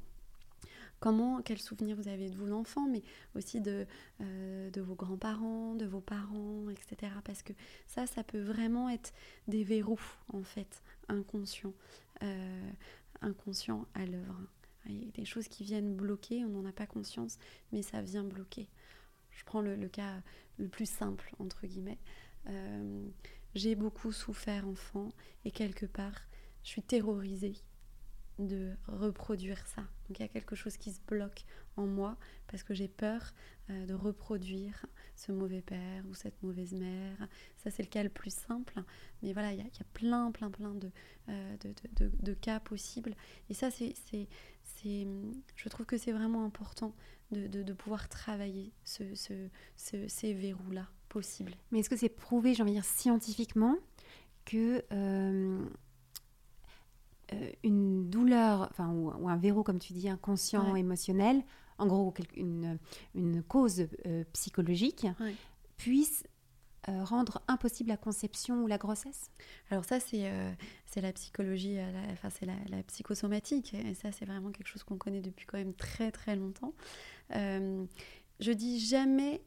comment, 1.01 1.43
quels 1.43 1.61
souvenirs 1.61 1.97
vous 1.97 2.09
avez 2.09 2.31
de 2.31 2.37
vous 2.37 2.47
l'enfant, 2.47 2.89
mais 2.89 3.03
aussi 3.35 3.61
de, 3.61 3.87
euh, 4.21 4.71
de 4.71 4.81
vos 4.81 4.95
grands-parents, 4.95 5.75
de 5.75 5.87
vos 5.87 6.01
parents, 6.01 6.69
etc. 6.71 7.13
Parce 7.25 7.43
que 7.43 7.53
ça, 7.87 8.07
ça 8.07 8.25
peut 8.25 8.41
vraiment 8.41 8.89
être 8.89 9.13
des 9.49 9.65
verrous, 9.65 10.01
en 10.33 10.43
fait, 10.43 10.83
inconscients, 11.09 11.75
euh, 12.23 12.71
inconscients 13.21 13.87
à 13.95 14.07
l'œuvre. 14.07 14.41
Des 14.87 15.25
choses 15.25 15.49
qui 15.49 15.65
viennent 15.65 15.97
bloquer, 15.97 16.45
on 16.45 16.51
n'en 16.51 16.65
a 16.65 16.73
pas 16.73 16.87
conscience, 16.87 17.39
mais 17.73 17.83
ça 17.83 18.03
vient 18.03 18.23
bloquer. 18.23 18.69
Je 19.33 19.45
prends 19.45 19.61
le, 19.61 19.77
cas 19.89 20.23
le 20.59 20.69
plus 20.69 20.89
simple, 20.89 21.35
entre 21.41 21.67
guillemets. 21.67 21.99
Euh, 22.49 23.09
j'ai 23.57 23.75
beaucoup 23.75 24.13
souffert 24.13 24.69
enfant 24.69 25.09
et 25.45 25.51
quelque 25.51 25.87
part, 25.87 26.15
je 26.63 26.69
suis 26.69 26.83
terrorisée 26.83 27.55
de 28.39 28.75
reproduire 28.87 29.67
ça. 29.67 29.83
Donc 30.09 30.19
il 30.19 30.23
y 30.23 30.25
a 30.25 30.29
quelque 30.29 30.55
chose 30.55 30.77
qui 30.77 30.93
se 30.93 31.01
bloque 31.07 31.45
en 31.77 31.87
moi 31.87 32.17
parce 32.49 32.63
que 32.63 32.75
j'ai 32.75 32.89
peur 32.89 33.33
euh, 33.71 33.87
de 33.87 33.95
reproduire 33.95 34.87
ce 35.15 35.33
mauvais 35.33 35.63
père 35.63 36.05
ou 36.09 36.15
cette 36.15 36.43
mauvaise 36.43 36.73
mère. 36.73 37.17
Ça 37.57 37.71
c'est 37.71 37.83
le 37.83 37.89
cas 37.89 38.03
le 38.03 38.11
plus 38.11 38.35
simple. 38.35 38.75
Mais 39.23 39.33
voilà, 39.33 39.53
il 39.53 39.59
y, 39.59 39.63
a, 39.63 39.85
plein, 39.95 40.31
plein, 40.31 40.51
plein 40.51 40.75
de, 40.75 40.91
euh, 41.29 41.57
de, 41.97 42.35
cas 42.35 42.61
possibles. 42.61 43.15
Et 43.49 43.55
ça, 43.55 43.71
c'est, 43.71 43.95
je 44.85 45.69
trouve 45.69 45.87
que 45.87 45.97
c'est 45.97 46.13
vraiment 46.13 46.45
important 46.45 46.95
de, 47.33 47.73
pouvoir 47.73 48.09
travailler 48.09 48.73
ce, 48.85 49.05
ces 49.77 50.35
verrous-là 50.35 50.89
possibles. 51.09 51.55
Mais 51.71 51.81
est-ce 51.81 51.91
que 51.91 51.97
c'est 51.97 52.09
prouvé, 52.09 52.55
j'ai 52.55 52.63
envie 52.63 52.73
de 52.73 52.77
dire, 52.77 52.85
scientifiquement 52.85 53.77
que... 54.45 54.85
Euh, 54.93 54.93
euh, 54.93 55.65
une 57.65 58.09
douleur, 58.09 58.69
enfin, 58.71 58.91
ou, 58.91 59.29
un 59.29 59.37
verrou, 59.37 59.63
comme 59.63 59.79
tu 59.79 59.93
dis, 59.93 60.09
inconscient, 60.09 60.77
émotionnel, 60.77 61.43
en 61.79 61.87
gros 61.87 62.15
une, 62.37 62.79
une 63.15 63.43
cause 63.43 63.87
euh, 64.07 64.25
psychologique, 64.33 65.07
puisse 65.77 66.25
euh, 66.89 67.05
rendre 67.05 67.43
impossible 67.49 67.89
la 67.89 67.97
conception 67.97 68.63
ou 68.63 68.67
la 68.67 68.79
grossesse. 68.79 69.31
Alors 69.71 69.85
ça, 69.85 69.99
c'est 69.99 70.31
c'est 70.87 71.01
la 71.01 71.13
psychologie, 71.13 71.79
enfin 72.13 72.31
c'est 72.31 72.47
la, 72.47 72.55
la, 72.69 72.83
psychosomatique, 72.85 73.75
et 73.75 73.95
ça, 73.95 74.13
c'est 74.13 74.25
vraiment 74.25 74.53
quelque 74.53 74.69
chose 74.69 74.85
qu'on 74.85 74.97
connaît 74.97 75.21
depuis 75.21 75.47
quand 75.47 75.59
même 75.59 75.75
très 75.75 76.13
très 76.13 76.37
longtemps. 76.37 76.75
je 77.31 78.53
dis 78.53 78.79
jamais 78.79 79.43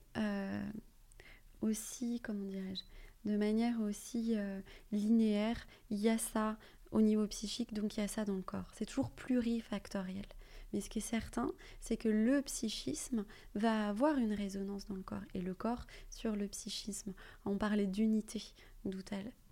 aussi, 1.62 2.20
comment 2.22 2.46
dirais-je, 2.46 2.84
de 3.30 3.38
manière 3.38 3.80
aussi 3.82 4.36
linéaire, 4.92 5.66
il 5.90 6.00
y 6.00 6.10
a 6.10 6.18
ça, 6.18 6.58
au 6.92 7.02
niveau 7.02 7.28
psychique, 7.28 7.74
donc 7.74 7.98
il 7.98 8.02
y 8.02 8.04
a 8.04 8.08
ça 8.08 8.26
dans 8.26 8.36
le 8.36 8.42
corps. 8.42 8.70
C'est 8.74 8.86
toujours 8.86 9.12
plurifactoriel. 9.12 10.26
Mais 10.74 10.82
ce 10.82 10.90
qui 10.90 11.00
est 11.00 11.02
certain, 11.02 11.52
c'est 11.80 11.98
que 11.98 12.10
le 12.10 12.42
psychisme 12.44 13.26
va 13.56 13.90
avoir 13.90 14.18
une 14.18 14.34
résonance 14.34 14.88
dans 14.88 14.96
le 14.96 15.02
corps 15.02 15.24
et 15.34 15.42
le 15.42 15.54
corps 15.54 15.86
sur 16.10 16.36
le 16.36 16.48
psychisme. 16.48 17.14
On 17.46 17.58
parlait 17.58 17.88
d'unité 17.88 18.42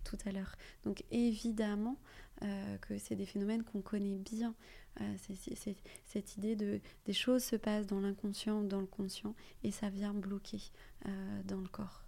tout 0.04 0.18
à 0.24 0.32
l'heure. 0.32 0.54
Donc 0.84 1.04
évidemment 1.10 1.96
euh, 2.42 2.78
que 2.78 2.98
c'est 2.98 3.16
des 3.16 3.26
phénomènes 3.26 3.64
qu'on 3.64 3.82
connaît 3.82 4.18
bien. 4.18 4.54
Euh, 5.00 5.14
c'est 5.18 5.76
cette 6.04 6.36
idée 6.36 6.56
de 6.56 6.80
des 7.04 7.12
choses 7.12 7.44
se 7.44 7.56
passent 7.56 7.86
dans 7.86 8.00
l'inconscient 8.00 8.60
ou 8.60 8.66
dans 8.66 8.80
le 8.80 8.86
conscient 8.86 9.34
et 9.62 9.70
ça 9.70 9.90
vient 9.90 10.14
bloquer 10.14 10.60
euh, 11.06 11.42
dans 11.44 11.60
le 11.60 11.68
corps, 11.68 12.04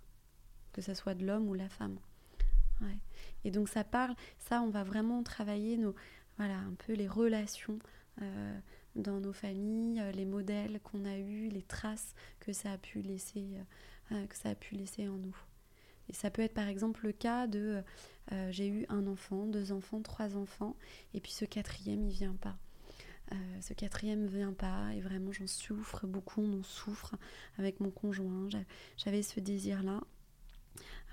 que 0.72 0.80
ce 0.80 0.94
soit 0.94 1.14
de 1.14 1.24
l'homme 1.26 1.48
ou 1.48 1.54
la 1.54 1.68
femme. 1.68 1.98
Et 3.44 3.50
donc 3.50 3.68
ça 3.68 3.84
parle, 3.84 4.14
ça 4.38 4.62
on 4.62 4.70
va 4.70 4.84
vraiment 4.84 5.22
travailler 5.22 5.76
nos, 5.76 5.94
voilà, 6.36 6.56
un 6.56 6.74
peu 6.86 6.94
les 6.94 7.08
relations 7.08 7.78
euh, 8.22 8.58
dans 8.96 9.20
nos 9.20 9.32
familles, 9.32 10.00
euh, 10.00 10.12
les 10.12 10.24
modèles 10.24 10.80
qu'on 10.82 11.04
a 11.04 11.16
eus, 11.18 11.48
les 11.48 11.62
traces 11.62 12.14
que 12.40 12.52
ça 12.52 12.72
a 12.72 12.78
pu 12.78 13.02
laisser, 13.02 13.46
euh, 14.12 14.26
que 14.26 14.36
ça 14.36 14.50
a 14.50 14.54
pu 14.54 14.74
laisser 14.74 15.08
en 15.08 15.16
nous. 15.16 15.36
Et 16.08 16.12
ça 16.12 16.30
peut 16.30 16.42
être 16.42 16.54
par 16.54 16.68
exemple 16.68 17.06
le 17.06 17.12
cas 17.12 17.46
de 17.46 17.82
j'ai 18.50 18.68
eu 18.68 18.86
un 18.88 19.06
enfant, 19.06 19.46
deux 19.46 19.72
enfants, 19.72 20.02
trois 20.02 20.36
enfants, 20.36 20.76
et 21.14 21.20
puis 21.20 21.32
ce 21.32 21.44
quatrième 21.44 22.02
il 22.04 22.12
vient 22.12 22.34
pas. 22.34 22.56
ce 23.60 23.74
quatrième 23.74 24.26
vient 24.26 24.52
pas 24.52 24.92
et 24.94 25.00
vraiment 25.00 25.30
j'en 25.30 25.46
souffre 25.46 26.06
beaucoup, 26.06 26.40
on 26.40 26.60
en 26.60 26.62
souffre 26.64 27.14
avec 27.58 27.78
mon 27.80 27.90
conjoint. 27.90 28.48
J'avais 28.96 29.22
ce 29.22 29.38
désir 29.40 29.82
là 29.84 30.00
euh, 30.00 30.19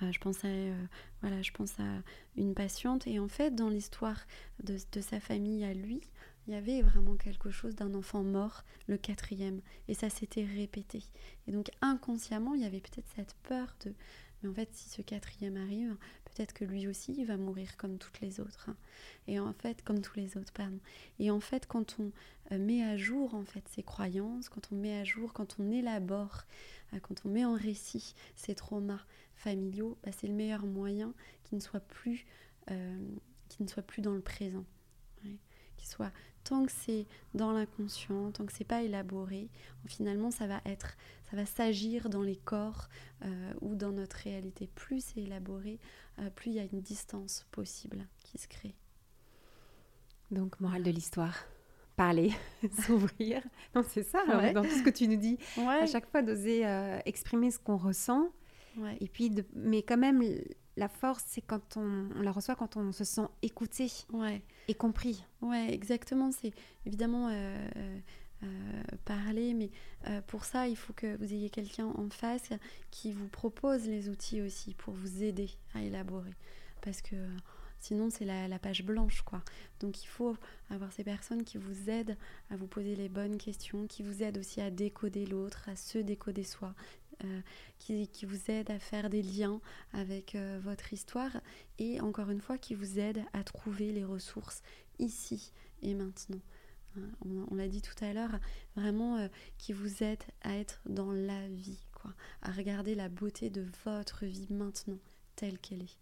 je 0.01 0.19
pense 0.19 0.43
à 0.45 0.47
euh, 0.47 0.85
voilà, 1.21 1.41
je 1.41 1.51
pense 1.51 1.79
à 1.79 2.03
une 2.35 2.53
patiente 2.53 3.07
et 3.07 3.19
en 3.19 3.27
fait 3.27 3.55
dans 3.55 3.69
l'histoire 3.69 4.25
de, 4.63 4.77
sa 5.01 5.19
famille 5.19 5.63
à 5.63 5.73
lui, 5.73 6.01
il 6.47 6.53
y 6.53 6.55
avait 6.55 6.81
vraiment 6.81 7.15
quelque 7.15 7.51
chose 7.51 7.75
d'un 7.75 7.93
enfant 7.93 8.23
mort, 8.23 8.63
le 8.87 8.97
quatrième, 8.97 9.61
et 9.87 9.93
ça 9.93 10.09
s'était 10.09 10.45
répété. 10.45 11.03
Et 11.47 11.51
donc 11.51 11.69
inconsciemment, 11.81 12.53
il 12.53 12.61
y 12.61 12.65
avait 12.65 12.79
peut-être 12.79 13.09
cette 13.15 13.35
peur 13.43 13.75
de, 13.85 13.93
mais 14.41 14.49
en 14.49 14.53
fait, 14.53 14.69
si 14.71 14.89
ce 14.89 15.01
quatrième 15.01 15.57
arrive, 15.57 15.95
peut-être 16.25 16.53
que 16.53 16.63
lui 16.63 16.87
aussi, 16.87 17.15
il 17.17 17.25
va 17.25 17.37
mourir 17.37 17.75
comme 17.75 17.97
toutes 17.97 18.21
les 18.21 18.39
autres. 18.39 18.69
Hein. 18.69 18.75
Et 19.27 19.39
en 19.39 19.53
fait, 19.53 19.83
comme 19.83 20.01
tous 20.01 20.15
les 20.15 20.37
autres, 20.37 20.53
pardon. 20.53 20.79
Et 21.19 21.31
en 21.31 21.39
fait, 21.39 21.65
quand 21.67 21.97
on 21.99 22.11
euh, 22.51 22.59
met 22.59 22.83
à 22.83 22.97
jour 22.97 23.33
en 23.33 23.43
fait 23.43 23.67
ses 23.67 23.83
croyances, 23.83 24.47
quand 24.47 24.71
on 24.71 24.75
met 24.75 24.99
à 24.99 25.03
jour, 25.03 25.33
quand 25.33 25.57
on 25.59 25.71
élabore, 25.71 26.45
quand 27.01 27.25
on 27.25 27.29
met 27.29 27.43
en 27.43 27.55
récit 27.55 28.13
ses 28.35 28.55
traumas, 28.55 29.01
familiaux, 29.38 29.97
bah, 30.03 30.11
c'est 30.11 30.27
le 30.27 30.33
meilleur 30.33 30.65
moyen 30.65 31.13
qui 31.43 31.55
ne 31.55 31.61
soit 31.61 31.79
plus, 31.79 32.25
euh, 32.71 32.99
ne 33.59 33.81
plus 33.81 34.01
dans 34.01 34.13
le 34.13 34.21
présent. 34.21 34.65
Qui 35.77 35.88
soit 35.88 36.11
tant 36.43 36.65
que 36.65 36.71
c'est 36.71 37.05
dans 37.35 37.51
l'inconscient, 37.51 38.31
tant 38.31 38.45
que 38.47 38.53
c'est 38.53 38.63
pas 38.63 38.81
élaboré, 38.81 39.49
finalement 39.85 40.31
ça 40.31 40.47
va 40.47 40.59
être, 40.65 40.97
ça 41.29 41.35
va 41.35 41.45
s'agir 41.45 42.09
dans 42.09 42.23
les 42.23 42.35
corps 42.35 42.89
euh, 43.23 43.53
ou 43.61 43.75
dans 43.75 43.91
notre 43.91 44.15
réalité. 44.15 44.67
Plus 44.73 45.03
c'est 45.03 45.21
élaboré, 45.21 45.79
euh, 46.17 46.31
plus 46.31 46.49
il 46.49 46.55
y 46.55 46.59
a 46.59 46.63
une 46.63 46.81
distance 46.81 47.45
possible 47.51 48.07
qui 48.23 48.39
se 48.39 48.47
crée. 48.47 48.73
Donc 50.31 50.59
morale 50.59 50.81
de 50.81 50.89
l'histoire 50.89 51.45
parler, 51.95 52.31
s'ouvrir. 52.85 53.43
Non, 53.75 53.83
c'est 53.88 54.03
ça, 54.03 54.23
hein, 54.27 54.53
dans 54.53 54.63
tout 54.63 54.69
ce 54.69 54.83
que 54.83 54.89
tu 54.89 55.07
nous 55.07 55.17
dis. 55.17 55.38
À 55.57 55.85
chaque 55.85 56.09
fois, 56.09 56.21
d'oser 56.21 56.63
exprimer 57.05 57.51
ce 57.51 57.59
qu'on 57.59 57.77
ressent 57.77 58.31
et 58.99 59.07
puis, 59.07 59.32
mais 59.53 59.82
quand 59.82 59.97
même, 59.97 60.23
la 60.78 60.88
force, 60.88 61.23
c'est 61.28 61.41
quand 61.41 61.75
on, 61.75 62.09
la 62.21 62.32
reçoit 62.32 62.55
quand 62.55 62.78
on 62.78 62.91
se 62.91 63.03
sent 63.03 63.28
écouté 63.41 63.91
et 64.67 64.73
compris. 64.73 65.23
Ouais, 65.41 65.73
exactement. 65.73 66.32
C'est 66.32 66.53
évidemment 66.86 67.30
euh, 67.30 67.67
euh, 68.43 68.47
parler, 69.03 69.53
mais 69.53 69.71
euh, 70.07 70.21
pour 70.28 70.45
ça, 70.45 70.67
il 70.67 70.78
faut 70.78 70.93
que 70.93 71.17
vous 71.17 71.34
ayez 71.34 71.49
quelqu'un 71.49 71.88
en 71.88 72.09
face 72.09 72.49
qui 72.91 73.11
vous 73.11 73.28
propose 73.28 73.88
les 73.88 74.07
outils 74.09 74.41
aussi 74.41 74.75
pour 74.75 74.93
vous 74.93 75.23
aider 75.23 75.49
à 75.73 75.82
élaborer. 75.82 76.36
Parce 76.82 77.01
que 77.01 77.15
sinon, 77.80 78.11
c'est 78.11 78.25
la, 78.25 78.47
la, 78.47 78.59
page 78.59 78.84
blanche, 78.84 79.23
quoi. 79.23 79.41
Donc, 79.80 80.03
il 80.03 80.07
faut 80.07 80.38
avoir 80.69 80.91
ces 80.91 81.03
personnes 81.03 81.43
qui 81.43 81.57
vous 81.57 81.89
aident 81.89 82.17
à 82.51 82.55
vous 82.55 82.67
poser 82.67 82.95
les 82.95 83.09
bonnes 83.09 83.38
questions, 83.38 83.88
qui 83.88 84.03
vous 84.03 84.21
aident 84.21 84.38
aussi 84.38 84.61
à 84.61 84.69
décoder 84.69 85.25
l'autre, 85.25 85.67
à 85.67 85.75
se 85.75 85.97
décoder 85.97 86.43
soi, 86.43 86.75
euh, 87.24 87.41
qui, 87.80 88.26
vous 88.26 88.51
aide 88.51 88.70
à 88.70 88.80
faire 88.80 89.09
des 89.09 89.22
liens 89.22 89.59
avec 89.93 90.36
euh, 90.36 90.59
votre 90.61 90.93
histoire 90.93 91.41
et 91.80 92.01
encore 92.01 92.30
une 92.30 92.41
fois 92.41 92.57
qui 92.57 92.76
vous 92.76 92.99
aide 92.99 93.24
à 93.34 93.43
trouver 93.43 93.91
les 93.91 94.03
ressources 94.03 94.61
ici 94.99 95.51
et 95.82 95.93
maintenant. 95.93 96.41
Hein, 96.97 97.45
on, 97.49 97.55
l'a 97.55 97.68
dit 97.68 97.82
tout 97.82 98.03
à 98.03 98.13
l'heure, 98.13 98.39
vraiment 98.76 99.18
euh, 99.18 99.28
qui 99.57 99.74
vous 99.74 100.03
aide 100.03 100.24
à 100.41 100.57
être 100.57 100.82
dans 100.86 101.11
la 101.11 101.47
vie, 101.47 101.80
quoi, 101.93 102.13
à 102.41 102.51
regarder 102.51 102.95
la 102.95 103.09
beauté 103.09 103.49
de 103.49 103.65
votre 103.86 104.26
vie 104.26 104.47
maintenant 104.49 104.99
telle 105.36 105.59
qu'elle 105.59 105.84
est. 105.84 105.97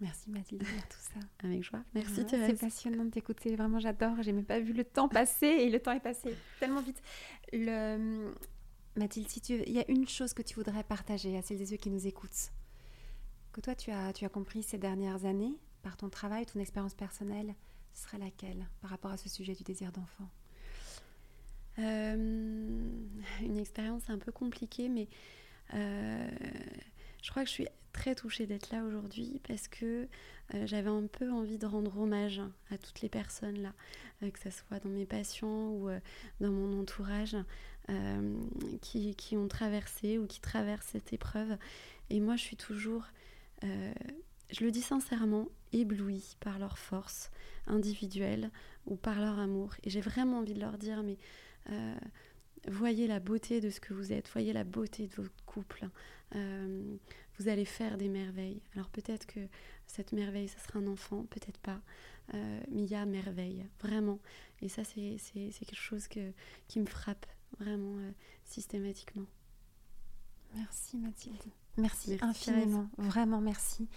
Merci 0.00 0.30
Mathilde 0.30 0.62
pour 0.64 0.88
tout 0.88 0.98
ça. 0.98 1.20
Avec 1.44 1.62
joie. 1.62 1.82
Merci 1.94 2.26
Thérèse. 2.26 2.50
C'est 2.50 2.66
passionnant 2.66 3.04
de 3.04 3.10
t'écouter. 3.10 3.54
Vraiment, 3.54 3.78
j'adore. 3.78 4.22
J'ai 4.22 4.32
même 4.32 4.44
pas 4.44 4.58
vu 4.58 4.72
le 4.72 4.84
temps 4.84 5.08
passer 5.08 5.46
et 5.46 5.70
le 5.70 5.80
temps 5.80 5.92
est 5.92 6.00
passé 6.00 6.34
tellement 6.58 6.82
vite. 6.82 7.00
Le, 7.52 8.34
Mathilde, 8.96 9.28
si 9.28 9.40
tu... 9.40 9.62
il 9.66 9.72
y 9.72 9.80
a 9.80 9.90
une 9.90 10.08
chose 10.08 10.34
que 10.34 10.42
tu 10.42 10.54
voudrais 10.54 10.84
partager 10.84 11.36
à 11.36 11.42
celles 11.42 11.60
et 11.60 11.66
ceux 11.66 11.76
qui 11.76 11.90
nous 11.90 12.06
écoutent, 12.06 12.50
que 13.52 13.60
toi 13.60 13.74
tu 13.74 13.90
as, 13.90 14.12
tu 14.12 14.24
as 14.24 14.28
compris 14.28 14.62
ces 14.62 14.78
dernières 14.78 15.24
années 15.24 15.54
par 15.82 15.96
ton 15.96 16.08
travail, 16.08 16.46
ton 16.46 16.60
expérience 16.60 16.94
personnelle, 16.94 17.54
ce 17.92 18.04
serait 18.04 18.18
laquelle 18.18 18.66
par 18.80 18.90
rapport 18.90 19.10
à 19.10 19.16
ce 19.16 19.28
sujet 19.28 19.54
du 19.54 19.62
désir 19.62 19.92
d'enfant? 19.92 20.28
Euh, 21.78 22.14
Une 23.42 23.58
expérience 23.58 24.08
un 24.08 24.18
peu 24.18 24.32
compliquée, 24.32 24.88
mais 24.88 25.08
euh, 25.74 26.30
je 27.22 27.30
crois 27.30 27.42
que 27.42 27.48
je 27.48 27.54
suis 27.54 27.68
très 27.94 28.14
touchée 28.14 28.46
d'être 28.46 28.70
là 28.70 28.84
aujourd'hui 28.84 29.40
parce 29.48 29.68
que 29.68 30.06
euh, 30.54 30.66
j'avais 30.66 30.90
un 30.90 31.06
peu 31.06 31.30
envie 31.30 31.56
de 31.56 31.64
rendre 31.64 31.96
hommage 31.96 32.42
à 32.70 32.76
toutes 32.76 33.00
les 33.00 33.08
personnes 33.08 33.62
là, 33.62 33.72
euh, 34.22 34.30
que 34.30 34.38
ce 34.38 34.50
soit 34.50 34.80
dans 34.80 34.90
mes 34.90 35.06
patients 35.06 35.68
ou 35.70 35.88
euh, 35.88 35.98
dans 36.40 36.50
mon 36.50 36.78
entourage, 36.78 37.36
qui, 38.80 39.14
qui, 39.14 39.36
ont 39.36 39.46
traversé 39.46 40.16
ou 40.16 40.26
qui 40.26 40.40
traversent 40.40 40.86
cette 40.86 41.12
épreuve. 41.12 41.58
Et 42.08 42.18
moi, 42.18 42.34
je 42.34 42.42
suis 42.42 42.56
toujours, 42.56 43.04
je 43.62 44.64
le 44.64 44.70
dis 44.70 44.80
sincèrement, 44.80 45.50
éblouie 45.74 46.34
par 46.40 46.58
leur 46.58 46.78
force 46.78 47.30
individuelle 47.66 48.50
ou 48.86 48.96
par 48.96 49.20
leur 49.20 49.38
amour. 49.38 49.74
Et 49.82 49.90
j'ai 49.90 50.00
vraiment 50.00 50.38
envie 50.38 50.54
de 50.54 50.60
leur 50.60 50.78
dire, 50.78 51.02
mais 51.02 51.18
voyez 52.66 53.06
la 53.06 53.20
beauté 53.20 53.60
de 53.60 53.68
ce 53.68 53.80
que 53.80 53.92
vous 53.92 54.14
êtes, 54.14 54.30
voyez 54.30 54.54
la 54.54 54.64
beauté 54.64 55.06
de 55.06 55.14
votre 55.16 55.44
couple. 55.44 55.90
Vous 57.38 57.48
allez 57.48 57.64
faire 57.64 57.96
des 57.96 58.08
merveilles. 58.08 58.62
Alors 58.74 58.88
peut-être 58.88 59.26
que 59.26 59.40
cette 59.86 60.12
merveille, 60.12 60.48
ça 60.48 60.58
sera 60.58 60.78
un 60.78 60.86
enfant, 60.86 61.26
peut-être 61.30 61.58
pas. 61.58 61.80
Euh, 62.32 62.60
mais 62.70 62.82
il 62.82 62.90
y 62.90 62.94
a 62.94 63.04
merveille, 63.04 63.66
vraiment. 63.80 64.18
Et 64.62 64.68
ça, 64.68 64.82
c'est 64.84 65.18
quelque 65.32 65.74
chose 65.74 66.08
que, 66.08 66.32
qui 66.68 66.80
me 66.80 66.86
frappe 66.86 67.26
vraiment 67.58 67.98
euh, 67.98 68.10
systématiquement. 68.44 69.26
Merci 70.54 70.96
Mathilde. 70.98 71.42
Merci, 71.76 72.16
infiniment, 72.20 72.88
vraiment 72.98 73.40
merci. 73.40 73.88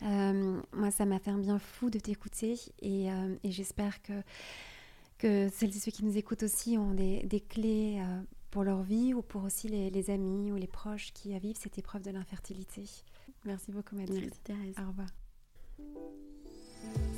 moi, 0.00 0.90
ça 0.90 1.04
m'a 1.04 1.18
fait 1.18 1.30
un 1.30 1.36
bien 1.36 1.58
fou 1.58 1.90
de 1.90 1.98
t'écouter 1.98 2.58
et, 2.80 3.08
et 3.42 3.50
j'espère 3.52 4.00
que 4.00 4.14
que 5.18 5.48
celles 5.52 5.74
et 5.74 5.80
ceux 5.80 5.90
qui 5.90 6.04
nous 6.04 6.16
écoutent 6.16 6.42
aussi 6.42 6.76
ont 6.78 6.92
des, 6.92 7.44
clés 7.48 7.98
euh, 8.00 8.22
pour 8.56 8.64
leur 8.64 8.80
vie 8.80 9.12
ou 9.12 9.20
pour 9.20 9.44
aussi 9.44 9.68
les, 9.68 10.08
amis 10.08 10.50
ou 10.50 10.56
les 10.56 10.66
proches 10.66 11.12
qui 11.12 11.38
vivent 11.38 11.58
cette 11.60 11.76
épreuve 11.76 12.00
de 12.00 12.10
l'infertilité. 12.10 12.84
Merci 13.44 13.70
beaucoup 13.70 13.94
Mathilde. 13.96 14.32
Merci 14.48 14.80
Au 14.80 14.88
revoir. 14.88 15.08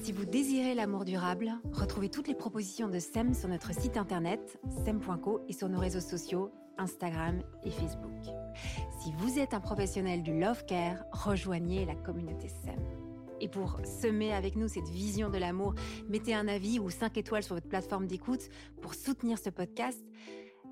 Si 0.03 0.11
vous 0.11 0.25
désirez 0.25 0.75
l'amour 0.75 1.05
durable, 1.05 1.53
retrouvez 1.73 2.09
toutes 2.09 2.27
les 2.27 2.35
propositions 2.35 2.89
de 2.89 2.99
SEM 2.99 3.35
sur 3.35 3.49
notre 3.49 3.73
site 3.73 3.97
internet 3.97 4.59
sem.co 4.85 5.43
et 5.49 5.53
sur 5.53 5.69
nos 5.69 5.79
réseaux 5.79 6.01
sociaux 6.01 6.51
Instagram 6.77 7.41
et 7.63 7.71
Facebook. 7.71 8.35
Si 9.01 9.13
vous 9.19 9.39
êtes 9.39 9.55
un 9.55 9.61
professionnel 9.61 10.25
du 10.25 10.37
love 10.37 10.65
care, 10.65 11.05
rejoignez 11.13 11.85
la 11.85 11.95
communauté 11.95 12.49
SEM. 12.49 12.81
Et 13.41 13.47
pour 13.47 13.81
semer 13.85 14.33
avec 14.33 14.57
nous 14.57 14.67
cette 14.67 14.89
vision 14.89 15.31
de 15.31 15.39
l'amour, 15.39 15.77
mettez 16.09 16.35
un 16.35 16.49
avis 16.49 16.81
ou 16.81 16.91
5 16.91 17.17
étoiles 17.17 17.45
sur 17.45 17.55
votre 17.55 17.69
plateforme 17.69 18.09
d'écoute 18.09 18.49
pour 18.83 18.95
soutenir 18.95 19.39
ce 19.39 19.51
podcast. 19.51 20.03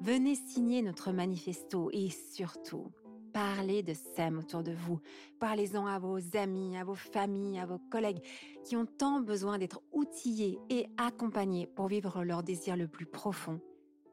Venez 0.01 0.35
signer 0.35 0.83
notre 0.83 1.11
manifesto 1.11 1.91
et 1.93 2.11
surtout, 2.11 2.93
parlez 3.33 3.83
de 3.83 3.95
SEM 3.95 4.39
autour 4.39 4.63
de 4.63 4.73
vous. 4.73 5.01
Parlez-en 5.41 5.87
à 5.87 5.99
vos 5.99 6.19
amis, 6.37 6.77
à 6.77 6.85
vos 6.85 6.95
familles, 6.95 7.59
à 7.59 7.67
vos 7.67 7.79
collègues 7.91 8.23
qui 8.65 8.77
ont 8.77 8.87
tant 8.87 9.21
besoin 9.21 9.59
d'être 9.59 9.83
outillés 9.93 10.59
et 10.69 10.87
accompagnés 10.97 11.67
pour 11.67 11.89
vivre 11.89 12.25
leur 12.25 12.43
désir 12.43 12.77
le 12.77 12.89
plus 12.89 13.07
profond, 13.07 13.61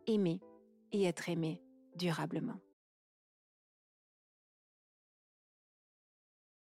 aimer 0.07 0.39
et 0.93 1.03
être 1.03 1.29
aimé 1.29 1.61
durablement. 1.95 2.59